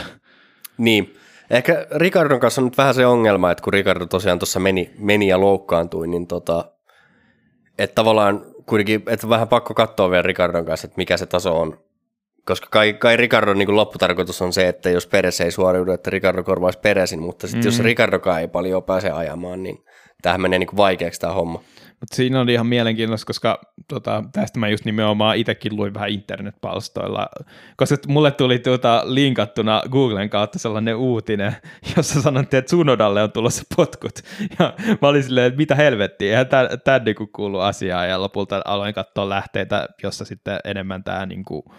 [0.78, 1.14] Niin,
[1.50, 5.28] ehkä Ricardon kanssa on nyt vähän se ongelma, että kun Ricardo tosiaan tuossa meni, meni
[5.28, 6.72] ja loukkaantui, niin tota,
[7.80, 11.80] että tavallaan kuitenkin, että vähän pakko katsoa vielä Ricardon kanssa, että mikä se taso on.
[12.46, 16.44] Koska kai, kai Ricardon niin lopputarkoitus on se, että jos Peres ei suoriudu, että Ricardo
[16.44, 17.68] korvaisi Peresin, mutta sitten mm.
[17.68, 19.84] jos Ricardokaan ei paljon pääse ajamaan, niin
[20.22, 21.62] tämähän menee niin vaikeaksi tämä homma.
[22.06, 27.30] Mutta siinä oli ihan mielenkiintoista, koska tota, tästä mä just nimenomaan itsekin luin vähän internetpalstoilla,
[27.78, 31.56] koska mulle tuli tuota linkattuna Googlen kautta sellainen uutinen,
[31.98, 34.20] jossa sanottiin, että Sunodalle on tulossa potkut.
[34.60, 36.48] Ja mä olin silleen, että mitä helvettiä, eihän
[36.84, 41.74] tämä niinku kuulu asiaan, ja lopulta aloin katsoa lähteitä, jossa sitten enemmän tämä niinku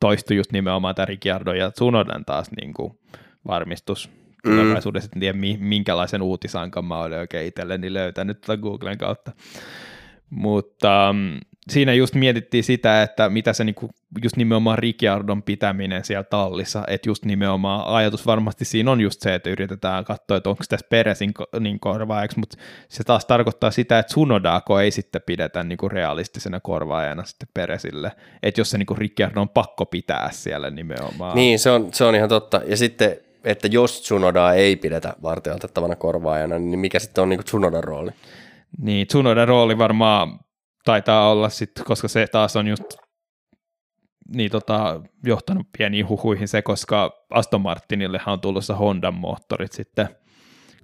[0.00, 3.00] toistui just nimenomaan tämä Ricciardo ja Sunodan taas niinku
[3.46, 4.10] varmistus
[4.42, 5.16] tulevaisuudessa, mm.
[5.16, 9.32] en tiedä minkälaisen uutisankan mä olen oikein itselleni löytänyt tuota Googlen kautta.
[10.30, 11.40] Mutta um,
[11.70, 13.90] siinä just mietittiin sitä, että mitä se niinku,
[14.22, 19.34] just nimenomaan Ricciardon pitäminen siellä tallissa, että just nimenomaan ajatus varmasti siinä on just se,
[19.34, 22.56] että yritetään katsoa, että onko tässä Peresin niin korvaajaksi, mutta
[22.88, 28.12] se taas tarkoittaa sitä, että Sunodako ei sitten pidetä niinku realistisena korvaajana sitten Peresille,
[28.42, 31.34] että jos se niinku Ricciardon on pakko pitää siellä nimenomaan.
[31.34, 35.96] Niin, se on, se on ihan totta, ja sitten että jos Tsunodaa ei pidetä vartioitettavana
[35.96, 38.10] korvaajana, niin mikä sitten on niin Tsunodan rooli?
[38.78, 40.40] Niin, Tsunodan rooli varmaan
[40.84, 42.84] taitaa olla sitten, koska se taas on just
[44.34, 50.08] niin tota, johtanut pieniin huhuihin se, koska Aston Martinillehan on tulossa Hondan moottorit sitten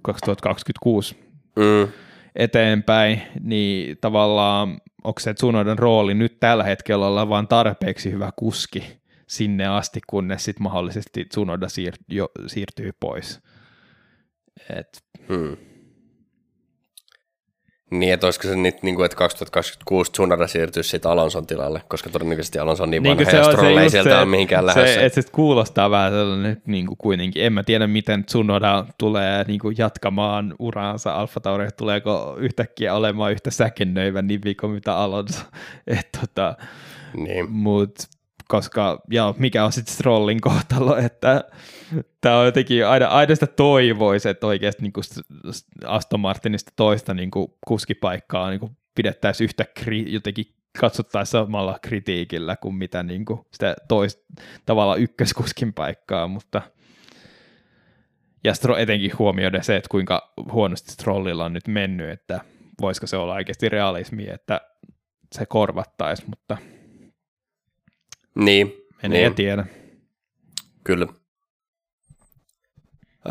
[0.01, 1.15] 2026
[1.55, 1.87] mm.
[2.35, 8.98] eteenpäin, niin tavallaan onko se Tsunodan rooli nyt tällä hetkellä olla vain tarpeeksi hyvä kuski,
[9.29, 13.39] sinne asti, kunnes sitten mahdollisesti Tsunoda siir- jo, siirtyy pois.
[14.69, 15.03] Et.
[15.27, 15.57] Hmm.
[17.91, 22.09] Niin, että olisiko se nyt, niin kuin, että 2026 Tsunoda siirtyisi sitten Alonson tilalle, koska
[22.09, 24.93] todennäköisesti Alonso on niin, niin vanha ja Stroll ei sieltä se, ole mihinkään lähdössä.
[24.93, 27.43] Se, että se kuulostaa vähän sellainen niin kuin kuitenkin.
[27.45, 33.31] En mä tiedä, miten Tsunoda tulee niin kuin jatkamaan uraansa Alfa Tauri, tuleeko yhtäkkiä olemaan
[33.31, 35.39] yhtä säkennöivä nimi kuin mitä Alonso.
[35.87, 36.55] Et, tota,
[37.17, 37.51] niin.
[37.51, 38.18] Mutta
[38.49, 41.43] koska, ja mikä on sitten Strollin kohtalo, että
[42.21, 44.93] tämä on jotenkin aina, aina sitä toivoisi, että oikeasti niin
[45.85, 50.45] Aston Martinista toista niin kuin kuskipaikkaa niin kuin pidettäisiin yhtä kri, jotenkin
[50.79, 54.23] katsottaisiin samalla kritiikillä kuin mitä niin kuin sitä toista
[54.65, 56.61] tavallaan ykköskuskin paikkaa, mutta
[58.43, 62.39] ja Stro, etenkin huomioida se, että kuinka huonosti Strollilla on nyt mennyt, että
[62.81, 64.61] voisiko se olla oikeasti realismi, että
[65.31, 66.57] se korvattaisi, mutta
[68.35, 68.73] niin.
[69.03, 69.35] En niin.
[69.35, 69.65] tiedä.
[70.83, 71.07] Kyllä.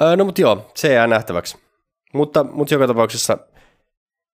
[0.01, 1.59] Öö, no mutta joo, se jää nähtäväksi.
[2.15, 3.39] Mutta, mutta joka tapauksessa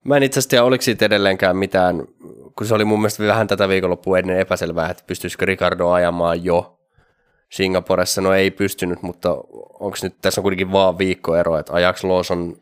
[0.06, 2.03] mä en itse asiassa tiedä, oliko siitä edelleenkään mitään,
[2.57, 6.80] kun se oli mun mielestä vähän tätä viikonloppua ennen epäselvää, että pystyisikö Ricardo ajamaan jo.
[7.49, 9.31] Singaporessa, no ei pystynyt, mutta
[9.80, 12.57] onko nyt, tässä on kuitenkin vaan viikkoero, että ajaks Lawson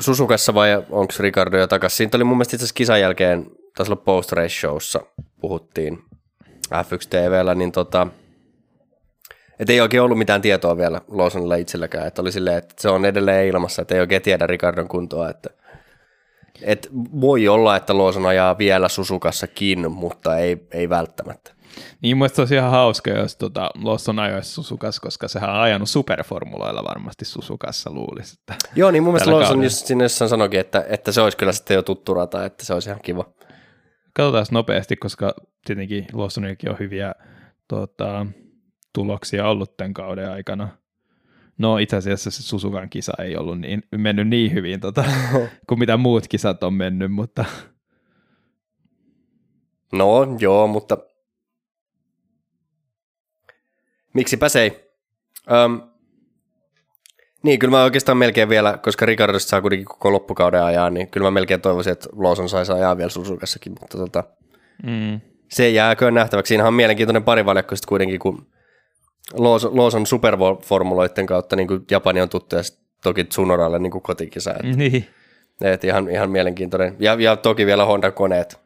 [0.00, 1.96] Susukassa vai onko Ricardo jo takaisin?
[1.96, 5.00] Siitä oli mun mielestä itse asiassa kisan jälkeen, taisi olla post showssa,
[5.40, 6.07] puhuttiin
[6.70, 8.06] F1 TVllä, niin tota,
[9.58, 13.04] et ei oikein ollut mitään tietoa vielä Lawsonilla itselläkään, että oli silleen, että se on
[13.04, 15.50] edelleen ilmassa, että ei oikein tiedä Ricardon kuntoa, että
[16.62, 16.88] et
[17.20, 21.58] voi olla, että Lawson ajaa vielä Susukassakin, mutta ei, ei välttämättä.
[22.02, 26.84] Niin mun olisi ihan hauska, jos tota, Lawson ajoisi Susukas, koska sehän on ajanut superformuloilla
[26.84, 28.36] varmasti Susukassa luulisi.
[28.40, 31.74] Että Joo, niin mun mielestä Lawson just sinne sanoikin, että, että se olisi kyllä sitten
[31.74, 33.24] jo tuttu rata, että se olisi ihan kiva.
[34.18, 35.34] Katsotaan nopeasti, koska
[35.64, 37.14] tietenkin Lawsonillakin on hyviä
[37.68, 38.26] tota,
[38.92, 40.68] tuloksia ollut tämän kauden aikana.
[41.58, 45.04] No itse asiassa se Susukan kisa ei ollut niin, mennyt niin hyvin tota,
[45.68, 47.44] kuin mitä muut kisat on mennyt, mutta...
[49.92, 50.98] No joo, mutta
[54.14, 54.90] miksipä se ei.
[55.52, 55.82] Öm,
[57.42, 61.26] niin, kyllä mä oikeastaan melkein vielä, koska Ricardosta saa kuitenkin koko loppukauden ajaa, niin kyllä
[61.26, 64.24] mä melkein toivoisin, että Lawson saisi ajaa vielä Susukassakin, mutta tota,
[64.82, 65.20] mm.
[65.48, 66.48] se jääköön nähtäväksi.
[66.48, 68.46] Siinähän on mielenkiintoinen parivaljakko sitten kuitenkin, kun
[69.72, 72.62] Lawson superformuloiden kautta niin kuin Japani on tuttu ja
[73.02, 74.50] toki Tsunoralle niin kuin kotikisa.
[74.50, 75.06] Että, niin.
[75.60, 76.96] että ihan, ihan mielenkiintoinen.
[76.98, 78.60] Ja, ja toki vielä Honda-koneet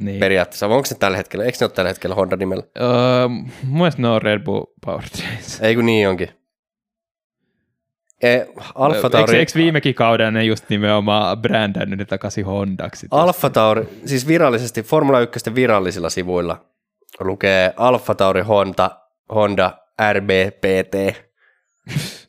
[0.00, 0.20] niin.
[0.20, 0.66] periaatteessa.
[0.66, 1.44] Onko se tällä hetkellä?
[1.44, 2.64] Eikö ne ole tällä hetkellä Honda-nimellä?
[2.80, 5.60] Öö, mun mielestä ne on Red Bull Powertrains.
[5.60, 6.39] Ei kun niin onkin.
[8.22, 8.40] E,
[8.74, 9.32] Alfa Tauri...
[9.32, 13.06] Eikö, eikö viimekin kauden ne just nimenomaan brändännyt ne takaisin Hondaksi?
[13.10, 16.64] Alfa Tauri, siis virallisesti, Formula 1 virallisilla sivuilla
[17.20, 18.90] lukee Alfa Tauri Honda
[19.34, 19.78] Honda
[20.12, 20.94] RBPT.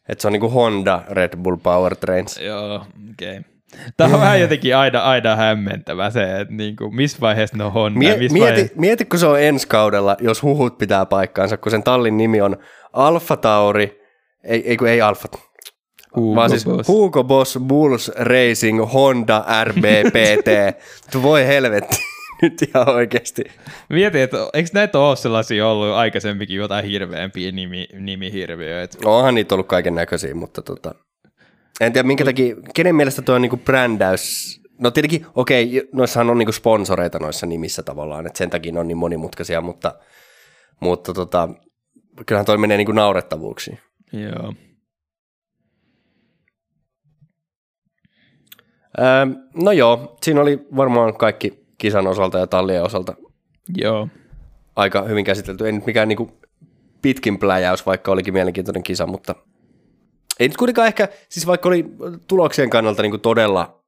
[0.09, 2.38] että se on niinku Honda Red Bull Powertrains.
[2.38, 3.38] Joo, okei.
[3.38, 3.51] Okay.
[3.97, 7.99] Tämä on vähän jotenkin aina, aina hämmentävä se, että niinku, missä vaiheessa ne on Honda.
[7.99, 8.73] Mie- mieti, vaiheessa...
[8.76, 12.57] mieti, kun se on ensi kaudella, jos huhut pitää paikkaansa, kun sen tallin nimi on
[12.93, 14.01] Alfa Tauri,
[14.43, 15.27] ei, ei kun ei Alfa,
[16.16, 16.88] Hugo vaan siis Boss.
[16.88, 20.50] Hugo Boss Bulls Racing Honda RBPT.
[21.24, 21.98] Voi helvetti.
[22.42, 23.44] nyt ihan oikeasti.
[23.90, 28.98] Mietin, että eikö näitä ole sellaisia ollut aikaisemminkin jotain hirveämpiä nimi, nimihirviöitä?
[29.06, 30.96] Onhan niitä ollut kaiken näköisiä, mutta tota,
[31.82, 36.30] en tiedä minkä takia, kenen mielestä tuo on niinku brändäys, no tietenkin, okei, okay, noissahan
[36.30, 39.94] on niinku sponsoreita noissa nimissä tavallaan, että sen takia ne on niin monimutkaisia, mutta,
[40.80, 41.50] mutta tota,
[42.26, 43.80] kyllähän toi menee niinku naurettavuuksiin.
[44.14, 44.54] Joo.
[48.99, 49.26] Öö,
[49.63, 53.13] no joo, siinä oli varmaan kaikki kisan osalta ja tallien osalta
[53.77, 54.07] Joo.
[54.76, 55.65] aika hyvin käsitelty.
[55.65, 56.31] Ei nyt mikään niinku
[57.01, 59.35] pitkin pläjäys, vaikka olikin mielenkiintoinen kisa, mutta
[60.39, 61.85] ei nyt kuitenkaan ehkä, siis vaikka oli
[62.27, 63.84] tuloksien kannalta niinku todella,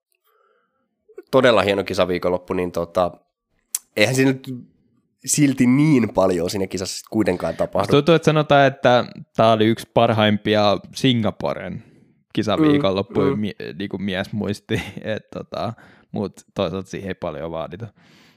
[1.31, 3.11] todella hieno kisa viikonloppu, niin tota,
[3.97, 4.55] eihän siinä nyt
[5.25, 7.87] silti niin paljon siinä kisassa kuitenkaan tapahdu.
[7.91, 9.05] Tuntuu, että sanotaan, että
[9.35, 11.83] tämä oli yksi parhaimpia Singaporen
[12.33, 13.39] kisaviikonloppu, mm, mm.
[13.39, 15.73] Mie, niin kuin mies muisti, että tota,
[16.11, 17.87] mutta toisaalta siihen ei paljon vaadita.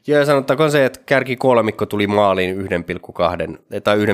[0.07, 4.05] Joo, sanottakoon se, että kärki kolmikko tuli maaliin 1,2 tai 1,3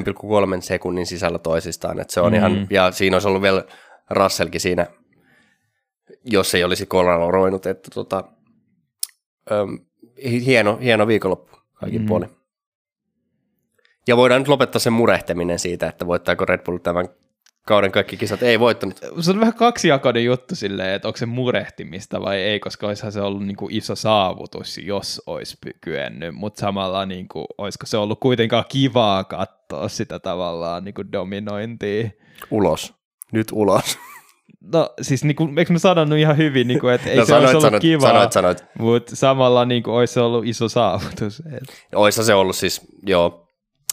[0.60, 2.36] sekunnin sisällä toisistaan, että se on mm.
[2.36, 3.64] ihan, ja siinä olisi ollut vielä
[4.10, 4.86] Russellkin siinä,
[6.24, 6.88] jos ei olisi
[7.30, 8.24] roinut, että tota,
[9.52, 9.74] ähm,
[10.24, 12.06] hieno, hieno viikonloppu kaikin mm.
[12.06, 12.30] puolin.
[14.08, 17.08] Ja voidaan nyt lopettaa sen murehteminen siitä, että voittaako Red Bull tämän
[17.66, 19.00] kauden kaikki kisat ei voittanut.
[19.20, 23.20] Se on vähän kaksijakoinen juttu silleen, että onko se murehtimista vai ei, koska olisihan se
[23.20, 28.20] ollut niin kuin iso saavutus, jos olisi kyennyt, mutta samalla niin kuin, olisiko se ollut
[28.20, 32.10] kuitenkaan kivaa katsoa sitä tavallaan niin kuin dominointia.
[32.50, 32.94] Ulos.
[33.32, 33.98] Nyt ulos.
[34.72, 37.28] No siis niin kuin, eikö mä sanonut ihan hyvin, niin kuin, että ei no, se
[37.28, 38.64] sanoit, olisi ollut sanoit, kivaa, sanoit, sanoit.
[38.78, 41.42] mutta samalla niin kuin, olisi ollut iso saavutus.
[41.56, 41.62] Et.
[41.94, 43.41] Oissa se ollut siis, joo,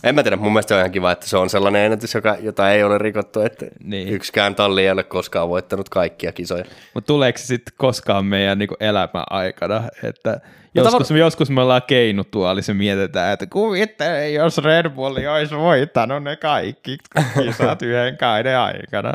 [0.03, 2.71] en mä tiedä, mun mielestä on ihan kiva, että se on sellainen ennätys, joka, jota
[2.71, 4.09] ei ole rikottu, että niin.
[4.09, 6.65] yksikään talli ei ole koskaan voittanut kaikkia kisoja.
[6.93, 10.41] Mutta tuleeko se sitten koskaan meidän niinku elämän aikana, että
[10.75, 11.19] joskus, tavar...
[11.19, 16.97] joskus me ollaan keinutuolissa mietitään, että kuvitte, jos Red Bull olisi voittanut ne kaikki
[17.43, 19.13] kisat yhden kaiden aikana.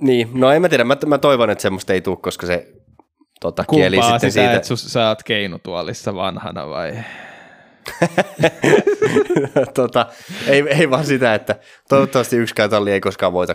[0.00, 2.72] Niin, no en mä tiedä, mä, mä toivon, että semmoista ei tule, koska se
[3.40, 4.56] tota, kieli sitten sitä, siitä.
[4.56, 6.92] että sä oot keinutuolissa vanhana vai?
[9.74, 10.06] tota,
[10.46, 11.56] ei, ei vaan sitä, että
[11.88, 13.54] toivottavasti yksikään talli ei koskaan voita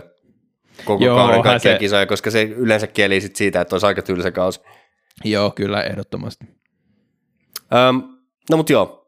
[0.84, 1.78] koko Joo, kauden kaikkia se...
[1.78, 4.60] kisoja, koska se yleensä kieli sit siitä, että olisi aika tylsä kausi.
[5.24, 6.44] Joo, kyllä, ehdottomasti.
[7.74, 8.02] Öm,
[8.50, 9.04] no mutta joo,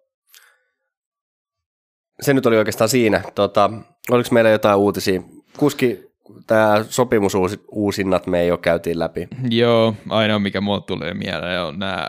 [2.21, 3.23] se nyt oli oikeastaan siinä.
[3.35, 3.71] Tota,
[4.11, 5.23] oliko meillä jotain uutisia?
[5.57, 6.01] Kuski,
[6.47, 9.29] tämä sopimusuusinnat me ei ole käytiin läpi.
[9.51, 12.09] Joo, ainoa mikä mulle tulee mieleen on nämä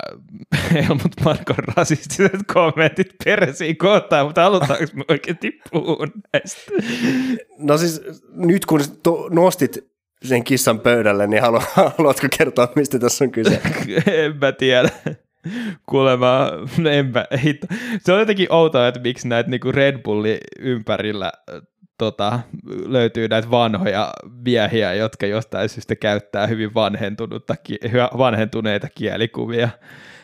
[0.73, 6.71] Helmut Markon rasistiset kommentit peresiin kohtaan, mutta halutaanko me oikeasti puhua näistä?
[7.57, 8.01] No siis
[8.35, 9.87] nyt kun to, nostit
[10.23, 11.59] sen kissan pöydälle, niin halu,
[11.97, 13.61] haluatko kertoa, mistä tässä on kyse?
[14.23, 14.89] en mä tiedä.
[15.89, 17.67] Kuulemma, no en mä, hitto.
[17.99, 21.31] Se on jotenkin outoa, että miksi näitä niinku Red Bullin ympärillä
[21.97, 22.39] tota,
[22.85, 24.13] löytyy näitä vanhoja
[24.45, 27.55] miehiä, jotka jostain syystä käyttää hyvin vanhentunutta,
[28.17, 29.69] vanhentuneita kielikuvia.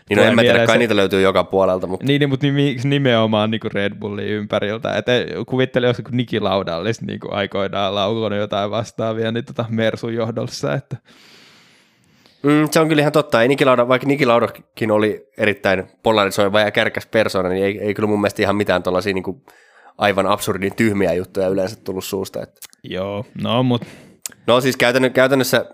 [0.10, 1.88] Niin no en mä tiedä, kai niitä löytyy joka puolelta.
[1.88, 2.06] Mutta...
[2.06, 2.48] Niin, niin mutta
[2.84, 4.94] nimenomaan niin kuin Red Bullin ympäriltä.
[4.94, 5.06] Et
[5.48, 10.74] kuvittele, jos Niki Lauda olisi niin kuin aikoinaan laukonut jotain vastaavia niin tota Mersun johdossa.
[10.74, 10.98] Että...
[12.44, 13.41] Mm, se on kyllä ihan totta.
[13.41, 17.94] Ei Niki Lauda, vaikka Niki Laudakin oli erittäin polarisoiva ja kärkäs persona, niin ei, ei
[17.94, 19.41] kyllä mun mielestä ihan mitään tuollaisia niin kuin
[19.98, 22.41] aivan absurdin tyhmiä juttuja yleensä tullut suusta.
[22.44, 22.60] Että.
[22.84, 23.88] Joo, no mutta...
[24.48, 24.78] No siis
[25.14, 25.65] käytännössä,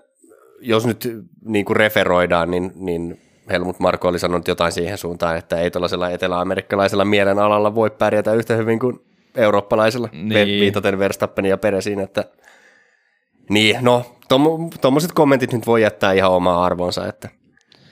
[0.62, 5.58] jos nyt niin kuin referoidaan, niin, niin Helmut Marko oli sanonut jotain siihen suuntaan, että
[5.58, 9.00] ei tuollaisella eteläamerikkalaisella mielen alalla voi pärjätä yhtä hyvin kuin
[9.36, 10.60] eurooppalaisella, niin.
[10.60, 12.26] viitaten Verstappenia peresiin, että
[13.50, 14.06] niin, no,
[14.82, 17.30] tuommoiset kommentit nyt voi jättää ihan omaa arvonsa, että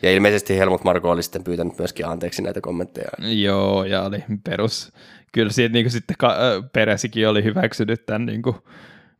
[0.02, 3.10] ja ilmeisesti Helmut Marko oli sitten pyytänyt myöskin anteeksi näitä kommentteja.
[3.20, 4.94] Joo, ja oli perus
[5.34, 6.38] kyllä siitä niin kuin sitten ka-
[6.74, 8.56] Peresikin oli hyväksynyt tämän, niin kuin,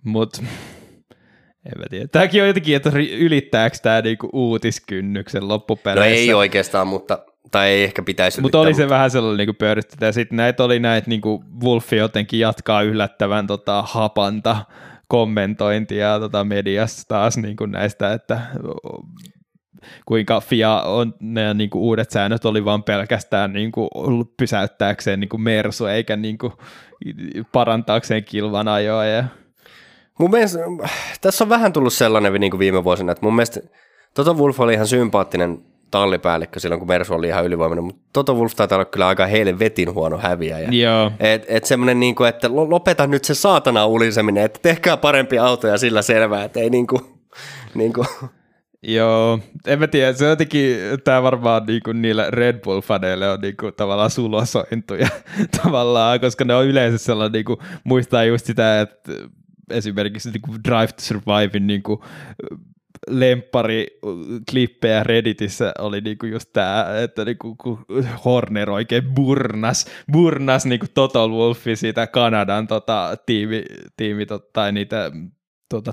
[0.04, 0.42] mutta
[1.66, 2.08] en mä tiedä.
[2.08, 6.10] Tämäkin on jotenkin, että ylittääkö tämä niinku uutiskynnyksen loppupeleissä.
[6.10, 7.20] No ei oikeastaan, mutta
[7.52, 10.06] tai ei ehkä pitäisi Mutta oli se vähän sellainen niinku pöydistettä.
[10.06, 14.66] Ja sitten näitä oli näitä, niinku Wolfi jotenkin jatkaa yllättävän tota, hapanta
[15.08, 18.42] kommentointia tota, mediassa taas niinku näistä, että
[20.06, 23.90] kuinka FIA on, ne niin kuin uudet säännöt oli vain pelkästään niin kuin
[24.38, 26.54] pysäyttääkseen niin kuin Mersu, eikä niin kuin
[27.52, 29.06] parantaakseen kilvan ajoa.
[29.06, 29.24] Ja...
[30.20, 30.60] Mun mielestä,
[31.22, 33.60] tässä on vähän tullut sellainen niin kuin viime vuosina, että mun mielestä
[34.14, 35.60] Toto Wolf oli ihan sympaattinen
[35.92, 39.60] tallipäällikkö silloin, kun Mersu oli ihan ylivoimainen, mutta Toto Wolf taitaa olla kyllä aika heille
[39.60, 40.70] vetin huono häviäjä.
[40.72, 41.12] Joo.
[41.20, 45.78] Et, et semmoinen, niin kuin, että lopeta nyt se saatana uliseminen, että tehkää parempia autoja
[45.78, 47.02] sillä selvää, että ei niin kuin,
[47.76, 48.08] niin kuin,
[48.84, 53.72] Joo, en mä tiedä, se on jotenkin, tämä varmaan niinku niillä Red Bull-faneille on niinku
[53.72, 55.08] tavallaan sulosointuja
[55.64, 59.12] tavallaan, koska ne on yleensä sellainen, niinku, muistaa just sitä, että
[59.70, 62.04] esimerkiksi niinku Drive to Survivein niinku,
[63.10, 63.88] lempari
[64.52, 67.86] klippejä Redditissä oli niinku just tämä, että niinku, kun
[68.26, 73.64] Horner oikein burnas, burnas niinku Total Wolfi siitä Kanadan tota, tiimi,
[73.98, 75.12] tiimi tot, tai niitä
[75.70, 75.92] tota,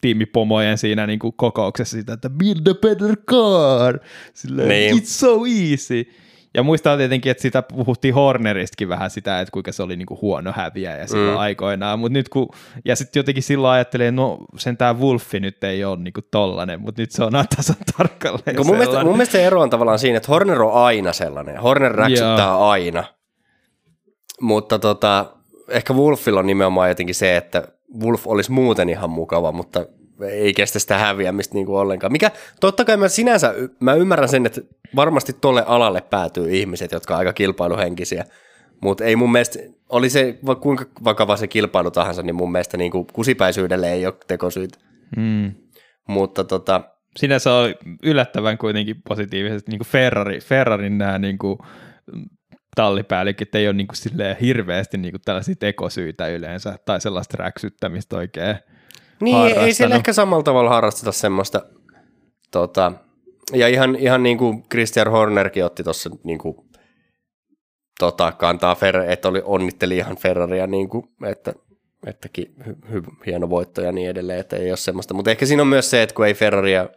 [0.00, 3.98] tiimipomojen siinä niin kuin kokouksessa sitä, että build a better car,
[4.34, 4.96] Silleen, niin.
[4.98, 6.12] it's so easy.
[6.54, 10.52] Ja muistaa tietenkin, että sitä puhuttiin Horneristakin vähän sitä, että kuinka se oli niinku huono
[10.56, 11.38] häviäjä silloin mm.
[11.38, 12.48] aikoinaan, mutta nyt kun,
[12.84, 17.02] ja sitten jotenkin silloin ajattelee, no sen tämä Wolfi nyt ei ole niinku tollanen, mutta
[17.02, 20.32] nyt se on tasan tarkalleen mun mielestä, mun mielestä se ero on tavallaan siinä, että
[20.32, 22.68] Horner on aina sellainen, Horner räksyttää Joo.
[22.68, 23.04] aina,
[24.40, 25.26] mutta tota,
[25.68, 27.68] ehkä Wolfilla on nimenomaan jotenkin se, että
[28.02, 29.86] Wolf olisi muuten ihan mukava, mutta
[30.20, 32.12] ei kestä sitä häviämistä niin kuin ollenkaan.
[32.12, 32.30] Mikä,
[32.60, 34.60] totta kai mä sinänsä, mä ymmärrän sen, että
[34.96, 38.24] varmasti tolle alalle päätyy ihmiset, jotka on aika kilpailuhenkisiä,
[38.80, 39.58] mutta ei mun mielestä,
[39.88, 44.14] oli se kuinka vakava se kilpailu tahansa, niin mun mielestä niin kuin kusipäisyydelle ei ole
[44.26, 44.78] tekosyyt.
[45.16, 45.54] Mm.
[46.08, 46.80] Mutta tota...
[47.16, 51.58] Sinänsä on yllättävän kuitenkin positiivisesti niin kuin Ferrari, Ferrarin nämä niin kuin
[52.76, 58.16] tallipäälliköt ei ole niin kuin silleen hirveästi niin kuin tällaisia tekosyitä yleensä tai sellaista räksyttämistä
[58.16, 58.56] oikein
[59.20, 61.62] Niin, ei siellä ehkä samalla tavalla harrasteta semmoista.
[62.50, 62.92] Tota,
[63.52, 66.56] ja ihan, ihan niin kuin Christian Hornerkin otti tuossa niin kuin,
[67.98, 71.54] tota, kantaa, Fer- että oli, onnitteli ihan Ferraria, niin kuin, että
[72.06, 75.14] ettäkin hy, hy, hieno voitto ja niin edelleen, että ei ole semmoista.
[75.14, 76.88] Mutta ehkä siinä on myös se, että kun ei Ferraria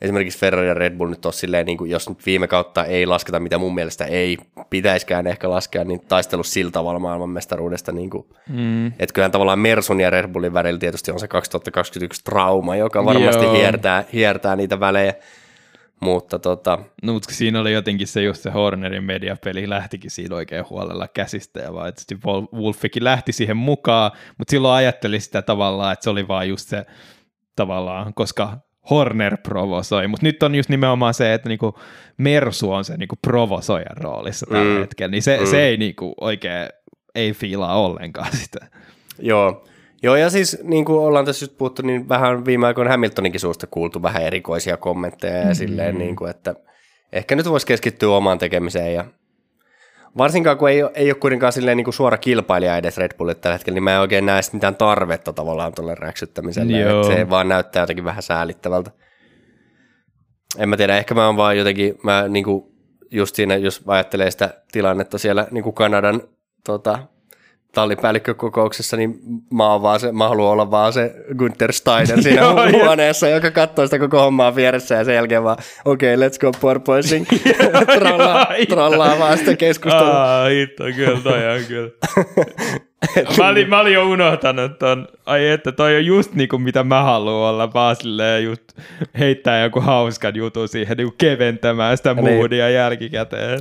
[0.00, 3.06] esimerkiksi Ferrari ja Red Bull nyt on silleen, niin kuin, jos nyt viime kautta ei
[3.06, 4.38] lasketa, mitä mun mielestä ei
[4.70, 7.92] pitäiskään ehkä laskea, niin taistelu sillä tavalla maailmanmestaruudesta.
[7.92, 8.86] Niin kuin, mm.
[8.86, 13.50] Että kyllähän tavallaan Mersun ja Red Bullin välillä tietysti on se 2021 trauma, joka varmasti
[13.52, 15.14] hiertää, hiertää niitä välejä.
[16.00, 16.78] Mutta tota...
[17.02, 21.60] No, mutta siinä oli jotenkin se just se Hornerin mediapeli lähtikin siinä oikein huolella käsistä
[21.60, 22.18] ja vaan tietysti
[22.54, 26.86] Wolfikin lähti siihen mukaan, mutta silloin ajatteli sitä tavallaan, että se oli vaan just se
[27.56, 28.58] tavallaan, koska
[28.90, 31.78] Horner provosoi, mutta nyt on just nimenomaan se, että niinku
[32.16, 34.80] Mersu on se niinku provosoijan roolissa tällä mm.
[34.80, 35.46] hetkellä, niin se, mm.
[35.46, 36.68] se ei niinku oikein,
[37.14, 38.66] ei fiilaa ollenkaan sitä.
[39.18, 39.64] Joo,
[40.02, 43.66] Joo, ja siis niin kuin ollaan tässä just puhuttu, niin vähän viime aikoina Hamiltoninkin suusta
[43.66, 45.54] kuultu vähän erikoisia kommentteja ja mm.
[45.54, 46.54] silleen, niin kuin, että
[47.12, 49.04] ehkä nyt voisi keskittyä omaan tekemiseen ja
[50.18, 53.40] varsinkaan kun ei ole, ei ole kuitenkaan silleen niin kuin suora kilpailija edes Red Bullille
[53.40, 56.78] tällä hetkellä, niin mä en oikein näe mitään tarvetta tavallaan tuolle räksyttämiselle.
[56.78, 57.00] Joo.
[57.00, 58.90] Että se vaan näyttää jotenkin vähän säälittävältä.
[60.58, 62.64] En mä tiedä, ehkä mä oon vaan jotenkin, mä niin kuin
[63.10, 66.22] just siinä, jos ajattelee sitä tilannetta siellä niin kuin Kanadan
[66.66, 66.98] tota,
[67.74, 69.20] tallipäällikkökokouksessa, niin
[69.52, 73.28] mä, oon vaan se, mä haluan olla vaan se Günther Steiner siinä Joo, ja- huoneessa,
[73.28, 77.26] joka katsoo sitä koko hommaa vieressä ja sen jälkeen vaan, okei, okay, let's go porpoising,
[77.98, 80.24] trollaa, trollaa vaan sitä keskustelua.
[80.24, 81.90] Aa, hitto, kyllä toi on kyllä.
[83.38, 87.02] mä, olin, mä olin jo unohtanut ton, ai että toi on just niinku mitä mä
[87.02, 88.62] haluan olla, vaan silleen just
[89.18, 92.36] heittää joku hauskan jutun siihen niinku keventämään sitä Niin.
[92.36, 93.58] moodia jälkikäteen.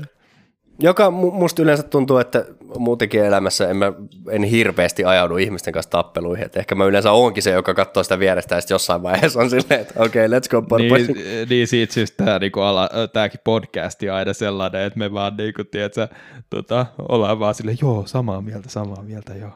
[0.79, 2.45] Joka mu- musta yleensä tuntuu, että
[2.77, 3.93] muutenkin elämässä en, mä,
[4.29, 6.45] en hirveästi ajaudu ihmisten kanssa tappeluihin.
[6.45, 9.49] Et ehkä mä yleensä oonkin se, joka katsoo sitä vierestä ja sitten jossain vaiheessa on
[9.49, 11.17] silleen, että okei, okay, let's go porpoising.
[11.17, 15.37] Niin, niin siitä syystä tää, niinku ala, tääkin podcasti on aina sellainen, että me vaan
[15.37, 16.07] niinku, tiedätkö,
[16.49, 19.51] tota, ollaan vaan silleen, joo, samaa mieltä, samaa mieltä, joo.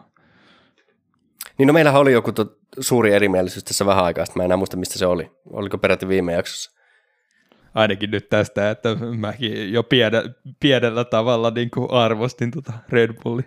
[1.58, 2.46] Niin no meillähän oli joku to,
[2.80, 5.32] suuri erimielisyys tässä vähän aikaa, sitten mä en enää muista, mistä se oli.
[5.50, 6.83] Oliko peräti viime jaksossa?
[7.76, 10.24] Ainakin nyt tästä, että mäkin jo pienä,
[10.60, 13.46] pienellä tavalla niin kuin arvostin tota Red Bullin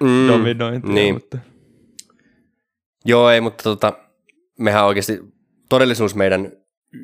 [0.00, 0.94] mm, dominointia.
[0.94, 1.14] niin.
[1.14, 1.38] Mutta...
[3.04, 3.92] Joo, ei, mutta tota,
[4.58, 5.20] mehän oikeasti,
[5.68, 6.52] todellisuus meidän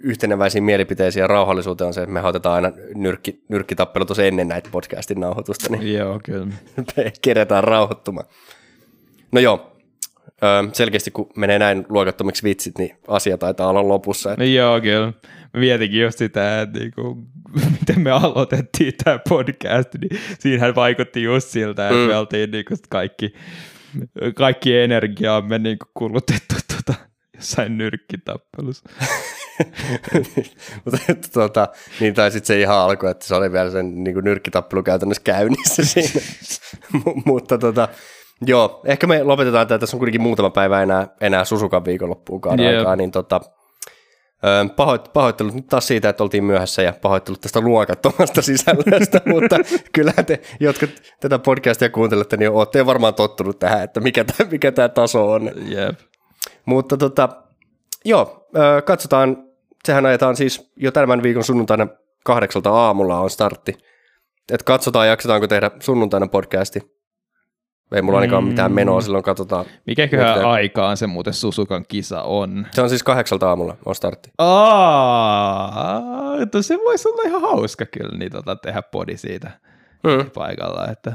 [0.03, 4.69] yhteneväisiin mielipiteisiin ja rauhallisuuteen on se, että me otetaan aina nyrkki, nyrkkitappelu tuossa ennen näitä
[4.73, 6.47] podcastin nauhoitusta, niin Joo, kyllä.
[6.97, 8.27] me keretään rauhoittumaan.
[9.33, 9.77] No joo,
[10.43, 14.35] öö, selkeästi kun menee näin luokattomiksi vitsit, niin asia taitaa olla lopussa.
[14.39, 15.13] No joo, kyllä.
[15.57, 17.15] Mietinkin just sitä, että niinku,
[17.81, 22.07] miten me aloitettiin tämä podcast, niin siinähän vaikutti just siltä, että mm.
[22.07, 23.35] me oltiin niinku kaikki,
[24.35, 26.99] kaikki energiaamme niinku kulutettu tota,
[27.37, 28.85] jossain nyrkkitappelussa.
[30.85, 31.69] mutta että, tota,
[32.01, 35.23] niin tai sitten se ihan alkoi, että se oli vielä sen niin kuin nyrkkitappelu käytännössä
[35.25, 36.21] käynnissä siinä.
[36.93, 37.89] M- mutta tota,
[38.47, 42.79] joo, ehkä me lopetetaan tämä, tässä on kuitenkin muutama päivä enää, enää Susukan viikonloppuunkaan Jep.
[42.79, 43.41] aikaa, niin tota,
[44.77, 49.57] pahoit, pahoittelut nyt taas siitä, että oltiin myöhässä ja pahoittelut tästä luokattomasta sisällöstä, mutta
[49.93, 50.87] kyllä te, jotka
[51.21, 55.51] tätä podcastia kuuntelette, niin olette varmaan tottunut tähän, että mikä tämä mikä tää taso on.
[55.67, 55.99] Jep.
[56.65, 57.29] Mutta tota,
[58.05, 59.45] joo, ö, katsotaan,
[59.85, 61.87] sehän ajetaan siis jo tämän viikon sunnuntaina
[62.25, 63.75] kahdeksalta aamulla on startti.
[64.53, 66.98] Et katsotaan, jaksetaanko tehdä sunnuntaina podcasti.
[67.93, 68.49] Ei mulla ainakaan Mm.
[68.49, 69.65] mitään menoa silloin, katsotaan.
[69.87, 70.51] Mikäköhän Mietitään.
[70.53, 72.67] aikaan se muuten Susukan kisa on?
[72.73, 74.31] Se on siis kahdeksalta aamulla on startti.
[75.39, 75.83] Aa,
[76.43, 79.51] että se voisi olla ihan hauska kyllä niin tota, tehdä podi siitä
[80.05, 80.31] Mm.
[80.31, 80.87] paikalla.
[80.89, 81.13] Että...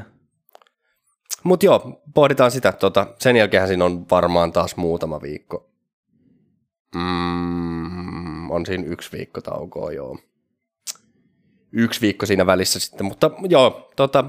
[1.43, 2.71] Mutta joo, pohditaan sitä.
[2.71, 5.69] Tota, sen jälkeen siinä on varmaan taas muutama viikko.
[6.95, 10.17] Mm, on siinä yksi viikko taukoa, joo.
[11.71, 14.25] Yksi viikko siinä välissä sitten, mutta joo, tota,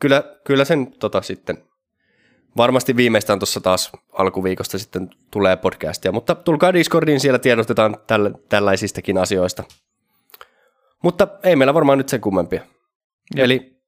[0.00, 1.64] kyllä, kyllä sen tota, sitten
[2.56, 9.18] varmasti viimeistään tuossa taas alkuviikosta sitten tulee podcastia, mutta tulkaa Discordiin, siellä tiedostetaan tällä, tällaisistakin
[9.18, 9.64] asioista.
[11.02, 12.60] Mutta ei meillä varmaan nyt sen kummempia.
[13.36, 13.44] Jep.
[13.44, 13.80] Eli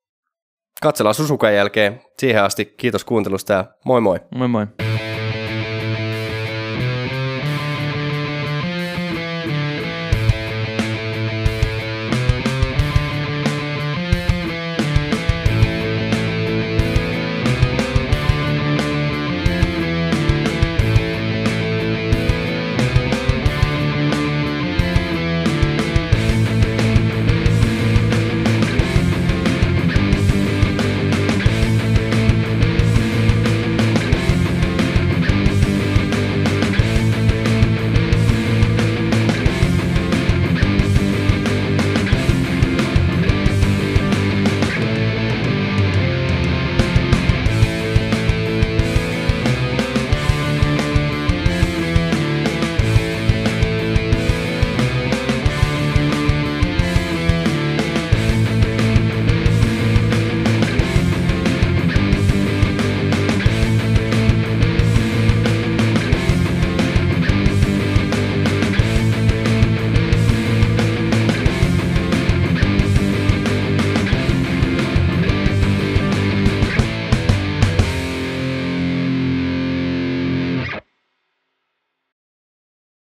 [0.82, 2.02] katsellaan Susukan jälkeen.
[2.18, 4.20] Siihen asti kiitos kuuntelusta ja moi moi.
[4.34, 4.66] Moi moi.